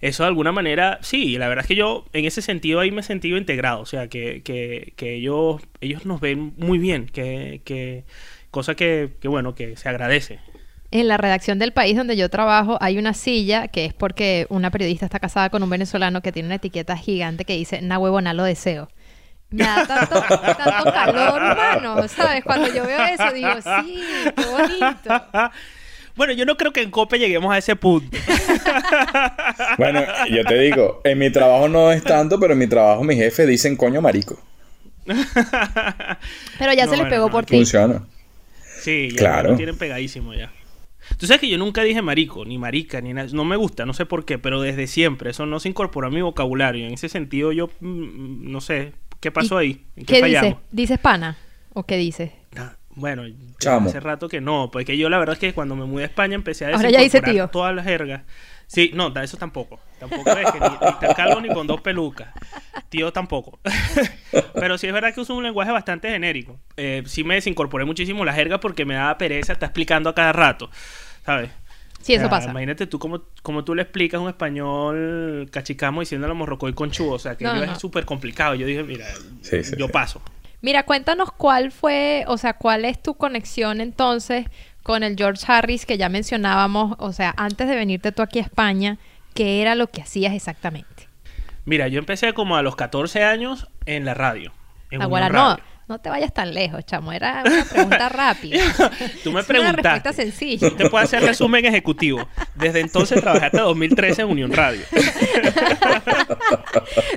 eso 0.02 0.24
de 0.24 0.26
alguna 0.26 0.50
manera, 0.50 0.98
sí, 1.00 1.38
la 1.38 1.46
verdad 1.48 1.64
es 1.64 1.68
que 1.68 1.76
yo 1.76 2.04
en 2.12 2.24
ese 2.24 2.42
sentido 2.42 2.80
ahí 2.80 2.90
me 2.90 3.00
he 3.00 3.04
sentido 3.04 3.38
integrado, 3.38 3.80
o 3.80 3.86
sea, 3.86 4.08
que, 4.08 4.42
que, 4.42 4.92
que 4.96 5.14
ellos, 5.14 5.62
ellos 5.80 6.04
nos 6.04 6.20
ven 6.20 6.54
muy 6.58 6.78
bien, 6.78 7.06
que, 7.06 7.62
que 7.64 8.04
cosa 8.50 8.74
que, 8.74 9.12
que 9.20 9.28
bueno, 9.28 9.54
que 9.54 9.76
se 9.76 9.88
agradece. 9.88 10.40
En 10.90 11.06
la 11.06 11.18
redacción 11.18 11.60
del 11.60 11.72
país 11.72 11.96
donde 11.96 12.16
yo 12.16 12.28
trabajo 12.28 12.78
hay 12.80 12.98
una 12.98 13.14
silla 13.14 13.68
que 13.68 13.84
es 13.84 13.94
porque 13.94 14.46
una 14.50 14.72
periodista 14.72 15.06
está 15.06 15.20
casada 15.20 15.50
con 15.50 15.62
un 15.62 15.70
venezolano 15.70 16.20
que 16.20 16.32
tiene 16.32 16.48
una 16.48 16.56
etiqueta 16.56 16.96
gigante 16.96 17.44
que 17.44 17.56
dice, 17.56 17.80
na 17.80 17.98
huevona, 17.98 18.34
lo 18.34 18.42
deseo. 18.42 18.88
Me 19.50 19.62
da 19.62 19.86
tanto, 19.86 20.20
tanto 20.28 20.92
calor, 20.92 21.56
mano, 21.56 22.08
¿sabes? 22.08 22.42
Cuando 22.42 22.66
yo 22.74 22.84
veo 22.84 23.04
eso 23.04 23.32
digo, 23.32 23.54
sí, 23.84 24.02
qué 24.36 24.46
bonito. 24.46 25.26
Bueno, 26.16 26.32
yo 26.34 26.44
no 26.44 26.56
creo 26.56 26.72
que 26.72 26.82
en 26.82 26.90
COPE 26.90 27.18
lleguemos 27.18 27.52
a 27.52 27.58
ese 27.58 27.76
punto. 27.76 28.16
Bueno, 29.78 30.02
yo 30.30 30.44
te 30.44 30.58
digo, 30.58 31.00
en 31.04 31.18
mi 31.18 31.30
trabajo 31.30 31.68
no 31.68 31.90
es 31.92 32.02
tanto, 32.02 32.38
pero 32.38 32.52
en 32.52 32.58
mi 32.58 32.66
trabajo 32.66 33.02
mi 33.04 33.16
jefe 33.16 33.46
dicen 33.46 33.76
coño 33.76 34.00
marico. 34.00 34.38
Pero 36.58 36.72
ya 36.74 36.84
No, 36.86 36.90
se 36.90 36.96
les 36.96 36.98
bueno, 36.98 37.08
pegó 37.10 37.26
no, 37.26 37.32
por 37.32 37.44
ti. 37.44 37.56
Funciona. 37.56 38.04
Sí, 38.80 39.08
ya 39.10 39.16
Claro. 39.16 39.50
lo 39.50 39.56
tienen 39.56 39.76
pegadísimo 39.76 40.34
ya. 40.34 40.52
Tú 41.18 41.26
sabes 41.26 41.40
que 41.40 41.48
yo 41.48 41.58
nunca 41.58 41.82
dije 41.82 42.00
marico, 42.02 42.44
ni 42.44 42.58
marica, 42.58 43.00
ni 43.00 43.12
nada. 43.12 43.28
No 43.32 43.44
me 43.44 43.56
gusta, 43.56 43.84
no 43.84 43.92
sé 43.94 44.06
por 44.06 44.24
qué, 44.24 44.38
pero 44.38 44.60
desde 44.60 44.86
siempre. 44.86 45.30
Eso 45.30 45.46
no 45.46 45.58
se 45.60 45.68
incorporó 45.68 46.06
a 46.06 46.10
mi 46.10 46.22
vocabulario. 46.22 46.86
En 46.86 46.94
ese 46.94 47.08
sentido, 47.08 47.52
yo 47.52 47.68
mm, 47.80 48.50
no 48.50 48.60
sé 48.60 48.92
qué 49.20 49.30
pasó 49.32 49.60
¿Y 49.62 49.66
ahí. 49.66 49.84
¿En 49.96 50.04
qué, 50.06 50.20
¿Qué 50.20 50.26
dices? 50.26 50.54
¿Dices 50.70 50.98
pana? 50.98 51.36
¿O 51.74 51.84
qué 51.84 51.96
dices? 51.96 52.30
Ah, 52.56 52.76
Bueno, 52.94 53.22
Chamo. 53.58 53.88
hace 53.88 54.00
rato 54.00 54.28
que 54.28 54.40
no, 54.40 54.70
porque 54.70 54.96
yo 54.98 55.08
la 55.08 55.18
verdad 55.18 55.34
es 55.34 55.38
que 55.38 55.54
cuando 55.54 55.74
me 55.76 55.84
mudé 55.84 56.02
a 56.04 56.06
España 56.06 56.34
empecé 56.34 56.66
a 56.66 56.68
Ahora 56.76 56.90
ya 56.90 56.98
tío. 57.22 57.48
todas 57.48 57.74
las 57.74 57.84
jergas. 57.86 58.22
Sí, 58.66 58.90
no, 58.94 59.12
eso 59.20 59.36
tampoco. 59.36 59.80
Tampoco 60.00 60.30
es 60.30 60.50
que 60.50 60.58
ni, 60.60 60.66
ni 60.68 60.92
tan 61.00 61.14
calvo 61.14 61.40
ni 61.40 61.48
con 61.50 61.66
dos 61.66 61.80
pelucas. 61.82 62.28
Tío 62.88 63.12
tampoco. 63.12 63.58
Pero 64.54 64.78
sí 64.78 64.86
es 64.86 64.92
verdad 64.92 65.12
que 65.14 65.20
uso 65.20 65.34
un 65.34 65.42
lenguaje 65.42 65.70
bastante 65.70 66.08
genérico. 66.10 66.58
Eh, 66.76 67.02
sí 67.06 67.22
me 67.24 67.34
desincorporé 67.34 67.84
muchísimo 67.84 68.24
la 68.24 68.32
jerga 68.32 68.60
porque 68.60 68.84
me 68.86 68.94
daba 68.94 69.18
pereza 69.18 69.52
estar 69.52 69.68
explicando 69.68 70.08
a 70.10 70.14
cada 70.14 70.32
rato. 70.32 70.70
¿Sabes? 71.24 71.50
Sí, 72.00 72.14
eso 72.14 72.22
sea, 72.22 72.30
pasa. 72.30 72.50
Imagínate 72.50 72.86
tú 72.86 72.98
como, 72.98 73.24
como 73.42 73.62
tú 73.62 73.74
le 73.74 73.82
explicas 73.82 74.20
un 74.20 74.28
español 74.28 75.48
cachicamo 75.52 76.00
diciéndolo 76.00 76.34
morrocoy 76.34 76.72
conchudo. 76.72 77.12
O 77.12 77.18
sea, 77.18 77.36
que 77.36 77.44
No, 77.44 77.54
yo 77.58 77.66
no. 77.66 77.72
es 77.72 77.78
súper 77.78 78.04
complicado. 78.06 78.54
Yo 78.54 78.66
dije, 78.66 78.82
mira, 78.82 79.06
Sí, 79.42 79.62
sí, 79.64 79.76
yo 79.78 79.86
sí. 79.86 79.92
paso. 79.92 80.22
Mira, 80.62 80.84
cuéntanos 80.84 81.32
cuál 81.32 81.72
fue, 81.72 82.24
o 82.28 82.38
sea, 82.38 82.54
cuál 82.54 82.84
es 82.84 83.02
tu 83.02 83.14
conexión 83.14 83.80
entonces 83.80 84.46
con 84.82 85.02
el 85.02 85.16
George 85.16 85.44
Harris 85.46 85.84
que 85.86 85.98
ya 85.98 86.08
mencionábamos, 86.08 86.94
o 86.98 87.12
sea, 87.12 87.34
antes 87.36 87.68
de 87.68 87.74
venirte 87.74 88.12
tú 88.12 88.22
aquí 88.22 88.38
a 88.38 88.42
España, 88.42 88.98
¿qué 89.34 89.60
era 89.60 89.74
lo 89.74 89.88
que 89.88 90.02
hacías 90.02 90.34
exactamente? 90.34 91.08
Mira, 91.64 91.88
yo 91.88 91.98
empecé 91.98 92.32
como 92.32 92.56
a 92.56 92.62
los 92.62 92.76
14 92.76 93.24
años 93.24 93.68
en 93.86 94.04
la 94.04 94.14
radio. 94.14 94.52
En 94.90 95.02
Ahora 95.02 95.28
no. 95.28 95.58
No 95.88 96.00
te 96.00 96.08
vayas 96.08 96.32
tan 96.32 96.54
lejos, 96.54 96.84
chamo, 96.86 97.12
era 97.12 97.42
una 97.44 97.64
pregunta 97.64 98.08
rápida. 98.10 98.60
Tú 99.22 99.32
me 99.32 99.40
Es 99.40 99.48
una 99.48 99.72
respuesta 99.72 99.82
preguntaste. 100.02 100.12
sencilla. 100.14 100.70
Te 100.76 100.88
puedo 100.88 101.04
hacer 101.04 101.22
resumen 101.22 101.64
ejecutivo. 101.66 102.26
Desde 102.54 102.80
entonces 102.80 103.20
trabajé 103.20 103.46
hasta 103.46 103.62
2013 103.62 104.22
en 104.22 104.28
Unión 104.28 104.52
Radio. 104.52 104.82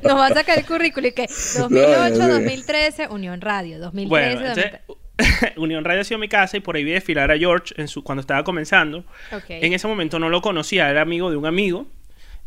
Nos 0.03 0.17
va 0.17 0.27
a 0.27 0.33
sacar 0.33 0.57
el 0.59 0.65
currículo 0.65 1.07
y 1.07 1.11
que 1.11 1.27
2008, 1.27 1.69
No, 1.69 2.09
no 2.09 2.15
sé. 2.15 2.31
2013, 2.31 3.07
Unión 3.09 3.41
Radio, 3.41 3.79
2013, 3.79 4.09
Bueno, 4.09 4.41
2013. 4.47 4.81
entonces, 5.17 5.53
Unión 5.57 5.85
Radio 5.85 6.01
ha 6.01 6.03
sido 6.03 6.19
mi 6.19 6.27
casa 6.27 6.57
y 6.57 6.59
por 6.59 6.75
ahí 6.75 6.83
vi 6.83 6.91
desfilar 6.91 7.31
a 7.31 7.37
George 7.37 7.73
en 7.77 7.87
su, 7.87 8.03
cuando 8.03 8.21
estaba 8.21 8.43
comenzando. 8.43 9.05
En 9.49 9.73
ese 9.73 9.87
momento 9.87 10.19
no 10.19 10.29
lo 10.29 10.41
conocía, 10.41 10.89
era 10.89 11.01
amigo 11.01 11.29
de 11.31 11.37
un 11.37 11.45
amigo, 11.45 11.87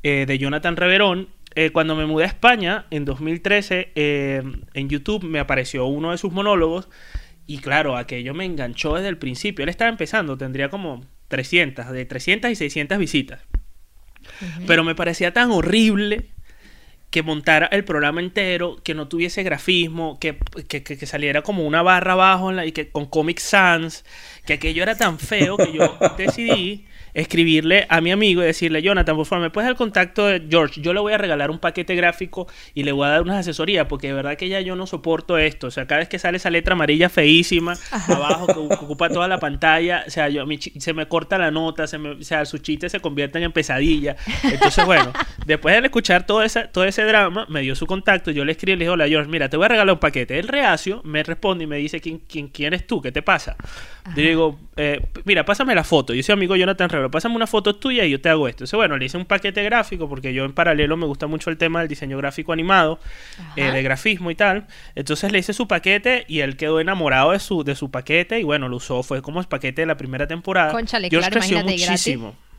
eh, 0.02 0.24
de 0.26 0.38
Jonathan 0.38 0.76
Reverón. 0.76 1.28
Eh, 1.60 1.70
cuando 1.70 1.96
me 1.96 2.06
mudé 2.06 2.22
a 2.22 2.28
España 2.28 2.86
en 2.90 3.04
2013, 3.04 3.90
eh, 3.96 4.42
en 4.74 4.88
YouTube 4.88 5.24
me 5.24 5.40
apareció 5.40 5.86
uno 5.86 6.12
de 6.12 6.18
sus 6.18 6.32
monólogos 6.32 6.88
y 7.48 7.58
claro, 7.58 7.96
aquello 7.96 8.32
me 8.32 8.44
enganchó 8.44 8.94
desde 8.94 9.08
el 9.08 9.18
principio. 9.18 9.64
Él 9.64 9.68
estaba 9.68 9.90
empezando, 9.90 10.38
tendría 10.38 10.68
como 10.68 11.04
300, 11.26 11.90
de 11.90 12.04
300 12.04 12.50
y 12.52 12.54
600 12.54 12.96
visitas. 12.98 13.40
Pero 14.68 14.84
me 14.84 14.94
parecía 14.94 15.32
tan 15.32 15.50
horrible 15.50 16.26
que 17.10 17.24
montara 17.24 17.66
el 17.72 17.84
programa 17.84 18.20
entero, 18.20 18.76
que 18.84 18.94
no 18.94 19.08
tuviese 19.08 19.42
grafismo, 19.42 20.20
que, 20.20 20.38
que, 20.68 20.84
que- 20.84 20.96
que 20.96 21.06
saliera 21.06 21.42
como 21.42 21.66
una 21.66 21.82
barra 21.82 22.12
abajo 22.12 22.50
en 22.50 22.56
la- 22.56 22.66
y 22.66 22.72
que 22.72 22.90
con 22.90 23.06
Comic 23.06 23.38
Sans, 23.40 24.04
que 24.46 24.52
aquello 24.52 24.84
era 24.84 24.96
tan 24.96 25.18
feo 25.18 25.56
que 25.56 25.72
yo 25.72 25.98
decidí 26.18 26.86
escribirle 27.18 27.86
a 27.88 28.00
mi 28.00 28.12
amigo 28.12 28.42
y 28.42 28.46
decirle, 28.46 28.80
Jonathan, 28.80 29.16
por 29.16 29.26
favor, 29.26 29.42
¿me 29.42 29.50
puedes 29.50 29.66
dar 29.66 29.72
el 29.72 29.76
contacto 29.76 30.26
de 30.26 30.46
George? 30.48 30.80
Yo 30.80 30.92
le 30.92 31.00
voy 31.00 31.12
a 31.12 31.18
regalar 31.18 31.50
un 31.50 31.58
paquete 31.58 31.96
gráfico 31.96 32.46
y 32.74 32.84
le 32.84 32.92
voy 32.92 33.06
a 33.06 33.10
dar 33.10 33.22
unas 33.22 33.38
asesorías, 33.38 33.86
porque 33.86 34.08
de 34.08 34.12
verdad 34.12 34.36
que 34.36 34.48
ya 34.48 34.60
yo 34.60 34.76
no 34.76 34.86
soporto 34.86 35.36
esto. 35.36 35.66
O 35.66 35.70
sea, 35.70 35.86
cada 35.86 35.98
vez 35.98 36.08
que 36.08 36.18
sale 36.18 36.36
esa 36.36 36.50
letra 36.50 36.74
amarilla 36.74 37.08
feísima, 37.08 37.74
abajo, 37.90 38.46
que, 38.46 38.52
ocupa 38.52 39.08
toda 39.08 39.26
la 39.26 39.38
pantalla, 39.38 40.04
o 40.06 40.10
sea, 40.10 40.28
yo, 40.28 40.46
mi 40.46 40.58
se 40.58 40.92
me 40.92 41.06
corta 41.06 41.38
la 41.38 41.50
nota, 41.50 41.86
se 41.86 41.98
me, 41.98 42.10
o 42.10 42.22
sea, 42.22 42.44
sus 42.44 42.62
chistes 42.62 42.92
se 42.92 43.00
convierten 43.00 43.42
en 43.42 43.52
pesadilla. 43.52 44.16
Entonces, 44.44 44.84
bueno, 44.86 45.12
después 45.44 45.74
de 45.74 45.86
escuchar 45.86 46.24
todo, 46.24 46.42
esa, 46.42 46.68
todo 46.68 46.84
ese 46.84 47.02
drama, 47.02 47.46
me 47.48 47.62
dio 47.62 47.74
su 47.74 47.86
contacto, 47.86 48.30
yo 48.30 48.44
le 48.44 48.52
escribí 48.52 48.74
y 48.74 48.76
le 48.76 48.84
dije, 48.84 48.90
hola 48.90 49.08
George, 49.08 49.28
mira, 49.28 49.48
te 49.48 49.56
voy 49.56 49.66
a 49.66 49.68
regalar 49.68 49.92
un 49.92 50.00
paquete. 50.00 50.38
El 50.38 50.46
reacio 50.46 51.00
me 51.04 51.22
responde 51.22 51.64
y 51.64 51.66
me 51.66 51.76
dice, 51.78 52.00
¿quién, 52.00 52.20
quién, 52.28 52.48
quién 52.48 52.68
eres 52.68 52.86
tú? 52.86 53.02
¿Qué 53.02 53.10
te 53.10 53.22
pasa? 53.22 53.56
Yo 54.14 54.22
digo, 54.22 54.58
eh, 54.76 55.00
mira, 55.24 55.44
pásame 55.44 55.74
la 55.74 55.84
foto. 55.84 56.14
Yo 56.14 56.22
soy 56.22 56.32
amigo 56.32 56.56
Jonathan 56.56 56.88
Pásame 57.10 57.36
una 57.36 57.46
foto 57.46 57.76
tuya 57.76 58.04
y 58.04 58.10
yo 58.10 58.20
te 58.20 58.28
hago 58.28 58.48
esto. 58.48 58.64
Entonces, 58.64 58.76
bueno, 58.76 58.96
le 58.96 59.04
hice 59.04 59.16
un 59.16 59.24
paquete 59.24 59.62
gráfico 59.62 60.08
porque 60.08 60.32
yo 60.32 60.44
en 60.44 60.52
paralelo 60.52 60.96
me 60.96 61.06
gusta 61.06 61.26
mucho 61.26 61.50
el 61.50 61.56
tema 61.56 61.80
del 61.80 61.88
diseño 61.88 62.16
gráfico 62.18 62.52
animado, 62.52 62.98
eh, 63.56 63.70
de 63.70 63.82
grafismo 63.82 64.30
y 64.30 64.34
tal. 64.34 64.66
Entonces 64.94 65.32
le 65.32 65.38
hice 65.38 65.52
su 65.52 65.68
paquete 65.68 66.24
y 66.28 66.40
él 66.40 66.56
quedó 66.56 66.80
enamorado 66.80 67.32
de 67.32 67.38
su, 67.38 67.64
de 67.64 67.74
su 67.74 67.90
paquete 67.90 68.40
y 68.40 68.42
bueno, 68.42 68.68
lo 68.68 68.76
usó, 68.76 69.02
fue 69.02 69.22
como 69.22 69.40
el 69.40 69.46
paquete 69.46 69.82
de 69.82 69.86
la 69.86 69.96
primera 69.96 70.26
temporada. 70.26 70.72
Cónchale, 70.72 71.08
George 71.10 71.30
claro, 71.30 71.40
creció 71.40 71.86
gratis. 71.86 72.18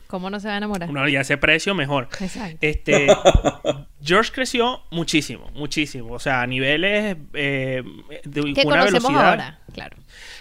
¿Cómo 0.10 0.32
no 0.32 0.40
se 0.40 0.48
va 0.48 0.56
a 0.56 0.58
enamorar? 0.58 0.90
Uno 0.90 1.08
y 1.08 1.16
ese 1.16 1.38
precio 1.38 1.76
mejor. 1.76 2.10
Exacto. 2.20 2.58
Este, 2.62 3.06
George 4.04 4.32
creció 4.34 4.82
muchísimo, 4.90 5.52
muchísimo. 5.54 6.14
O 6.14 6.20
sea, 6.20 6.42
a 6.42 6.48
niveles 6.48 7.16
eh, 7.34 7.84
de 8.24 8.42
¿Qué 8.56 8.64
una 8.66 8.80
conocemos 8.80 8.92
velocidad. 8.92 9.30
ahora? 9.30 9.60
Claro. 9.72 9.98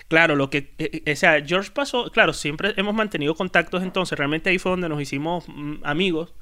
Claro, 0.08 0.36
lo 0.36 0.48
que, 0.48 0.72
eh, 0.78 1.02
eh, 1.04 1.12
o 1.12 1.16
sea, 1.16 1.44
George 1.44 1.70
pasó, 1.74 2.10
claro, 2.10 2.32
siempre 2.32 2.72
hemos 2.78 2.94
mantenido 2.94 3.34
contactos 3.34 3.82
entonces, 3.82 4.18
realmente 4.18 4.48
ahí 4.48 4.58
fue 4.58 4.70
donde 4.70 4.88
nos 4.88 5.02
hicimos 5.02 5.44
mm, 5.48 5.84
amigos. 5.84 6.32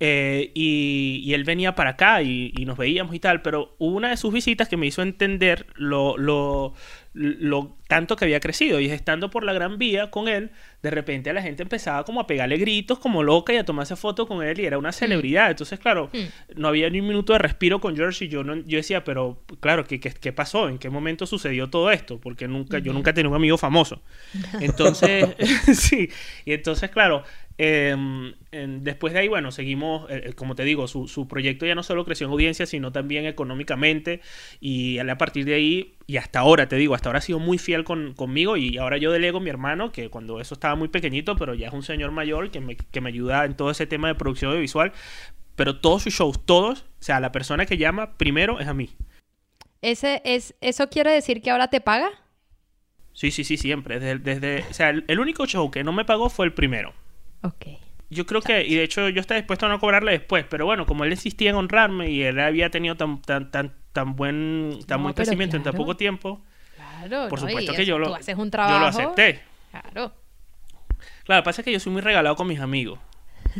Eh, 0.00 0.52
y, 0.54 1.22
y 1.24 1.34
él 1.34 1.44
venía 1.44 1.74
para 1.74 1.90
acá 1.90 2.22
y, 2.22 2.52
y 2.56 2.64
nos 2.64 2.78
veíamos 2.78 3.14
y 3.14 3.20
tal, 3.20 3.42
pero 3.42 3.74
hubo 3.78 3.96
una 3.96 4.10
de 4.10 4.16
sus 4.16 4.32
visitas 4.32 4.68
que 4.68 4.76
me 4.76 4.86
hizo 4.86 5.02
entender 5.02 5.66
lo, 5.74 6.16
lo, 6.16 6.74
lo 7.14 7.76
tanto 7.88 8.14
que 8.14 8.24
había 8.24 8.38
crecido. 8.38 8.78
Y 8.78 8.86
es 8.86 8.92
estando 8.92 9.30
por 9.30 9.42
la 9.42 9.52
Gran 9.52 9.76
Vía 9.78 10.10
con 10.10 10.28
él, 10.28 10.50
de 10.82 10.90
repente 10.90 11.32
la 11.32 11.42
gente 11.42 11.64
empezaba 11.64 12.04
como 12.04 12.20
a 12.20 12.26
pegarle 12.26 12.56
gritos 12.58 13.00
como 13.00 13.22
loca 13.24 13.52
y 13.52 13.56
a 13.56 13.64
tomarse 13.64 13.96
fotos 13.96 14.28
con 14.28 14.44
él 14.44 14.60
y 14.60 14.66
era 14.66 14.78
una 14.78 14.92
celebridad. 14.92 15.50
Entonces, 15.50 15.80
claro, 15.80 16.10
no 16.54 16.68
había 16.68 16.88
ni 16.90 17.00
un 17.00 17.08
minuto 17.08 17.32
de 17.32 17.40
respiro 17.40 17.80
con 17.80 17.96
George 17.96 18.26
y 18.26 18.28
yo, 18.28 18.44
no, 18.44 18.56
yo 18.56 18.76
decía, 18.76 19.02
pero 19.02 19.42
claro, 19.60 19.84
¿qué, 19.84 19.98
qué, 19.98 20.12
qué 20.12 20.32
pasó? 20.32 20.68
¿En 20.68 20.78
qué 20.78 20.90
momento 20.90 21.26
sucedió 21.26 21.68
todo 21.68 21.90
esto? 21.90 22.20
Porque 22.20 22.46
nunca, 22.46 22.78
yo 22.78 22.92
nunca 22.92 23.12
tenía 23.12 23.30
un 23.30 23.36
amigo 23.36 23.58
famoso. 23.58 24.00
Entonces, 24.60 25.26
sí, 25.74 26.10
y 26.44 26.52
entonces, 26.52 26.90
claro, 26.90 27.24
eh, 27.58 27.94
en- 28.52 28.84
después 28.84 29.12
de 29.12 29.18
ahí, 29.20 29.28
bueno, 29.28 29.50
seguimos, 29.52 30.06
eh, 30.10 30.32
como 30.36 30.54
te 30.54 30.64
digo, 30.64 30.86
su, 30.88 31.08
su 31.08 31.26
proyecto 31.28 31.66
ya 31.66 31.74
no 31.74 31.82
solo 31.82 32.04
creció 32.04 32.26
en 32.26 32.32
audiencia, 32.32 32.66
sino 32.66 32.92
también 32.92 33.26
económicamente. 33.26 34.20
Y 34.60 34.98
a 34.98 35.18
partir 35.18 35.44
de 35.44 35.54
ahí, 35.54 35.94
y 36.06 36.16
hasta 36.16 36.38
ahora, 36.40 36.68
te 36.68 36.76
digo, 36.76 36.94
hasta 36.94 37.08
ahora 37.08 37.18
ha 37.18 37.22
sido 37.22 37.38
muy 37.40 37.58
fiel 37.58 37.84
con- 37.84 38.14
conmigo. 38.14 38.56
Y 38.56 38.78
ahora 38.78 38.96
yo 38.98 39.12
delego 39.12 39.38
a 39.38 39.40
mi 39.42 39.50
hermano, 39.50 39.92
que 39.92 40.08
cuando 40.08 40.40
eso 40.40 40.54
estaba 40.54 40.76
muy 40.76 40.88
pequeñito, 40.88 41.36
pero 41.36 41.54
ya 41.54 41.68
es 41.68 41.74
un 41.74 41.82
señor 41.82 42.10
mayor 42.12 42.50
que 42.50 42.60
me, 42.60 42.76
que 42.76 43.00
me 43.00 43.08
ayuda 43.10 43.44
en 43.44 43.56
todo 43.56 43.70
ese 43.70 43.86
tema 43.86 44.08
de 44.08 44.14
producción 44.14 44.50
audiovisual. 44.52 44.92
Pero 45.56 45.80
todos 45.80 46.04
sus 46.04 46.14
shows, 46.14 46.46
todos, 46.46 46.82
o 46.82 47.02
sea, 47.02 47.18
la 47.18 47.32
persona 47.32 47.66
que 47.66 47.76
llama 47.76 48.16
primero 48.16 48.60
es 48.60 48.68
a 48.68 48.74
mí. 48.74 48.90
Ese 49.82 50.22
es, 50.24 50.54
¿Eso 50.60 50.88
quiere 50.88 51.10
decir 51.10 51.42
que 51.42 51.50
ahora 51.50 51.68
te 51.68 51.80
paga? 51.80 52.10
Sí, 53.12 53.32
sí, 53.32 53.42
sí, 53.42 53.56
siempre. 53.56 53.98
Desde, 53.98 54.18
desde, 54.20 54.64
o 54.70 54.74
sea, 54.74 54.90
el, 54.90 55.04
el 55.08 55.18
único 55.18 55.46
show 55.46 55.70
que 55.72 55.82
no 55.82 55.92
me 55.92 56.04
pagó 56.04 56.30
fue 56.30 56.46
el 56.46 56.52
primero. 56.52 56.94
Ok. 57.42 57.66
Yo 58.10 58.24
creo 58.24 58.40
que, 58.40 58.64
y 58.66 58.74
de 58.74 58.84
hecho 58.84 59.08
yo 59.10 59.20
estaba 59.20 59.38
dispuesto 59.38 59.66
a 59.66 59.68
no 59.68 59.78
cobrarle 59.78 60.12
después, 60.12 60.44
pero 60.48 60.64
bueno, 60.64 60.86
como 60.86 61.04
él 61.04 61.10
insistía 61.10 61.50
en 61.50 61.56
honrarme 61.56 62.10
y 62.10 62.22
él 62.22 62.40
había 62.40 62.70
tenido 62.70 62.96
tan, 62.96 63.20
tan, 63.20 63.50
tan, 63.50 63.74
tan 63.92 64.16
buen, 64.16 64.78
tan 64.86 64.98
No, 64.98 65.02
buen 65.04 65.14
crecimiento 65.14 65.56
en 65.56 65.62
tan 65.62 65.74
poco 65.74 65.96
tiempo, 65.96 66.40
Claro. 66.74 67.28
por 67.28 67.40
¿no? 67.40 67.48
supuesto 67.48 67.72
que 67.72 67.82
eso, 67.82 67.88
yo 67.88 67.98
lo, 67.98 68.08
Tú 68.08 68.14
haces 68.14 68.36
un 68.36 68.50
yo 68.50 68.78
lo 68.78 68.86
acepté. 68.86 69.42
Claro. 69.70 70.14
Claro, 71.24 71.40
lo 71.40 71.42
que 71.42 71.44
pasa 71.44 71.60
es 71.60 71.64
que 71.66 71.72
yo 71.72 71.80
soy 71.80 71.92
muy 71.92 72.00
regalado 72.00 72.34
con 72.34 72.46
mis 72.46 72.60
amigos. 72.60 72.98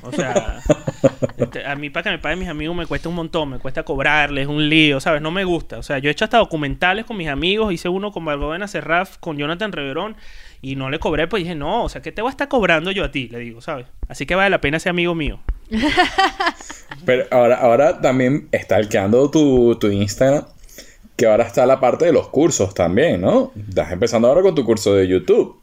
O 0.02 0.12
sea, 0.12 0.60
este, 1.36 1.66
a 1.66 1.74
mí 1.76 1.90
para 1.90 2.04
que 2.04 2.10
me 2.10 2.18
paguen 2.18 2.38
mis 2.38 2.48
amigos 2.48 2.76
me 2.76 2.86
cuesta 2.86 3.08
un 3.08 3.14
montón, 3.14 3.50
me 3.50 3.58
cuesta 3.58 3.82
cobrarles, 3.82 4.46
un 4.46 4.68
lío, 4.68 5.00
¿sabes? 5.00 5.20
No 5.22 5.30
me 5.30 5.44
gusta. 5.44 5.78
O 5.78 5.82
sea, 5.82 5.98
yo 5.98 6.08
he 6.08 6.12
hecho 6.12 6.24
hasta 6.24 6.38
documentales 6.38 7.04
con 7.04 7.16
mis 7.16 7.28
amigos, 7.28 7.72
hice 7.72 7.88
uno 7.88 8.12
con 8.12 8.24
Valgovena 8.24 8.66
Serraf, 8.68 9.18
con 9.18 9.36
Jonathan 9.36 9.72
Reverón, 9.72 10.16
y 10.62 10.76
no 10.76 10.90
le 10.90 10.98
cobré, 10.98 11.28
pues 11.28 11.42
dije, 11.44 11.54
no, 11.54 11.84
o 11.84 11.88
sea, 11.88 12.02
¿qué 12.02 12.12
te 12.12 12.22
voy 12.22 12.28
a 12.28 12.32
estar 12.32 12.48
cobrando 12.48 12.90
yo 12.90 13.04
a 13.04 13.10
ti? 13.10 13.28
Le 13.28 13.38
digo, 13.38 13.60
¿sabes? 13.60 13.86
Así 14.08 14.26
que 14.26 14.34
vale 14.34 14.50
la 14.50 14.60
pena 14.60 14.78
ser 14.78 14.90
amigo 14.90 15.14
mío. 15.14 15.38
Pero 17.04 17.24
ahora, 17.30 17.56
ahora 17.56 18.00
también 18.00 18.48
está 18.52 18.80
quedando 18.88 19.30
tu, 19.30 19.76
tu 19.76 19.88
Instagram, 19.88 20.44
que 21.16 21.26
ahora 21.26 21.44
está 21.44 21.66
la 21.66 21.80
parte 21.80 22.06
de 22.06 22.12
los 22.12 22.28
cursos 22.28 22.74
también, 22.74 23.20
¿no? 23.20 23.52
Estás 23.68 23.92
empezando 23.92 24.28
ahora 24.28 24.42
con 24.42 24.54
tu 24.54 24.64
curso 24.64 24.94
de 24.94 25.06
YouTube. 25.08 25.60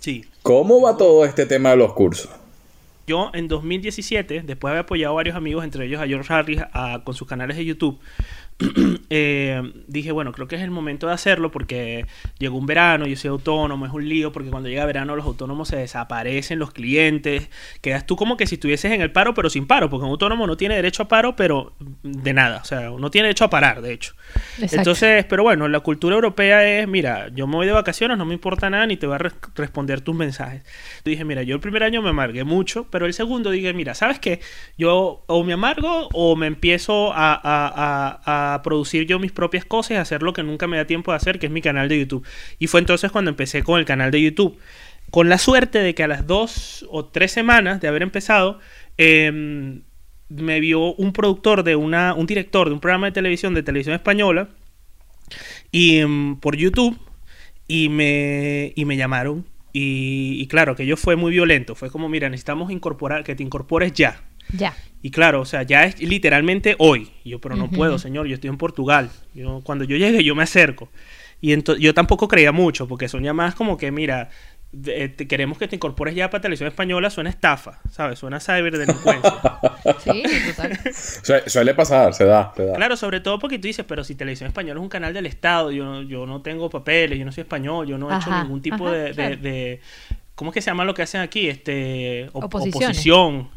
Sí. 0.00 0.24
¿Cómo 0.42 0.80
va 0.82 0.96
todo 0.96 1.24
este 1.24 1.46
tema 1.46 1.70
de 1.70 1.76
los 1.76 1.92
cursos? 1.94 2.30
Yo 3.06 3.30
en 3.34 3.48
2017, 3.48 4.42
después 4.44 4.70
de 4.70 4.72
haber 4.78 4.84
apoyado 4.84 5.12
a 5.12 5.16
varios 5.16 5.36
amigos, 5.36 5.62
entre 5.64 5.84
ellos 5.86 6.00
a 6.00 6.06
George 6.06 6.32
Harris, 6.32 6.60
a- 6.72 7.02
con 7.04 7.14
sus 7.14 7.28
canales 7.28 7.56
de 7.56 7.64
YouTube, 7.64 7.98
eh, 9.10 9.62
dije, 9.88 10.12
bueno, 10.12 10.32
creo 10.32 10.46
que 10.48 10.56
es 10.56 10.62
el 10.62 10.70
momento 10.70 11.06
de 11.08 11.12
hacerlo 11.12 11.50
porque 11.50 12.06
llegó 12.38 12.56
un 12.56 12.66
verano, 12.66 13.06
yo 13.06 13.16
soy 13.16 13.28
autónomo, 13.30 13.86
es 13.86 13.92
un 13.92 14.08
lío, 14.08 14.32
porque 14.32 14.50
cuando 14.50 14.68
llega 14.68 14.84
verano 14.86 15.16
los 15.16 15.24
autónomos 15.26 15.68
se 15.68 15.76
desaparecen, 15.76 16.58
los 16.58 16.72
clientes, 16.72 17.50
quedas 17.80 18.06
tú 18.06 18.16
como 18.16 18.36
que 18.36 18.46
si 18.46 18.54
estuvieses 18.56 18.92
en 18.92 19.00
el 19.00 19.10
paro, 19.12 19.34
pero 19.34 19.50
sin 19.50 19.66
paro, 19.66 19.90
porque 19.90 20.04
un 20.04 20.10
autónomo 20.12 20.46
no 20.46 20.56
tiene 20.56 20.76
derecho 20.76 21.02
a 21.04 21.08
paro, 21.08 21.36
pero 21.36 21.74
de 22.02 22.32
nada, 22.32 22.60
o 22.62 22.64
sea, 22.64 22.90
no 22.90 23.10
tiene 23.10 23.26
derecho 23.28 23.44
a 23.44 23.50
parar, 23.50 23.82
de 23.82 23.92
hecho. 23.92 24.14
Exacto. 24.56 24.76
Entonces, 24.76 25.24
pero 25.28 25.42
bueno, 25.42 25.68
la 25.68 25.80
cultura 25.80 26.14
europea 26.14 26.64
es, 26.66 26.88
mira, 26.88 27.28
yo 27.34 27.46
me 27.46 27.56
voy 27.56 27.66
de 27.66 27.72
vacaciones, 27.72 28.16
no 28.18 28.24
me 28.24 28.34
importa 28.34 28.70
nada, 28.70 28.86
ni 28.86 28.96
te 28.96 29.06
voy 29.06 29.16
a 29.16 29.18
res- 29.18 29.34
responder 29.56 30.00
tus 30.00 30.14
mensajes. 30.14 30.62
Yo 31.04 31.10
dije, 31.10 31.24
mira, 31.24 31.42
yo 31.42 31.54
el 31.54 31.60
primer 31.60 31.82
año 31.82 32.02
me 32.02 32.10
amargué 32.10 32.44
mucho, 32.44 32.86
pero 32.90 33.06
el 33.06 33.14
segundo 33.14 33.50
dije, 33.50 33.72
mira, 33.72 33.94
¿sabes 33.94 34.18
qué? 34.18 34.40
Yo 34.78 35.24
o 35.26 35.44
me 35.44 35.52
amargo 35.54 36.08
o 36.12 36.36
me 36.36 36.46
empiezo 36.46 37.12
a, 37.12 37.34
a- 37.34 37.40
a- 37.74 38.20
a 38.24 38.43
producir 38.64 39.06
yo 39.06 39.18
mis 39.18 39.32
propias 39.32 39.64
cosas 39.64 39.92
y 39.92 39.94
hacer 39.94 40.22
lo 40.22 40.32
que 40.32 40.42
nunca 40.42 40.66
me 40.66 40.76
da 40.76 40.86
tiempo 40.86 41.12
de 41.12 41.16
hacer, 41.16 41.38
que 41.38 41.46
es 41.46 41.52
mi 41.52 41.62
canal 41.62 41.88
de 41.88 41.98
YouTube. 41.98 42.26
Y 42.58 42.66
fue 42.66 42.80
entonces 42.80 43.10
cuando 43.10 43.30
empecé 43.30 43.62
con 43.62 43.78
el 43.78 43.84
canal 43.84 44.10
de 44.10 44.22
YouTube. 44.22 44.58
Con 45.10 45.28
la 45.28 45.38
suerte 45.38 45.78
de 45.78 45.94
que 45.94 46.02
a 46.02 46.08
las 46.08 46.26
dos 46.26 46.86
o 46.90 47.04
tres 47.04 47.32
semanas 47.32 47.80
de 47.80 47.88
haber 47.88 48.02
empezado, 48.02 48.58
em, 48.96 49.82
me 50.28 50.60
vio 50.60 50.94
un 50.94 51.12
productor 51.12 51.62
de 51.62 51.76
una, 51.76 52.14
un 52.14 52.26
director 52.26 52.68
de 52.68 52.74
un 52.74 52.80
programa 52.80 53.06
de 53.06 53.12
televisión 53.12 53.54
de 53.54 53.62
televisión 53.62 53.94
española 53.94 54.48
y 55.70 56.04
mm, 56.04 56.40
por 56.40 56.56
YouTube 56.56 56.98
y 57.68 57.88
me, 57.88 58.72
y 58.74 58.84
me 58.84 58.96
llamaron 58.96 59.46
y, 59.72 60.36
y 60.40 60.46
claro, 60.46 60.76
que 60.76 60.86
yo 60.86 60.96
fue 60.96 61.16
muy 61.16 61.32
violento, 61.32 61.74
fue 61.74 61.90
como, 61.90 62.08
mira, 62.08 62.28
necesitamos 62.28 62.70
incorporar, 62.70 63.24
que 63.24 63.34
te 63.34 63.42
incorpores 63.42 63.92
ya. 63.92 64.22
Ya. 64.52 64.74
Y 65.02 65.10
claro, 65.10 65.40
o 65.42 65.44
sea, 65.44 65.62
ya 65.62 65.84
es 65.84 66.00
literalmente 66.00 66.76
hoy. 66.78 67.10
Y 67.24 67.30
yo, 67.30 67.40
pero 67.40 67.56
no 67.56 67.70
puedo, 67.70 67.98
señor, 67.98 68.26
yo 68.26 68.34
estoy 68.34 68.48
en 68.50 68.56
Portugal. 68.58 69.10
Yo, 69.34 69.60
cuando 69.64 69.84
yo 69.84 69.96
llegue, 69.96 70.24
yo 70.24 70.34
me 70.34 70.42
acerco. 70.42 70.88
Y 71.40 71.54
yo 71.78 71.92
tampoco 71.94 72.26
creía 72.26 72.52
mucho, 72.52 72.88
porque 72.88 73.08
son 73.08 73.22
llamadas 73.22 73.54
como 73.54 73.76
que, 73.76 73.90
mira, 73.90 74.30
de- 74.72 75.08
te 75.10 75.28
queremos 75.28 75.58
que 75.58 75.68
te 75.68 75.76
incorpores 75.76 76.14
ya 76.14 76.30
para 76.30 76.40
televisión 76.40 76.68
española, 76.68 77.10
suena 77.10 77.28
estafa, 77.30 77.80
¿sabes? 77.92 78.18
Suena 78.18 78.40
ciberdelincuencia. 78.40 79.34
Sí, 80.02 80.22
total. 80.48 80.78
Su- 80.94 81.50
suele 81.50 81.74
pasar, 81.74 82.14
se 82.14 82.24
da, 82.24 82.52
se 82.56 82.64
da. 82.64 82.72
Claro, 82.74 82.96
sobre 82.96 83.20
todo 83.20 83.38
porque 83.38 83.58
tú 83.58 83.66
dices, 83.66 83.84
pero 83.86 84.02
si 84.02 84.14
Televisión 84.14 84.48
Española 84.48 84.80
es 84.80 84.82
un 84.82 84.88
canal 84.88 85.12
del 85.12 85.26
Estado, 85.26 85.70
yo, 85.70 85.84
no- 85.84 86.02
yo 86.02 86.24
no 86.24 86.40
tengo 86.40 86.70
papeles, 86.70 87.18
yo 87.18 87.24
no 87.26 87.32
soy 87.32 87.42
español, 87.42 87.86
yo 87.86 87.98
no 87.98 88.10
he 88.10 88.16
hecho 88.16 88.30
ningún 88.42 88.62
tipo 88.62 88.86
ajá, 88.86 88.94
de, 88.96 89.02
de- 89.04 89.12
claro. 89.14 89.36
de- 89.36 89.80
¿Cómo 90.34 90.50
es 90.50 90.54
que 90.54 90.62
se 90.62 90.70
llama 90.70 90.84
lo 90.84 90.94
que 90.94 91.02
hacen 91.02 91.20
aquí? 91.20 91.48
Este, 91.48 92.28
op- 92.32 92.44
Oposiciones. 92.46 92.88
oposición. 92.88 93.48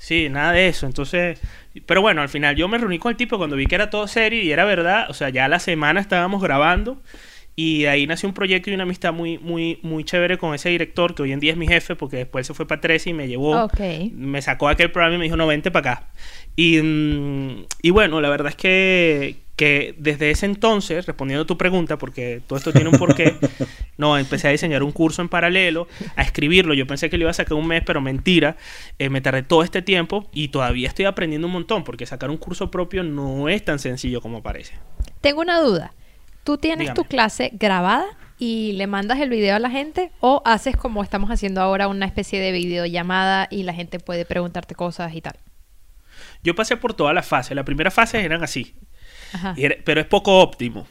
Sí, 0.00 0.30
nada 0.30 0.52
de 0.52 0.66
eso. 0.68 0.86
Entonces, 0.86 1.38
pero 1.84 2.00
bueno, 2.00 2.22
al 2.22 2.30
final 2.30 2.56
yo 2.56 2.68
me 2.68 2.78
reuní 2.78 2.98
con 2.98 3.10
el 3.10 3.16
tipo 3.18 3.36
cuando 3.36 3.54
vi 3.54 3.66
que 3.66 3.74
era 3.74 3.90
todo 3.90 4.08
serio 4.08 4.42
y 4.42 4.50
era 4.50 4.64
verdad. 4.64 5.10
O 5.10 5.12
sea, 5.14 5.28
ya 5.28 5.46
la 5.46 5.58
semana 5.58 6.00
estábamos 6.00 6.42
grabando 6.42 7.02
y 7.54 7.82
de 7.82 7.90
ahí 7.90 8.06
nació 8.06 8.26
un 8.30 8.34
proyecto 8.34 8.70
y 8.70 8.74
una 8.74 8.84
amistad 8.84 9.12
muy, 9.12 9.36
muy, 9.36 9.78
muy 9.82 10.02
chévere 10.04 10.38
con 10.38 10.54
ese 10.54 10.70
director 10.70 11.14
que 11.14 11.20
hoy 11.22 11.32
en 11.32 11.40
día 11.40 11.52
es 11.52 11.58
mi 11.58 11.68
jefe 11.68 11.96
porque 11.96 12.16
después 12.16 12.46
se 12.46 12.54
fue 12.54 12.66
para 12.66 12.80
13 12.80 13.10
y 13.10 13.12
me 13.12 13.28
llevó 13.28 13.64
Ok. 13.64 13.78
me 14.14 14.40
sacó 14.40 14.68
aquel 14.70 14.90
programa 14.90 15.16
y 15.16 15.18
me 15.18 15.24
dijo, 15.24 15.36
no, 15.36 15.46
vente 15.46 15.70
para 15.70 15.92
acá. 15.92 16.08
Y, 16.56 16.78
mm, 16.80 17.66
y 17.82 17.90
bueno, 17.90 18.22
la 18.22 18.30
verdad 18.30 18.48
es 18.48 18.56
que, 18.56 19.36
que 19.60 19.94
desde 19.98 20.30
ese 20.30 20.46
entonces, 20.46 21.04
respondiendo 21.04 21.42
a 21.42 21.46
tu 21.46 21.58
pregunta, 21.58 21.98
porque 21.98 22.40
todo 22.46 22.58
esto 22.58 22.72
tiene 22.72 22.88
un 22.88 22.96
porqué, 22.96 23.36
no, 23.98 24.16
empecé 24.16 24.48
a 24.48 24.52
diseñar 24.52 24.82
un 24.82 24.90
curso 24.90 25.20
en 25.20 25.28
paralelo, 25.28 25.86
a 26.16 26.22
escribirlo. 26.22 26.72
Yo 26.72 26.86
pensé 26.86 27.10
que 27.10 27.18
lo 27.18 27.24
iba 27.24 27.30
a 27.30 27.34
sacar 27.34 27.58
un 27.58 27.66
mes, 27.66 27.82
pero 27.84 28.00
mentira. 28.00 28.56
Eh, 28.98 29.10
me 29.10 29.20
tardé 29.20 29.42
todo 29.42 29.62
este 29.62 29.82
tiempo 29.82 30.30
y 30.32 30.48
todavía 30.48 30.88
estoy 30.88 31.04
aprendiendo 31.04 31.46
un 31.46 31.52
montón, 31.52 31.84
porque 31.84 32.06
sacar 32.06 32.30
un 32.30 32.38
curso 32.38 32.70
propio 32.70 33.02
no 33.02 33.50
es 33.50 33.62
tan 33.62 33.78
sencillo 33.78 34.22
como 34.22 34.42
parece. 34.42 34.78
Tengo 35.20 35.42
una 35.42 35.60
duda. 35.60 35.92
¿Tú 36.42 36.56
tienes 36.56 36.84
Dígame. 36.84 36.96
tu 36.96 37.04
clase 37.04 37.50
grabada 37.52 38.06
y 38.38 38.72
le 38.72 38.86
mandas 38.86 39.20
el 39.20 39.28
video 39.28 39.56
a 39.56 39.58
la 39.58 39.68
gente 39.68 40.10
o 40.20 40.40
haces 40.46 40.74
como 40.74 41.02
estamos 41.02 41.30
haciendo 41.30 41.60
ahora 41.60 41.86
una 41.86 42.06
especie 42.06 42.40
de 42.40 42.50
videollamada 42.52 43.46
y 43.50 43.64
la 43.64 43.74
gente 43.74 43.98
puede 44.00 44.24
preguntarte 44.24 44.74
cosas 44.74 45.14
y 45.14 45.20
tal? 45.20 45.34
Yo 46.42 46.54
pasé 46.54 46.78
por 46.78 46.94
todas 46.94 47.14
las 47.14 47.26
fases. 47.28 47.54
Las 47.54 47.66
primeras 47.66 47.92
fases 47.92 48.24
eran 48.24 48.42
así. 48.42 48.74
Ajá. 49.32 49.54
Y 49.56 49.64
era- 49.64 49.76
pero 49.84 50.00
es 50.00 50.06
poco 50.06 50.38
óptimo. 50.40 50.86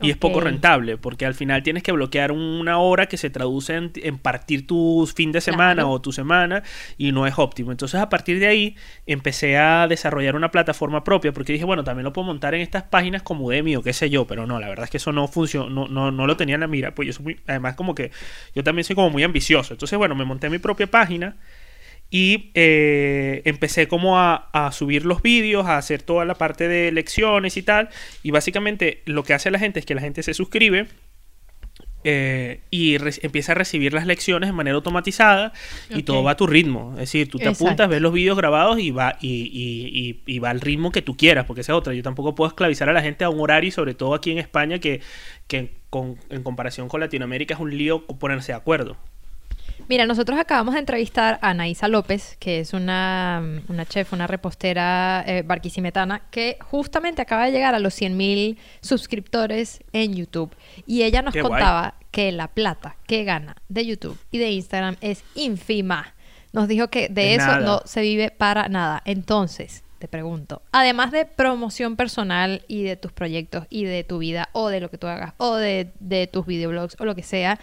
Y 0.00 0.10
es 0.10 0.16
poco 0.16 0.38
rentable, 0.40 0.96
porque 0.96 1.26
al 1.26 1.34
final 1.34 1.64
tienes 1.64 1.82
que 1.82 1.90
bloquear 1.90 2.30
una 2.30 2.78
hora 2.78 3.06
que 3.06 3.16
se 3.16 3.30
traduce 3.30 3.74
en, 3.74 3.90
en 3.96 4.18
partir 4.18 4.64
tu 4.64 5.10
fin 5.12 5.32
de 5.32 5.40
semana 5.40 5.74
Claro. 5.82 5.90
o 5.90 6.00
tu 6.00 6.12
semana 6.12 6.62
y 6.96 7.10
no 7.10 7.26
es 7.26 7.36
óptimo. 7.36 7.72
Entonces 7.72 7.98
a 8.00 8.08
partir 8.08 8.38
de 8.38 8.46
ahí 8.46 8.76
empecé 9.06 9.56
a 9.58 9.88
desarrollar 9.88 10.36
una 10.36 10.52
plataforma 10.52 11.02
propia 11.02 11.32
porque 11.32 11.52
dije, 11.52 11.64
bueno, 11.64 11.82
también 11.82 12.04
lo 12.04 12.12
puedo 12.12 12.26
montar 12.26 12.54
en 12.54 12.60
estas 12.60 12.84
páginas 12.84 13.22
como 13.22 13.46
Udemy 13.46 13.74
o 13.74 13.82
qué 13.82 13.92
sé 13.92 14.08
yo, 14.08 14.24
pero 14.24 14.46
no, 14.46 14.60
la 14.60 14.68
verdad 14.68 14.84
es 14.84 14.90
que 14.90 14.98
eso 14.98 15.10
no 15.10 15.26
funcionó, 15.26 15.68
no, 15.68 15.88
no, 15.88 16.12
no 16.12 16.26
lo 16.28 16.36
tenía 16.36 16.54
en 16.54 16.60
la 16.60 16.68
mira, 16.68 16.94
pues 16.94 17.06
yo 17.06 17.12
soy 17.12 17.24
muy, 17.24 17.40
además 17.48 17.74
como 17.74 17.96
que 17.96 18.12
yo 18.54 18.62
también 18.62 18.84
soy 18.84 18.94
como 18.94 19.10
muy 19.10 19.24
ambicioso. 19.24 19.74
Entonces, 19.74 19.98
bueno, 19.98 20.14
me 20.14 20.24
monté 20.24 20.48
mi 20.48 20.58
propia 20.58 20.86
página 20.86 21.34
y 22.10 22.50
eh, 22.54 23.42
empecé 23.44 23.86
como 23.88 24.18
a, 24.18 24.48
a 24.52 24.72
subir 24.72 25.04
los 25.04 25.20
vídeos, 25.22 25.66
a 25.66 25.76
hacer 25.76 26.02
toda 26.02 26.24
la 26.24 26.34
parte 26.34 26.66
de 26.68 26.90
lecciones 26.92 27.56
y 27.56 27.62
tal. 27.62 27.90
Y 28.22 28.30
básicamente 28.30 29.02
lo 29.04 29.24
que 29.24 29.34
hace 29.34 29.50
la 29.50 29.58
gente 29.58 29.80
es 29.80 29.86
que 29.86 29.94
la 29.94 30.00
gente 30.00 30.22
se 30.22 30.32
suscribe 30.32 30.86
eh, 32.04 32.60
y 32.70 32.96
empieza 33.22 33.52
a 33.52 33.54
recibir 33.56 33.92
las 33.92 34.06
lecciones 34.06 34.48
de 34.48 34.52
manera 34.52 34.76
automatizada 34.76 35.52
y 35.90 36.04
todo 36.04 36.22
va 36.22 36.30
a 36.30 36.36
tu 36.36 36.46
ritmo. 36.46 36.92
Es 36.92 37.00
decir, 37.00 37.28
tú 37.28 37.38
te 37.38 37.44
Exacto. 37.44 37.64
apuntas, 37.66 37.88
ves 37.88 38.00
los 38.00 38.12
vídeos 38.12 38.36
grabados 38.38 38.78
y 38.78 38.90
va, 38.92 39.18
y, 39.20 39.28
y- 39.52 39.90
y- 40.08 40.34
y 40.34 40.38
va 40.38 40.50
al 40.50 40.60
ritmo 40.60 40.92
que 40.92 41.02
tú 41.02 41.16
quieras, 41.16 41.44
porque 41.44 41.60
esa 41.62 41.72
es 41.72 41.78
otra. 41.78 41.92
Yo 41.94 42.02
tampoco 42.02 42.34
puedo 42.34 42.48
esclavizar 42.48 42.88
a 42.88 42.92
la 42.92 43.02
gente 43.02 43.24
a 43.24 43.28
un 43.30 43.40
horario, 43.40 43.68
y 43.68 43.72
sobre 43.72 43.94
todo 43.94 44.14
aquí 44.14 44.30
en 44.30 44.38
España, 44.38 44.78
que, 44.78 45.00
que 45.48 45.72
con- 45.90 46.16
en 46.30 46.42
comparación 46.44 46.88
con 46.88 47.00
Latinoamérica 47.00 47.54
es 47.54 47.60
un 47.60 47.76
lío 47.76 48.06
ponerse 48.06 48.52
de 48.52 48.56
acuerdo. 48.56 48.96
Mira, 49.88 50.04
nosotros 50.04 50.38
acabamos 50.38 50.74
de 50.74 50.80
entrevistar 50.80 51.38
a 51.40 51.50
Anaísa 51.50 51.88
López, 51.88 52.36
que 52.38 52.60
es 52.60 52.74
una, 52.74 53.42
una 53.68 53.86
chef, 53.86 54.12
una 54.12 54.26
repostera 54.26 55.24
eh, 55.26 55.42
barquisimetana, 55.46 56.22
que 56.30 56.58
justamente 56.60 57.22
acaba 57.22 57.46
de 57.46 57.52
llegar 57.52 57.74
a 57.74 57.78
los 57.78 57.98
100.000 57.98 58.58
suscriptores 58.82 59.82
en 59.94 60.14
YouTube. 60.14 60.54
Y 60.86 61.04
ella 61.04 61.22
nos 61.22 61.32
Qué 61.32 61.40
guay. 61.40 61.52
contaba 61.52 61.94
que 62.10 62.32
la 62.32 62.48
plata 62.48 62.96
que 63.06 63.24
gana 63.24 63.56
de 63.70 63.86
YouTube 63.86 64.18
y 64.30 64.36
de 64.38 64.50
Instagram 64.50 64.96
es 65.00 65.24
ínfima. 65.34 66.14
Nos 66.52 66.68
dijo 66.68 66.88
que 66.88 67.08
de 67.08 67.34
Es 67.34 67.42
eso 67.42 67.46
nada. 67.52 67.60
no 67.60 67.80
se 67.86 68.02
vive 68.02 68.30
para 68.30 68.68
nada. 68.68 69.00
Entonces, 69.06 69.84
te 69.98 70.06
pregunto, 70.08 70.62
además 70.70 71.12
de 71.12 71.24
promoción 71.24 71.96
personal 71.96 72.62
y 72.68 72.82
de 72.84 72.96
tus 72.96 73.12
proyectos 73.12 73.66
y 73.68 73.84
de 73.84 74.04
tu 74.04 74.18
vida 74.18 74.48
o 74.52 74.68
de 74.68 74.80
lo 74.80 74.90
que 74.90 74.98
tú 74.98 75.06
hagas 75.06 75.32
o 75.38 75.56
de, 75.56 75.92
de 75.98 76.26
tus 76.26 76.46
videoblogs 76.46 76.96
o 77.00 77.04
lo 77.04 77.14
que 77.14 77.22
sea, 77.22 77.58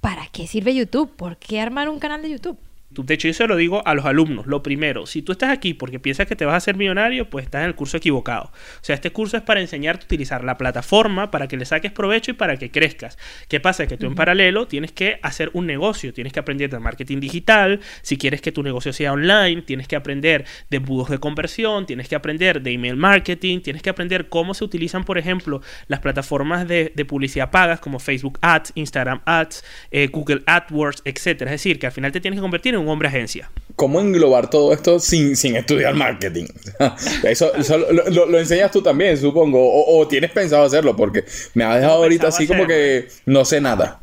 ¿para 0.00 0.26
qué 0.28 0.46
sirve 0.46 0.74
YouTube? 0.74 1.14
¿Por 1.16 1.36
qué 1.36 1.60
armar 1.60 1.88
un 1.88 1.98
canal 1.98 2.22
de 2.22 2.30
YouTube? 2.30 2.58
De 3.02 3.14
hecho, 3.14 3.28
yo 3.28 3.34
se 3.34 3.46
lo 3.46 3.56
digo 3.56 3.86
a 3.86 3.94
los 3.94 4.04
alumnos. 4.04 4.46
Lo 4.46 4.62
primero, 4.62 5.06
si 5.06 5.22
tú 5.22 5.32
estás 5.32 5.50
aquí 5.50 5.74
porque 5.74 5.98
piensas 5.98 6.26
que 6.26 6.36
te 6.36 6.44
vas 6.44 6.54
a 6.54 6.56
hacer 6.56 6.76
millonario, 6.76 7.28
pues 7.28 7.44
estás 7.44 7.62
en 7.62 7.68
el 7.68 7.74
curso 7.74 7.96
equivocado. 7.96 8.44
O 8.44 8.84
sea, 8.84 8.94
este 8.94 9.10
curso 9.10 9.36
es 9.36 9.42
para 9.42 9.60
enseñarte 9.60 10.04
a 10.04 10.06
utilizar 10.06 10.44
la 10.44 10.56
plataforma 10.56 11.30
para 11.30 11.48
que 11.48 11.56
le 11.56 11.64
saques 11.64 11.92
provecho 11.92 12.30
y 12.30 12.34
para 12.34 12.56
que 12.56 12.70
crezcas. 12.70 13.18
¿Qué 13.48 13.60
pasa? 13.60 13.86
Que 13.86 13.96
tú 13.96 14.06
en 14.06 14.14
paralelo 14.14 14.66
tienes 14.66 14.92
que 14.92 15.18
hacer 15.22 15.50
un 15.52 15.66
negocio, 15.66 16.12
tienes 16.12 16.32
que 16.32 16.40
aprender 16.40 16.70
de 16.70 16.78
marketing 16.78 17.20
digital, 17.20 17.80
si 18.02 18.16
quieres 18.16 18.40
que 18.40 18.52
tu 18.52 18.62
negocio 18.62 18.92
sea 18.92 19.12
online, 19.12 19.62
tienes 19.62 19.88
que 19.88 19.96
aprender 19.96 20.44
de 20.70 20.76
embudos 20.76 21.10
de 21.10 21.18
conversión, 21.18 21.86
tienes 21.86 22.08
que 22.08 22.14
aprender 22.14 22.62
de 22.62 22.72
email 22.72 22.96
marketing, 22.96 23.60
tienes 23.60 23.82
que 23.82 23.90
aprender 23.90 24.28
cómo 24.28 24.54
se 24.54 24.64
utilizan, 24.64 25.04
por 25.04 25.18
ejemplo, 25.18 25.60
las 25.88 26.00
plataformas 26.00 26.66
de, 26.66 26.92
de 26.94 27.04
publicidad 27.04 27.50
pagas 27.50 27.80
como 27.80 27.98
Facebook 27.98 28.38
Ads, 28.42 28.72
Instagram 28.74 29.20
Ads, 29.24 29.64
eh, 29.90 30.08
Google 30.08 30.42
AdWords, 30.46 31.02
etcétera. 31.04 31.50
Es 31.52 31.62
decir, 31.62 31.78
que 31.78 31.86
al 31.86 31.92
final 31.92 32.12
te 32.12 32.20
tienes 32.20 32.38
que 32.38 32.42
convertir 32.42 32.74
en 32.74 32.80
un 32.80 32.85
hombre 32.88 33.08
agencia. 33.08 33.50
¿Cómo 33.76 34.00
englobar 34.00 34.48
todo 34.48 34.72
esto 34.72 34.98
sin, 34.98 35.36
sin 35.36 35.54
estudiar 35.56 35.94
marketing? 35.94 36.46
Eso, 37.24 37.54
eso 37.54 37.76
lo, 37.76 38.08
lo- 38.08 38.26
lo 38.26 38.38
enseñas 38.38 38.70
tú 38.70 38.80
también, 38.82 39.18
supongo. 39.18 39.58
O, 39.60 39.98
o 40.00 40.08
tienes 40.08 40.30
pensado 40.30 40.64
hacerlo, 40.64 40.96
porque 40.96 41.24
me 41.54 41.64
has 41.64 41.76
dejado 41.80 41.96
ahorita 42.02 42.28
así 42.28 42.46
como 42.46 42.66
que 42.66 43.08
no 43.26 43.44
sé 43.44 43.60
nada. 43.60 44.00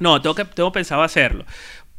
No, 0.00 0.20
tengo, 0.20 0.34
que, 0.34 0.44
tengo 0.46 0.72
pensado 0.72 1.02
hacerlo. 1.02 1.44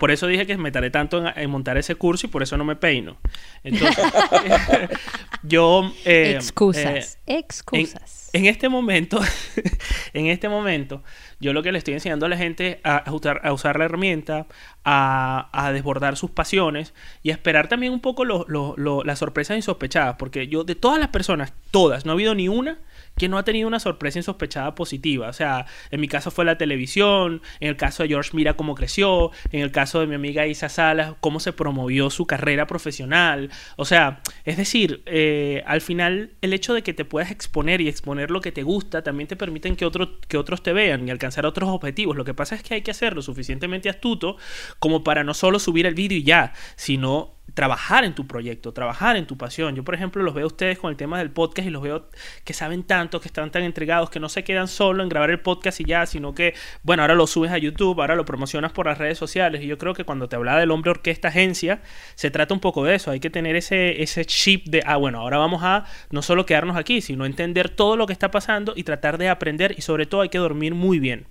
Por 0.02 0.10
eso 0.12 0.26
dije 0.28 0.46
que 0.48 0.58
me 0.58 0.72
tardé 0.72 0.90
tanto 0.90 1.20
en, 1.26 1.32
en 1.40 1.50
montar 1.50 1.78
ese 1.78 1.94
curso 1.96 2.26
y 2.26 2.30
por 2.30 2.42
eso 2.44 2.58
no 2.58 2.66
me 2.66 2.76
peino. 2.76 3.18
Entonces, 3.64 4.04
yo... 5.44 5.94
eh, 6.06 6.34
excusas, 6.36 7.20
eh, 7.28 7.34
en, 7.34 7.38
excusas. 7.38 8.30
en 8.34 8.46
este 8.48 8.68
momento, 8.68 9.20
en 10.14 10.26
este 10.28 10.50
momento, 10.50 11.04
yo 11.40 11.54
lo 11.54 11.64
que 11.64 11.72
le 11.72 11.78
estoy 11.78 11.94
enseñando 11.94 12.26
a 12.26 12.30
la 12.30 12.38
gente 12.38 12.80
a, 12.84 12.98
a 12.98 13.14
usar, 13.14 13.42
a 13.44 13.54
usar 13.54 13.78
la 13.78 13.86
herramienta, 13.86 14.48
a, 14.84 15.50
a 15.54 15.72
desbordar 15.72 16.18
sus 16.18 16.32
pasiones 16.32 16.94
y 17.24 17.30
a 17.30 17.34
esperar 17.34 17.68
también 17.68 17.94
un 17.94 18.00
poco 18.02 18.26
lo- 18.26 18.46
lo- 18.48 18.74
lo- 18.78 19.04
las 19.04 19.20
sorpresas 19.20 19.56
insospechadas. 19.58 20.16
Porque 20.18 20.48
yo, 20.48 20.64
de 20.64 20.76
todas 20.76 21.00
las 21.00 21.10
personas, 21.10 21.54
todas, 21.72 22.06
no 22.06 22.12
ha 22.12 22.16
habido 22.16 22.36
ni 22.36 22.48
una 22.48 22.80
que 23.22 23.30
no 23.30 23.38
ha 23.38 23.44
tenido 23.44 23.68
una 23.68 23.80
sorpresa 23.80 24.18
insospechada 24.18 24.74
positiva. 24.74 25.30
O 25.30 25.34
sea, 25.34 25.68
en 25.92 26.02
mi 26.02 26.08
caso 26.08 26.32
fue 26.32 26.44
la 26.44 26.58
televisión, 26.58 27.44
en 27.60 27.70
el 27.70 27.78
caso 27.78 28.02
de 28.02 28.10
George 28.10 28.32
Mira 28.34 28.56
cómo 28.56 28.74
creció, 28.74 29.30
en 29.52 29.62
el 29.62 29.72
caso 29.72 30.00
de 30.00 30.08
mi 30.08 30.16
amiga 30.16 30.48
Isa 30.48 30.70
Salas, 30.70 31.14
cómo 31.20 31.40
se 31.40 31.54
promovió 31.54 32.10
su 32.10 32.26
carrera 32.26 32.66
profesional. 32.66 33.52
O 33.76 33.86
sea, 33.86 34.24
es 34.44 34.58
decir, 34.58 35.04
eh, 35.06 35.62
al 35.68 35.82
final 35.82 36.32
el 36.42 36.52
hecho 36.54 36.74
de 36.74 36.82
que 36.82 36.96
te 36.96 37.06
puedas 37.06 37.30
exponer 37.30 37.80
y 37.80 37.90
exponer 37.90 38.32
lo 38.32 38.42
que 38.42 38.52
te 38.52 38.64
gusta 38.64 39.04
también 39.04 39.28
te 39.28 39.36
permiten 39.36 39.76
que, 39.76 39.88
que 40.28 40.38
otros 40.38 40.64
te 40.64 40.74
vean 40.74 41.08
y 41.08 41.12
alcanzar 41.12 41.46
otros 41.46 41.70
objetivos. 41.70 42.18
Lo 42.18 42.26
que 42.26 42.34
pasa 42.34 42.56
es 42.56 42.64
que 42.64 42.74
hay 42.74 42.82
que 42.82 42.90
hacerlo 42.90 43.22
suficientemente 43.22 43.88
astuto 43.88 44.38
como 44.80 45.04
para 45.04 45.24
no 45.24 45.36
solo 45.36 45.60
subir 45.60 45.86
el 45.86 45.94
vídeo 45.94 46.18
y 46.18 46.24
ya, 46.24 46.54
sino 46.76 47.36
trabajar 47.54 48.04
en 48.04 48.16
tu 48.16 48.28
proyecto, 48.28 48.74
trabajar 48.74 49.18
en 49.18 49.28
tu 49.28 49.38
pasión. 49.38 49.76
Yo, 49.76 49.84
por 49.84 49.96
ejemplo, 49.96 50.24
los 50.24 50.34
veo 50.34 50.46
a 50.46 50.48
ustedes 50.48 50.80
con 50.80 50.92
el 50.92 50.98
tema 50.98 51.20
del 51.20 51.32
podcast 51.32 51.68
y 51.68 51.72
los 51.72 51.82
veo 51.82 52.10
que 52.44 52.54
saben 52.54 52.84
tanto, 52.84 53.20
que 53.20 53.28
están 53.28 53.52
tan 53.52 53.64
entregados, 53.64 54.10
que 54.10 54.20
no 54.20 54.30
se 54.30 54.44
quedan 54.44 54.68
solo 54.68 55.04
en 55.04 55.10
grabar 55.10 55.30
el 55.30 55.40
podcast 55.40 55.80
y 55.82 55.86
ya, 55.86 56.06
sino 56.06 56.34
que, 56.34 56.54
bueno, 56.84 57.04
ahora 57.04 57.16
lo 57.16 57.28
subes 57.28 57.52
a 57.52 57.58
YouTube, 57.58 58.00
ahora 58.00 58.16
lo 58.16 58.26
promocionas 58.26 58.72
por 58.72 58.86
las 58.86 58.98
redes 58.98 59.18
sociales. 59.18 59.64
Y 59.64 59.68
yo 59.68 59.78
creo 59.78 59.94
que 59.94 60.04
cuando 60.04 60.30
te 60.30 60.36
hablaba 60.36 60.60
del 60.60 60.72
hombre 60.72 60.92
orquesta 60.92 61.30
agencia, 61.30 61.82
se 62.16 62.32
trata 62.32 62.54
un 62.54 62.60
poco 62.60 62.84
de 62.84 62.96
eso. 62.96 63.12
Hay 63.12 63.20
que 63.20 63.30
tener 63.30 63.56
ese, 63.56 64.02
ese 64.02 64.26
chip 64.26 64.68
de, 64.68 64.84
ah, 64.86 64.98
bueno, 64.98 65.20
ahora 65.20 65.38
vamos 65.38 65.62
a 65.64 65.86
no 66.10 66.22
solo 66.22 66.46
quedarnos 66.46 66.78
aquí, 66.78 67.02
sino 67.02 67.26
entender 67.26 67.70
todo 67.70 67.98
lo 67.98 68.08
que 68.08 68.14
está 68.14 68.32
pasando 68.32 68.74
y 68.76 68.84
tratar 68.84 69.18
de 69.18 69.30
aprender 69.30 69.76
y 69.78 69.82
sobre 69.82 70.06
todo 70.06 70.22
hay 70.22 70.30
que 70.30 70.38
dormir 70.38 70.76
muy 70.76 71.00
bien. 71.00 71.28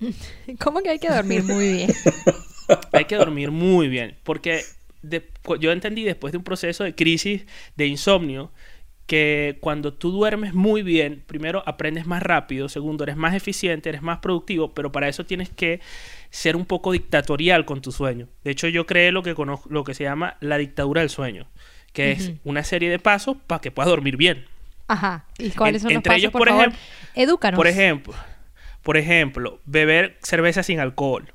¿Cómo 0.60 0.80
que 0.80 0.90
hay 0.90 0.98
que 0.98 1.08
dormir 1.08 1.42
muy 1.44 1.72
bien? 1.72 1.90
Hay 2.92 3.04
que 3.04 3.14
dormir 3.14 3.52
muy 3.52 3.86
bien, 3.86 4.18
porque 4.24 4.64
de- 5.08 5.30
yo 5.60 5.72
entendí 5.72 6.04
después 6.04 6.32
de 6.32 6.38
un 6.38 6.44
proceso 6.44 6.84
de 6.84 6.94
crisis 6.94 7.46
de 7.76 7.86
insomnio 7.86 8.52
que 9.06 9.58
cuando 9.60 9.94
tú 9.94 10.10
duermes 10.10 10.52
muy 10.52 10.82
bien, 10.82 11.22
primero 11.26 11.62
aprendes 11.66 12.06
más 12.06 12.22
rápido, 12.22 12.68
segundo 12.68 13.04
eres 13.04 13.16
más 13.16 13.34
eficiente, 13.34 13.88
eres 13.88 14.02
más 14.02 14.18
productivo, 14.18 14.74
pero 14.74 14.90
para 14.90 15.08
eso 15.08 15.24
tienes 15.24 15.48
que 15.48 15.80
ser 16.30 16.56
un 16.56 16.66
poco 16.66 16.90
dictatorial 16.90 17.64
con 17.64 17.80
tu 17.80 17.92
sueño. 17.92 18.26
De 18.42 18.50
hecho, 18.50 18.66
yo 18.66 18.84
creé 18.84 19.12
lo 19.12 19.22
que 19.22 19.36
conozco, 19.36 19.68
lo 19.70 19.84
que 19.84 19.94
se 19.94 20.02
llama 20.02 20.36
la 20.40 20.58
dictadura 20.58 21.02
del 21.02 21.10
sueño, 21.10 21.46
que 21.92 22.10
es 22.10 22.32
una 22.42 22.64
serie 22.64 22.90
de 22.90 22.98
pasos 22.98 23.36
para 23.46 23.60
que 23.60 23.70
puedas 23.70 23.88
dormir 23.88 24.16
bien. 24.16 24.44
Ajá. 24.88 25.24
¿Y 25.38 25.50
cuáles 25.50 25.82
En- 25.82 25.82
son 25.82 25.88
los 25.90 25.96
entre 25.98 26.10
pasos, 26.10 26.18
ellos, 26.22 26.32
por, 26.32 26.40
por 26.40 26.48
ejemplo- 26.48 26.78
Edúcanos. 27.14 27.58
Por 27.58 27.66
ejemplo, 27.68 28.14
por 28.82 28.96
ejemplo, 28.96 29.60
beber 29.66 30.16
cerveza 30.22 30.64
sin 30.64 30.80
alcohol. 30.80 31.32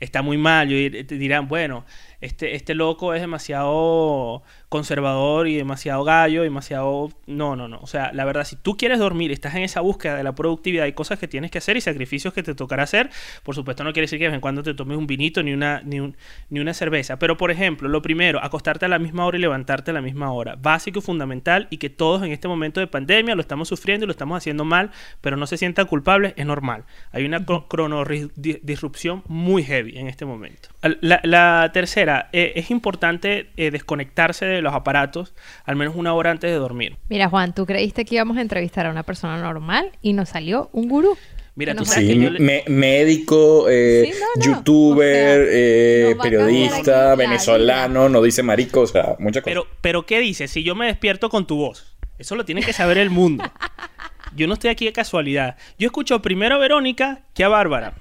Está 0.00 0.22
muy 0.22 0.36
mal. 0.36 0.70
Y 0.72 0.90
te 1.04 1.16
dirán, 1.16 1.48
bueno, 1.48 1.84
este, 2.20 2.54
este 2.56 2.74
loco 2.74 3.14
es 3.14 3.20
demasiado 3.20 4.42
conservador 4.68 5.48
y 5.48 5.56
demasiado 5.56 6.04
gallo, 6.04 6.42
demasiado... 6.42 7.10
No, 7.26 7.56
no, 7.56 7.68
no. 7.68 7.78
O 7.80 7.86
sea, 7.86 8.10
la 8.12 8.24
verdad, 8.24 8.44
si 8.44 8.56
tú 8.56 8.76
quieres 8.76 8.98
dormir, 8.98 9.32
estás 9.32 9.54
en 9.54 9.62
esa 9.62 9.80
búsqueda 9.80 10.16
de 10.16 10.24
la 10.24 10.34
productividad, 10.34 10.84
hay 10.84 10.92
cosas 10.92 11.18
que 11.18 11.26
tienes 11.28 11.50
que 11.50 11.58
hacer 11.58 11.76
y 11.76 11.80
sacrificios 11.80 12.34
que 12.34 12.42
te 12.42 12.54
tocará 12.54 12.82
hacer. 12.82 13.08
Por 13.44 13.54
supuesto, 13.54 13.82
no 13.84 13.92
quiere 13.92 14.04
decir 14.04 14.18
que 14.18 14.24
de 14.24 14.28
vez 14.30 14.34
en 14.34 14.40
cuando 14.40 14.62
te 14.62 14.74
tomes 14.74 14.98
un 14.98 15.06
vinito 15.06 15.42
ni 15.42 15.52
una, 15.52 15.80
ni, 15.84 16.00
un- 16.00 16.16
ni 16.50 16.60
una 16.60 16.74
cerveza. 16.74 17.18
Pero, 17.18 17.36
por 17.36 17.50
ejemplo, 17.50 17.88
lo 17.88 18.02
primero, 18.02 18.42
acostarte 18.42 18.84
a 18.84 18.88
la 18.88 18.98
misma 18.98 19.24
hora 19.24 19.38
y 19.38 19.40
levantarte 19.40 19.90
a 19.90 19.94
la 19.94 20.02
misma 20.02 20.32
hora. 20.32 20.56
Básico 20.56 20.98
y 20.98 21.02
fundamental 21.02 21.66
y 21.70 21.78
que 21.78 21.88
todos 21.88 22.22
en 22.22 22.32
este 22.32 22.48
momento 22.48 22.80
de 22.80 22.86
pandemia 22.88 23.34
lo 23.34 23.40
estamos 23.40 23.68
sufriendo 23.68 24.04
y 24.04 24.06
lo 24.06 24.12
estamos 24.12 24.36
haciendo 24.36 24.64
mal, 24.64 24.90
pero 25.20 25.36
no 25.36 25.46
se 25.46 25.56
sientan 25.56 25.86
culpables, 25.86 26.34
es 26.36 26.44
normal. 26.46 26.84
Hay 27.12 27.24
una 27.24 27.44
crono 27.46 28.04
disrupción 28.36 29.22
muy 29.28 29.62
heavy 29.62 29.96
en 29.98 30.08
este 30.08 30.24
momento. 30.24 30.68
La, 31.00 31.18
la 31.24 31.70
tercera, 31.72 32.28
eh, 32.32 32.52
es 32.54 32.70
importante 32.70 33.50
eh, 33.56 33.70
desconectarse 33.72 34.44
de 34.46 34.62
los 34.62 34.72
aparatos 34.74 35.34
al 35.64 35.74
menos 35.74 35.96
una 35.96 36.14
hora 36.14 36.30
antes 36.30 36.50
de 36.50 36.56
dormir. 36.56 36.96
Mira, 37.08 37.28
Juan, 37.28 37.52
tú 37.52 37.66
creíste 37.66 38.04
que 38.04 38.14
íbamos 38.14 38.36
a 38.36 38.42
entrevistar 38.42 38.86
a 38.86 38.90
una 38.90 39.02
persona 39.02 39.38
normal 39.38 39.90
y 40.02 40.12
nos 40.12 40.28
salió 40.28 40.70
un 40.72 40.88
gurú. 40.88 41.16
Mira, 41.56 41.74
tú 41.74 41.84
Sí, 41.84 42.06
que 42.06 42.16
yo 42.16 42.30
le- 42.30 42.38
me- 42.38 42.62
médico, 42.68 43.66
eh, 43.68 44.04
Sí, 44.12 44.20
no, 44.20 44.26
no. 44.36 44.44
youtuber, 44.58 45.40
O 45.40 45.44
sea, 45.44 45.50
eh, 45.52 46.16
periodista, 46.22 47.14
venezolano, 47.16 48.08
no 48.08 48.22
dice 48.22 48.44
marico, 48.44 48.82
o 48.82 48.86
sea, 48.86 49.16
muchas 49.18 49.42
cosas. 49.42 49.44
Pero, 49.46 49.66
pero 49.80 50.06
¿qué 50.06 50.20
dices? 50.20 50.52
Si 50.52 50.62
yo 50.62 50.76
me 50.76 50.86
despierto 50.86 51.28
con 51.28 51.46
tu 51.48 51.56
voz. 51.56 51.96
Eso 52.18 52.36
lo 52.36 52.44
tiene 52.44 52.62
que 52.62 52.72
saber 52.72 52.98
el 52.98 53.10
mundo. 53.10 53.44
Yo 54.36 54.46
no 54.46 54.54
estoy 54.54 54.70
aquí 54.70 54.84
de 54.84 54.92
casualidad. 54.92 55.56
Yo 55.78 55.86
escucho 55.86 56.20
primero 56.20 56.56
a 56.56 56.58
Verónica 56.58 57.20
que 57.34 57.44
a 57.44 57.48
Bárbara. 57.48 57.94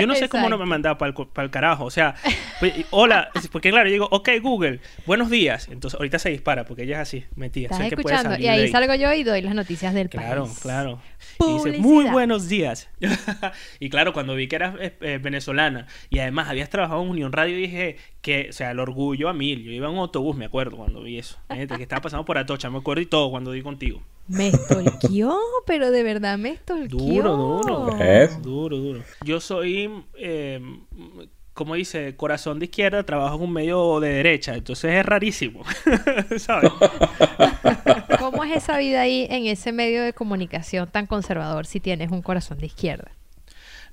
Yo 0.00 0.06
no 0.06 0.14
sé 0.14 0.28
cómo 0.28 0.48
no 0.48 0.58
me 0.58 0.66
mandaba 0.66 0.98
para 0.98 1.12
el 1.44 1.50
carajo. 1.50 1.84
O 1.84 1.90
sea, 1.90 2.14
pues, 2.60 2.72
hola, 2.90 3.30
porque 3.52 3.70
claro, 3.70 3.88
yo 3.88 3.92
digo, 3.92 4.08
ok, 4.10 4.30
Google, 4.40 4.80
buenos 5.06 5.30
días. 5.30 5.68
Entonces 5.68 5.98
ahorita 5.98 6.18
se 6.18 6.30
dispara 6.30 6.64
porque 6.64 6.82
ella 6.84 6.96
es 6.96 7.08
así, 7.08 7.24
metida. 7.36 7.68
Estás 7.70 7.88
que 7.88 7.96
puede 7.96 8.40
Y 8.40 8.48
ahí 8.48 8.68
salgo 8.68 8.94
yo 8.94 9.12
y 9.12 9.22
doy 9.24 9.42
las 9.42 9.54
noticias 9.54 9.94
del 9.94 10.08
Claro, 10.08 10.44
país. 10.44 10.58
claro. 10.60 11.00
Y 11.40 11.52
dice, 11.54 11.78
muy 11.78 12.04
buenos 12.06 12.48
días. 12.48 12.88
y 13.80 13.90
claro, 13.90 14.12
cuando 14.12 14.34
vi 14.34 14.48
que 14.48 14.56
eras 14.56 14.74
eh, 14.80 14.94
eh, 15.00 15.18
venezolana 15.20 15.86
y 16.10 16.18
además 16.18 16.48
habías 16.48 16.68
trabajado 16.70 17.02
en 17.02 17.08
Unión 17.10 17.32
Radio, 17.32 17.56
dije 17.56 17.96
que, 18.22 18.46
o 18.50 18.52
sea, 18.52 18.70
el 18.70 18.78
orgullo 18.78 19.28
a 19.28 19.32
mil. 19.34 19.62
Yo 19.64 19.72
iba 19.72 19.88
en 19.88 19.94
un 19.94 19.98
autobús, 19.98 20.36
me 20.36 20.46
acuerdo 20.46 20.76
cuando 20.76 21.02
vi 21.02 21.18
eso. 21.18 21.36
Gente, 21.50 21.76
que 21.76 21.82
estaba 21.82 22.00
pasando 22.00 22.24
por 22.24 22.38
Atocha, 22.38 22.70
me 22.70 22.78
acuerdo 22.78 23.02
y 23.02 23.06
todo 23.06 23.30
cuando 23.30 23.50
di 23.50 23.62
contigo. 23.62 24.00
Me 24.28 24.48
estolqueó, 24.48 25.36
pero 25.66 25.90
de 25.90 26.02
verdad 26.04 26.38
me 26.38 26.50
estolqueó. 26.50 26.98
Duro, 26.98 27.36
duro. 27.36 27.96
¿Ves? 27.98 28.40
Duro, 28.40 28.76
duro. 28.76 29.02
Yo 29.24 29.40
soy, 29.40 29.90
eh, 30.16 30.60
como 31.52 31.74
dice, 31.74 32.14
corazón 32.14 32.60
de 32.60 32.66
izquierda, 32.66 33.02
trabajo 33.02 33.34
en 33.36 33.42
un 33.42 33.52
medio 33.52 33.98
de 33.98 34.10
derecha, 34.10 34.54
entonces 34.54 34.94
es 34.94 35.04
rarísimo. 35.04 35.64
¿Sabes? 36.38 36.70
¿Cómo 38.20 38.44
es 38.44 38.56
esa 38.56 38.78
vida 38.78 39.00
ahí 39.00 39.26
en 39.30 39.46
ese 39.46 39.72
medio 39.72 40.00
de 40.00 40.12
comunicación 40.12 40.88
tan 40.88 41.08
conservador 41.08 41.66
si 41.66 41.80
tienes 41.80 42.12
un 42.12 42.22
corazón 42.22 42.58
de 42.58 42.66
izquierda? 42.66 43.10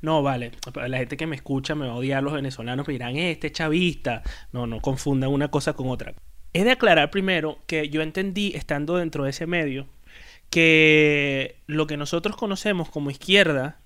No, 0.01 0.21
vale. 0.23 0.51
La 0.87 0.97
gente 0.97 1.17
que 1.17 1.27
me 1.27 1.35
escucha 1.35 1.75
me 1.75 1.85
va 1.87 1.93
a 1.93 1.97
odiar 1.97 2.23
los 2.23 2.33
venezolanos, 2.33 2.87
me 2.87 2.93
dirán, 2.93 3.15
"Eh, 3.17 3.31
este 3.31 3.51
chavista. 3.51 4.23
No, 4.51 4.65
no 4.67 4.79
confundan 4.81 5.29
una 5.29 5.49
cosa 5.49 5.73
con 5.73 5.89
otra. 5.89 6.13
He 6.53 6.63
de 6.63 6.71
aclarar 6.71 7.11
primero 7.11 7.59
que 7.67 7.89
yo 7.89 8.01
entendí, 8.01 8.53
estando 8.55 8.97
dentro 8.97 9.23
de 9.25 9.31
ese 9.31 9.45
medio, 9.45 9.87
que 10.49 11.57
lo 11.67 11.85
que 11.87 11.97
nosotros 11.97 12.35
conocemos 12.35 12.89
como 12.89 13.11
izquierda, 13.11 13.79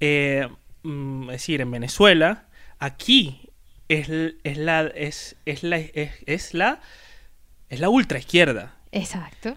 eh, 0.00 0.48
mm, 0.82 1.22
es 1.30 1.32
decir, 1.32 1.60
en 1.60 1.70
Venezuela, 1.70 2.48
aquí 2.78 3.50
es, 3.88 4.08
es 4.44 4.58
la 4.58 4.82
es, 4.94 5.36
es 5.46 5.62
la 5.62 5.78
es, 5.78 6.12
es 6.26 6.54
la 6.54 6.80
es 7.68 7.80
la 7.80 7.88
ultra 7.88 8.18
izquierda. 8.18 8.76
Exacto. 8.92 9.56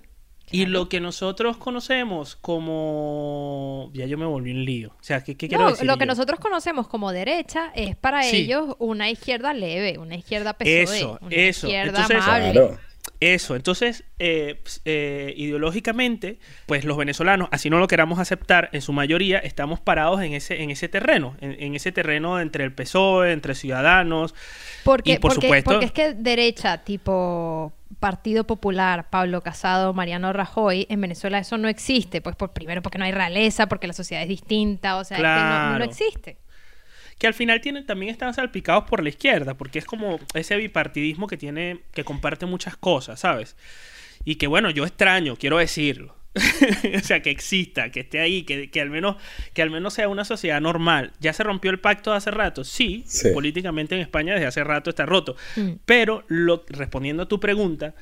Y 0.54 0.68
lo 0.68 0.88
que 0.88 1.00
nosotros 1.02 1.58
conocemos 1.58 2.36
como 2.36 3.90
ya 3.94 4.06
yo 4.06 4.18
me 4.18 4.26
volví 4.26 4.52
un 4.52 4.64
lío. 4.66 4.90
O 4.90 5.04
sea, 5.04 5.24
¿qué, 5.24 5.36
qué 5.36 5.48
quiero 5.48 5.64
No, 5.64 5.70
decir? 5.72 5.86
lo 5.86 5.96
que 5.98 6.02
yo? 6.06 6.06
nosotros 6.08 6.40
conocemos 6.40 6.88
como 6.88 7.12
derecha 7.12 7.72
es 7.76 7.96
para 7.96 8.22
Sí. 8.24 8.38
ellos 8.38 8.76
una 8.80 9.10
izquierda 9.10 9.54
leve, 9.54 9.98
una 9.98 10.16
izquierda 10.16 10.54
PSOE, 10.54 10.84
Eso, 10.84 11.18
una 11.22 11.36
eso. 11.36 11.68
izquierda 11.68 12.02
Entonces- 12.02 12.18
amable. 12.24 12.52
Claro. 12.52 12.80
Eso, 13.24 13.56
entonces, 13.56 14.04
eh, 14.20 14.60
ps- 14.64 14.82
eh, 14.86 15.34
ideológicamente, 15.38 16.40
pues 16.66 16.84
los 16.86 16.98
venezolanos, 16.98 17.48
así 17.52 17.70
no 17.70 17.80
lo 17.80 17.88
queramos 17.88 18.20
aceptar, 18.20 18.70
en 18.74 18.82
su 18.82 18.92
mayoría 18.94 19.40
estamos 19.40 19.80
parados 19.80 20.22
en 20.22 20.34
ese, 20.34 20.62
en 20.62 20.70
ese 20.72 20.90
terreno, 20.90 21.36
en, 21.40 21.56
en 21.58 21.76
ese 21.76 21.92
terreno 21.92 22.40
entre 22.40 22.64
el 22.64 22.74
PSOE, 22.74 23.32
entre 23.32 23.56
Ciudadanos. 23.56 24.36
Porque, 24.84 25.14
y 25.14 25.18
por 25.20 25.32
porque, 25.34 25.48
supuesto, 25.48 25.70
porque 25.72 25.86
es 25.86 25.92
que 25.92 26.14
derecha, 26.14 26.80
tipo 26.84 27.74
Partido 28.00 28.46
Popular, 28.46 29.10
Pablo 29.10 29.42
Casado, 29.42 29.94
Mariano 29.94 30.34
Rajoy, 30.34 30.86
en 30.90 31.00
Venezuela 31.00 31.38
eso 31.40 31.58
no 31.58 31.68
existe. 31.70 32.20
Pues 32.22 32.36
por 32.36 32.52
primero 32.52 32.82
porque 32.82 32.98
no 32.98 33.06
hay 33.06 33.12
realeza, 33.12 33.68
porque 33.68 33.88
la 33.88 33.94
sociedad 33.94 34.24
es 34.24 34.30
distinta, 34.30 34.98
o 34.98 35.04
sea, 35.04 35.18
es 35.18 35.22
que 35.24 35.28
no- 35.28 35.70
no, 35.72 35.76
Claro. 35.78 35.86
existe. 35.86 36.38
Que 37.18 37.28
al 37.28 37.34
final 37.34 37.62
tienen, 37.62 37.86
también 37.86 38.12
están 38.12 38.34
salpicados 38.34 38.86
por 38.86 39.02
la 39.04 39.10
izquierda, 39.10 39.56
porque 39.56 39.80
es 39.80 39.86
como 39.86 40.20
ese 40.34 40.56
bipartidismo 40.58 41.28
que 41.28 41.38
tiene, 41.38 41.80
que 41.94 42.04
comparte 42.04 42.46
muchas 42.46 42.76
cosas, 42.78 43.20
¿sabes? 43.20 43.56
Y 44.26 44.36
que 44.36 44.48
bueno, 44.48 44.70
yo 44.70 44.86
extraño, 44.86 45.36
quiero 45.36 45.58
decirlo. 45.58 46.16
o 46.96 47.00
sea, 47.00 47.22
que 47.22 47.30
exista, 47.30 47.92
que 47.92 48.00
esté 48.00 48.20
ahí, 48.20 48.42
que, 48.44 48.72
que 48.72 48.82
al 48.82 48.90
menos, 48.90 49.18
que 49.54 49.62
al 49.62 49.70
menos 49.70 49.94
sea 49.94 50.08
una 50.10 50.26
sociedad 50.26 50.60
normal. 50.60 51.14
¿Ya 51.20 51.32
se 51.32 51.44
rompió 51.44 51.70
el 51.70 51.80
pacto 51.80 52.12
hace 52.12 52.32
rato? 52.32 52.64
Sí, 52.64 53.04
Sí. 53.06 53.30
políticamente 53.32 53.94
en 53.94 54.02
España 54.02 54.34
desde 54.34 54.48
hace 54.48 54.64
rato 54.64 54.90
está 54.90 55.06
roto. 55.06 55.36
Mm. 55.56 55.74
Pero 55.86 56.24
lo, 56.28 56.66
respondiendo 56.70 57.24
a 57.24 57.28
tu 57.28 57.40
pregunta, 57.40 57.94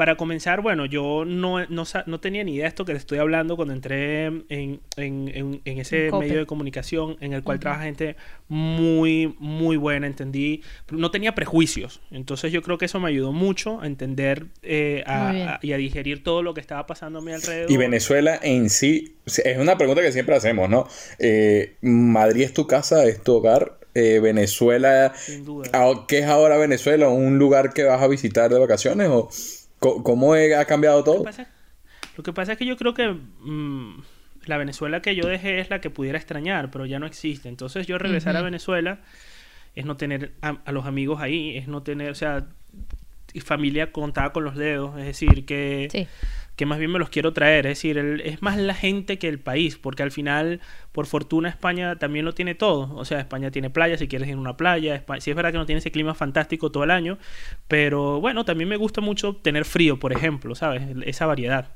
para 0.00 0.16
comenzar, 0.16 0.62
bueno, 0.62 0.86
yo 0.86 1.26
no, 1.26 1.66
no, 1.66 1.84
sa- 1.84 2.04
no 2.06 2.20
tenía 2.20 2.42
ni 2.42 2.54
idea 2.54 2.64
de 2.64 2.68
esto 2.68 2.86
que 2.86 2.92
te 2.92 2.98
estoy 2.98 3.18
hablando 3.18 3.54
cuando 3.54 3.74
entré 3.74 4.24
en, 4.24 4.44
en- 4.48 4.80
en- 4.96 5.60
en 5.62 5.78
ese 5.78 6.10
medio 6.20 6.38
de 6.38 6.46
comunicación 6.46 7.18
en 7.20 7.34
el 7.34 7.42
cual 7.42 7.60
trabaja 7.60 7.82
gente 7.84 8.16
muy, 8.48 9.34
muy 9.38 9.76
buena, 9.76 10.06
entendí, 10.06 10.62
no 10.90 11.10
tenía 11.10 11.34
prejuicios. 11.34 12.00
Entonces 12.10 12.50
yo 12.50 12.62
creo 12.62 12.78
que 12.78 12.86
eso 12.86 12.98
me 12.98 13.08
ayudó 13.08 13.32
mucho 13.32 13.82
a 13.82 13.86
entender 13.86 14.46
eh, 14.62 15.02
a- 15.06 15.30
a- 15.56 15.58
y 15.60 15.72
a 15.72 15.76
digerir 15.76 16.24
todo 16.24 16.42
lo 16.42 16.54
que 16.54 16.62
estaba 16.62 16.86
pasando 16.86 17.18
a 17.18 17.22
mi 17.22 17.32
alrededor. 17.32 17.70
Y 17.70 17.76
Venezuela 17.76 18.40
en 18.42 18.70
sí, 18.70 19.16
es 19.26 19.58
una 19.58 19.76
pregunta 19.76 20.00
que 20.00 20.12
siempre 20.12 20.34
hacemos, 20.34 20.70
¿no? 20.70 20.88
Eh, 21.18 21.74
Madrid 21.82 22.44
es 22.44 22.54
tu 22.54 22.66
casa, 22.66 23.04
es 23.04 23.22
tu 23.22 23.34
hogar. 23.34 23.76
Eh, 23.92 24.20
Venezuela, 24.22 25.12
Sin 25.16 25.44
duda. 25.44 25.68
ah, 25.72 26.04
¿qué 26.06 26.20
es 26.20 26.26
ahora 26.26 26.56
Venezuela? 26.56 27.08
¿Un 27.08 27.38
lugar 27.38 27.72
que 27.74 27.82
vas 27.82 28.00
a 28.00 28.06
visitar 28.06 28.48
de 28.50 28.58
vacaciones? 28.60 29.08
¿O 29.10 29.28
cómo 29.80 30.36
he- 30.36 30.54
ha 30.54 30.64
cambiado 30.66 30.98
Lo 30.98 31.04
todo? 31.04 31.18
que 31.18 31.24
pasa, 31.24 31.48
lo 32.16 32.22
que 32.22 32.32
pasa 32.32 32.52
es 32.52 32.58
que 32.58 32.66
yo 32.66 32.76
creo 32.76 32.94
que 32.94 33.08
mm, 33.08 34.02
la 34.46 34.56
Venezuela 34.58 35.02
que 35.02 35.14
yo 35.16 35.26
dejé 35.26 35.60
es 35.60 35.70
la 35.70 35.80
que 35.80 35.90
pudiera 35.90 36.18
extrañar, 36.18 36.70
pero 36.70 36.86
ya 36.86 36.98
no 36.98 37.06
existe. 37.06 37.48
Entonces 37.48 37.86
yo 37.86 37.98
regresar 37.98 38.36
a. 38.36 38.42
Venezuela 38.42 39.00
es 39.74 39.84
no 39.84 39.96
tener 39.96 40.32
a, 40.42 40.58
a 40.64 40.72
los 40.72 40.86
amigos 40.86 41.20
ahí, 41.20 41.56
es 41.56 41.66
no 41.68 41.82
tener, 41.82 42.10
o 42.10 42.14
sea, 42.14 42.46
y 43.32 43.40
familia 43.40 43.92
contada 43.92 44.32
con 44.32 44.44
los 44.44 44.56
dedos, 44.56 44.98
es 44.98 45.06
decir, 45.06 45.44
que, 45.46 45.88
Sí. 45.90 46.06
Que 46.60 46.66
más 46.66 46.78
bien 46.78 46.92
me 46.92 46.98
los 46.98 47.08
quiero 47.10 47.32
traer, 47.32 47.66
es 47.66 47.78
decir, 47.78 47.98
el- 47.98 48.20
es 48.20 48.42
más 48.42 48.56
la 48.58 48.74
gente 48.74 49.18
que 49.18 49.28
el 49.28 49.40
país, 49.40 49.78
porque 49.78 50.02
al 50.02 50.12
final, 50.12 50.60
por 50.92 51.06
fortuna, 51.06 51.48
España 51.48 51.96
también 51.98 52.24
lo 52.26 52.34
tiene 52.34 52.54
todo, 52.54 52.94
o 52.94 53.04
sea, 53.04 53.18
España 53.18 53.50
tiene 53.50 53.70
playa, 53.70 53.96
si 53.96 54.08
quieres 54.08 54.28
ir 54.28 54.34
a 54.34 54.38
una 54.38 54.56
playa, 54.56 54.94
España, 54.94 55.20
sí 55.22 55.30
es 55.30 55.36
verdad 55.36 55.52
que 55.52 55.58
no 55.58 55.66
tiene 55.66 55.78
ese 55.78 55.90
clima 55.90 56.14
fantástico 56.14 56.70
todo 56.70 56.84
el 56.84 56.90
año, 56.90 57.18
pero 57.68 58.20
bueno, 58.20 58.44
también 58.44 58.68
me 58.68 58.76
gusta 58.76 59.00
mucho 59.00 59.34
tener 59.36 59.64
frío, 59.64 59.98
por 59.98 60.12
ejemplo, 60.12 60.54
¿sabes? 60.54 60.82
Esa 61.04 61.26
variedad. 61.26 61.68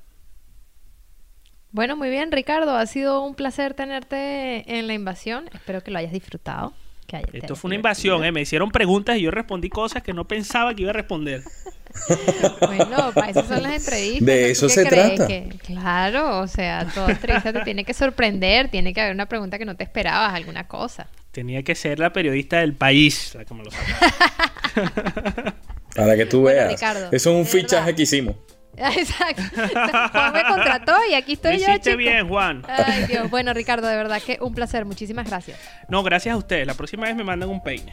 Bueno, 1.73 1.97
muy 1.97 2.09
bien, 2.09 2.31
Ricardo. 2.31 2.77
Ha 2.77 2.87
sido 2.87 3.23
un 3.23 3.35
placer 3.35 3.75
tenerte 3.75 4.79
en 4.79 4.87
la 4.87 4.94
invasión. 4.94 5.47
Espero 5.53 5.83
que 5.83 5.90
lo 5.90 5.99
hayas 5.99 6.12
disfrutado. 6.12 6.73
que 7.07 7.23
Esto 7.33 7.57
fue 7.57 7.68
una 7.68 7.75
invasión, 7.77 8.25
¿eh? 8.25 8.33
Me 8.33 8.42
hicieron 8.42 8.70
preguntas 8.70 9.16
y 9.18 9.23
yo 9.23 9.31
respondí 9.31 9.68
cosas 9.70 10.03
que 10.03 10.12
no 10.12 10.27
pensaba 10.27 10.75
que 10.75 10.83
iba 10.83 10.90
a 10.90 10.94
responder. 10.94 11.42
Bueno, 12.61 13.12
para 13.14 13.30
eso 13.30 13.44
son 13.46 13.62
las 13.62 13.74
entrevistas. 13.74 14.26
De 14.26 14.35
¿no? 14.40 14.46
¿Tú 14.46 14.52
eso 14.52 14.68
se 14.68 14.85
trata. 14.85 15.26
Que- 15.26 15.48
claro, 15.64 16.40
o 16.40 16.46
sea, 16.46 16.87
toda 16.94 17.11
entrevista 17.11 17.52
te 17.52 17.61
tiene 17.61 17.85
que 17.85 17.94
sorprender, 17.94 18.68
tiene 18.70 18.92
que 18.92 19.00
haber 19.00 19.14
una 19.14 19.26
pregunta 19.26 19.59
que 19.59 19.64
no 19.64 19.76
te 19.76 19.85
esperabas, 19.85 20.35
alguna 20.35 20.66
cosa. 20.66 21.07
Tenía 21.30 21.62
que 21.62 21.74
ser 21.74 21.98
la 21.98 22.12
periodista 22.12 22.59
del 22.59 22.74
país 22.74 23.37
me 23.50 23.64
lo. 23.64 23.70
Para 25.94 26.16
que 26.16 26.26
tú 26.26 26.40
Bueno, 26.42 26.57
veas. 26.59 26.72
Ricardo, 26.72 27.07
Eso 27.12 27.30
es 27.30 27.37
un 27.37 27.46
fichaje 27.46 27.85
verdad. 27.85 27.96
que 27.96 28.02
hicimos. 28.02 28.37
Exacto. 28.76 29.42
Juan 30.12 30.33
me 30.33 30.42
contrató 30.44 30.92
y 31.09 31.14
aquí 31.14 31.35
estoy 31.35 31.59
yo, 31.59 31.64
hiciste 31.70 31.90
chico. 31.90 31.96
bien, 31.98 32.28
Juan. 32.28 32.62
Ay, 32.68 33.04
Dios. 33.07 33.30
Bueno, 33.30 33.54
Ricardo, 33.54 33.87
de 33.87 33.96
verdad 33.96 34.20
que 34.20 34.38
un 34.40 34.52
placer. 34.52 34.85
Muchísimas 34.85 35.28
gracias. 35.28 35.59
No, 35.88 36.02
gracias 36.02 36.35
a 36.35 36.37
ustedes. 36.37 36.66
La 36.66 36.74
próxima 36.74 37.07
vez 37.07 37.14
me 37.14 37.22
mandan 37.22 37.48
un 37.50 37.62
peine. 37.62 37.92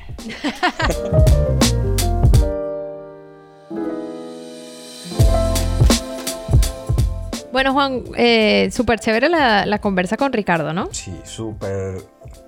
Bueno, 7.51 7.73
Juan, 7.73 8.03
eh, 8.17 8.69
súper 8.71 8.99
chévere 8.99 9.29
la, 9.29 9.65
la 9.65 9.79
conversa 9.79 10.17
con 10.17 10.31
Ricardo, 10.33 10.73
¿no? 10.73 10.89
Sí, 10.91 11.13
súper 11.23 12.01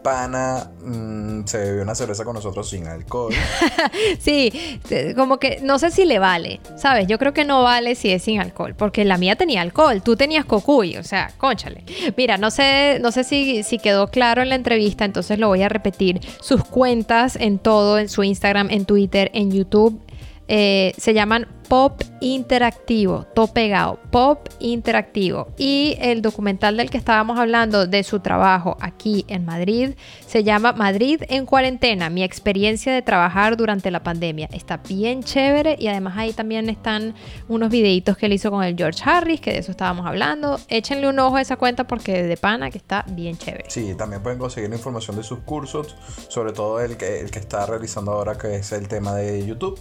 pana. 0.03 0.69
mm, 0.83 1.45
se 1.45 1.57
bebió 1.57 1.81
una 1.81 1.95
cerveza 1.95 2.23
con 2.23 2.35
nosotros 2.35 2.69
sin 2.69 2.87
alcohol. 2.87 3.33
Sí, 4.19 4.51
como 5.15 5.37
que 5.37 5.59
no 5.61 5.79
sé 5.79 5.91
si 5.91 6.05
le 6.05 6.19
vale, 6.19 6.59
¿sabes? 6.77 7.07
Yo 7.07 7.17
creo 7.17 7.33
que 7.33 7.45
no 7.45 7.63
vale 7.63 7.95
si 7.95 8.11
es 8.11 8.23
sin 8.23 8.39
alcohol, 8.39 8.75
porque 8.75 9.03
la 9.05 9.17
mía 9.17 9.35
tenía 9.35 9.61
alcohol, 9.61 10.01
tú 10.01 10.15
tenías 10.15 10.45
cocuy, 10.45 10.97
o 10.97 11.03
sea, 11.03 11.31
conchale. 11.37 11.83
Mira, 12.15 12.37
no 12.37 12.51
sé, 12.51 12.99
no 13.01 13.11
sé 13.11 13.23
si, 13.23 13.63
si 13.63 13.79
quedó 13.79 14.07
claro 14.07 14.41
en 14.41 14.49
la 14.49 14.55
entrevista, 14.55 15.05
entonces 15.05 15.39
lo 15.39 15.47
voy 15.47 15.63
a 15.63 15.69
repetir. 15.69 16.21
Sus 16.41 16.63
cuentas 16.63 17.35
en 17.35 17.59
todo, 17.59 17.99
en 17.99 18.09
su 18.09 18.23
Instagram, 18.23 18.69
en 18.71 18.85
Twitter, 18.85 19.29
en 19.33 19.51
YouTube, 19.51 19.99
eh, 20.47 20.93
se 20.97 21.13
llaman 21.13 21.47
Pop 21.67 22.01
Interactivo, 22.19 23.25
todo 23.33 23.47
pegado, 23.47 23.99
Pop 24.11 24.47
Interactivo. 24.59 25.47
Y 25.57 25.97
el 25.99 26.21
documental 26.21 26.77
del 26.77 26.89
que 26.89 26.97
estábamos 26.97 27.39
hablando 27.39 27.87
de 27.87 28.03
su 28.03 28.19
trabajo 28.19 28.77
aquí 28.79 29.25
en 29.27 29.45
Madrid 29.45 29.95
se 30.27 30.43
llama 30.43 30.73
Madrid 30.73 31.21
en 31.29 31.45
cuarentena, 31.45 32.09
mi 32.09 32.23
experiencia 32.23 32.93
de 32.93 33.01
trabajar 33.01 33.57
durante 33.57 33.89
la 33.91 34.03
pandemia. 34.03 34.49
Está 34.51 34.77
bien 34.77 35.23
chévere 35.23 35.75
y 35.79 35.87
además 35.87 36.13
ahí 36.17 36.33
también 36.33 36.69
están 36.69 37.15
unos 37.47 37.69
videitos 37.69 38.17
que 38.17 38.27
él 38.27 38.33
hizo 38.33 38.51
con 38.51 38.63
el 38.63 38.75
George 38.77 39.01
Harris, 39.03 39.41
que 39.41 39.51
de 39.51 39.59
eso 39.59 39.71
estábamos 39.71 40.05
hablando. 40.05 40.59
Échenle 40.67 41.07
un 41.07 41.19
ojo 41.19 41.37
a 41.37 41.41
esa 41.41 41.55
cuenta 41.55 41.87
porque 41.87 42.23
de 42.23 42.37
pana 42.37 42.69
que 42.69 42.77
está 42.77 43.03
bien 43.09 43.37
chévere. 43.37 43.65
Sí, 43.69 43.95
también 43.95 44.21
pueden 44.21 44.37
conseguir 44.37 44.69
la 44.69 44.75
información 44.75 45.17
de 45.17 45.23
sus 45.23 45.39
cursos, 45.39 45.95
sobre 46.27 46.53
todo 46.53 46.79
el 46.81 46.97
que, 46.97 47.19
el 47.19 47.31
que 47.31 47.39
está 47.39 47.65
realizando 47.65 48.11
ahora, 48.11 48.37
que 48.37 48.55
es 48.55 48.71
el 48.73 48.87
tema 48.87 49.15
de 49.15 49.45
YouTube, 49.45 49.79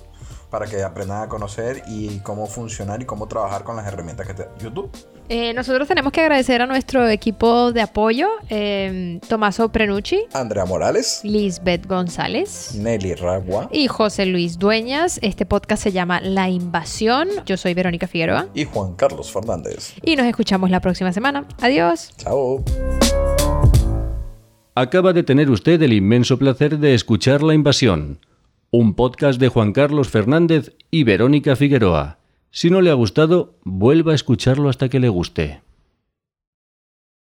para 0.52 0.66
que 0.66 0.82
aprendan 0.82 1.22
a 1.22 1.28
conocer 1.28 1.82
y 1.88 2.18
cómo 2.18 2.46
funcionar 2.46 3.00
y 3.00 3.06
cómo 3.06 3.26
trabajar 3.26 3.64
con 3.64 3.74
las 3.74 3.86
herramientas 3.86 4.26
que 4.26 4.34
te 4.34 4.42
da 4.42 4.50
YouTube. 4.62 4.90
Eh, 5.30 5.54
nosotros 5.54 5.88
tenemos 5.88 6.12
que 6.12 6.20
agradecer 6.20 6.60
a 6.60 6.66
nuestro 6.66 7.08
equipo 7.08 7.72
de 7.72 7.80
apoyo, 7.80 8.28
eh, 8.50 9.18
Tomaso 9.26 9.70
Prenucci, 9.70 10.24
Andrea 10.34 10.66
Morales, 10.66 11.22
Lisbeth 11.24 11.86
González. 11.86 12.74
Nelly 12.74 13.14
Ragua 13.14 13.70
y 13.72 13.86
José 13.86 14.26
Luis 14.26 14.58
Dueñas. 14.58 15.18
Este 15.22 15.46
podcast 15.46 15.82
se 15.84 15.90
llama 15.90 16.20
La 16.20 16.50
Invasión. 16.50 17.30
Yo 17.46 17.56
soy 17.56 17.72
Verónica 17.72 18.06
Figueroa 18.06 18.48
y 18.52 18.66
Juan 18.66 18.94
Carlos 18.94 19.32
Fernández. 19.32 19.94
y 20.02 20.16
nos 20.16 20.26
escuchamos 20.26 20.68
la 20.68 20.80
próxima 20.80 21.14
semana. 21.14 21.46
Adiós. 21.62 22.10
Chao. 22.18 22.62
Acaba 24.74 25.14
de 25.14 25.22
tener 25.22 25.48
usted 25.48 25.80
el 25.80 25.94
inmenso 25.94 26.38
placer 26.38 26.78
de 26.78 26.92
escuchar 26.92 27.42
La 27.42 27.54
Invasión, 27.54 28.18
un 28.74 28.94
podcast 28.94 29.38
de 29.38 29.48
Juan 29.48 29.74
Carlos 29.74 30.08
Fernández 30.08 30.74
y 30.90 31.04
Verónica 31.04 31.56
Figueroa. 31.56 32.16
Si 32.50 32.70
no 32.70 32.80
le 32.80 32.88
ha 32.88 32.94
gustado, 32.94 33.58
vuelva 33.64 34.12
a 34.12 34.14
escucharlo 34.14 34.70
hasta 34.70 34.88
que 34.88 34.98
le 34.98 35.11
guste. 35.11 35.61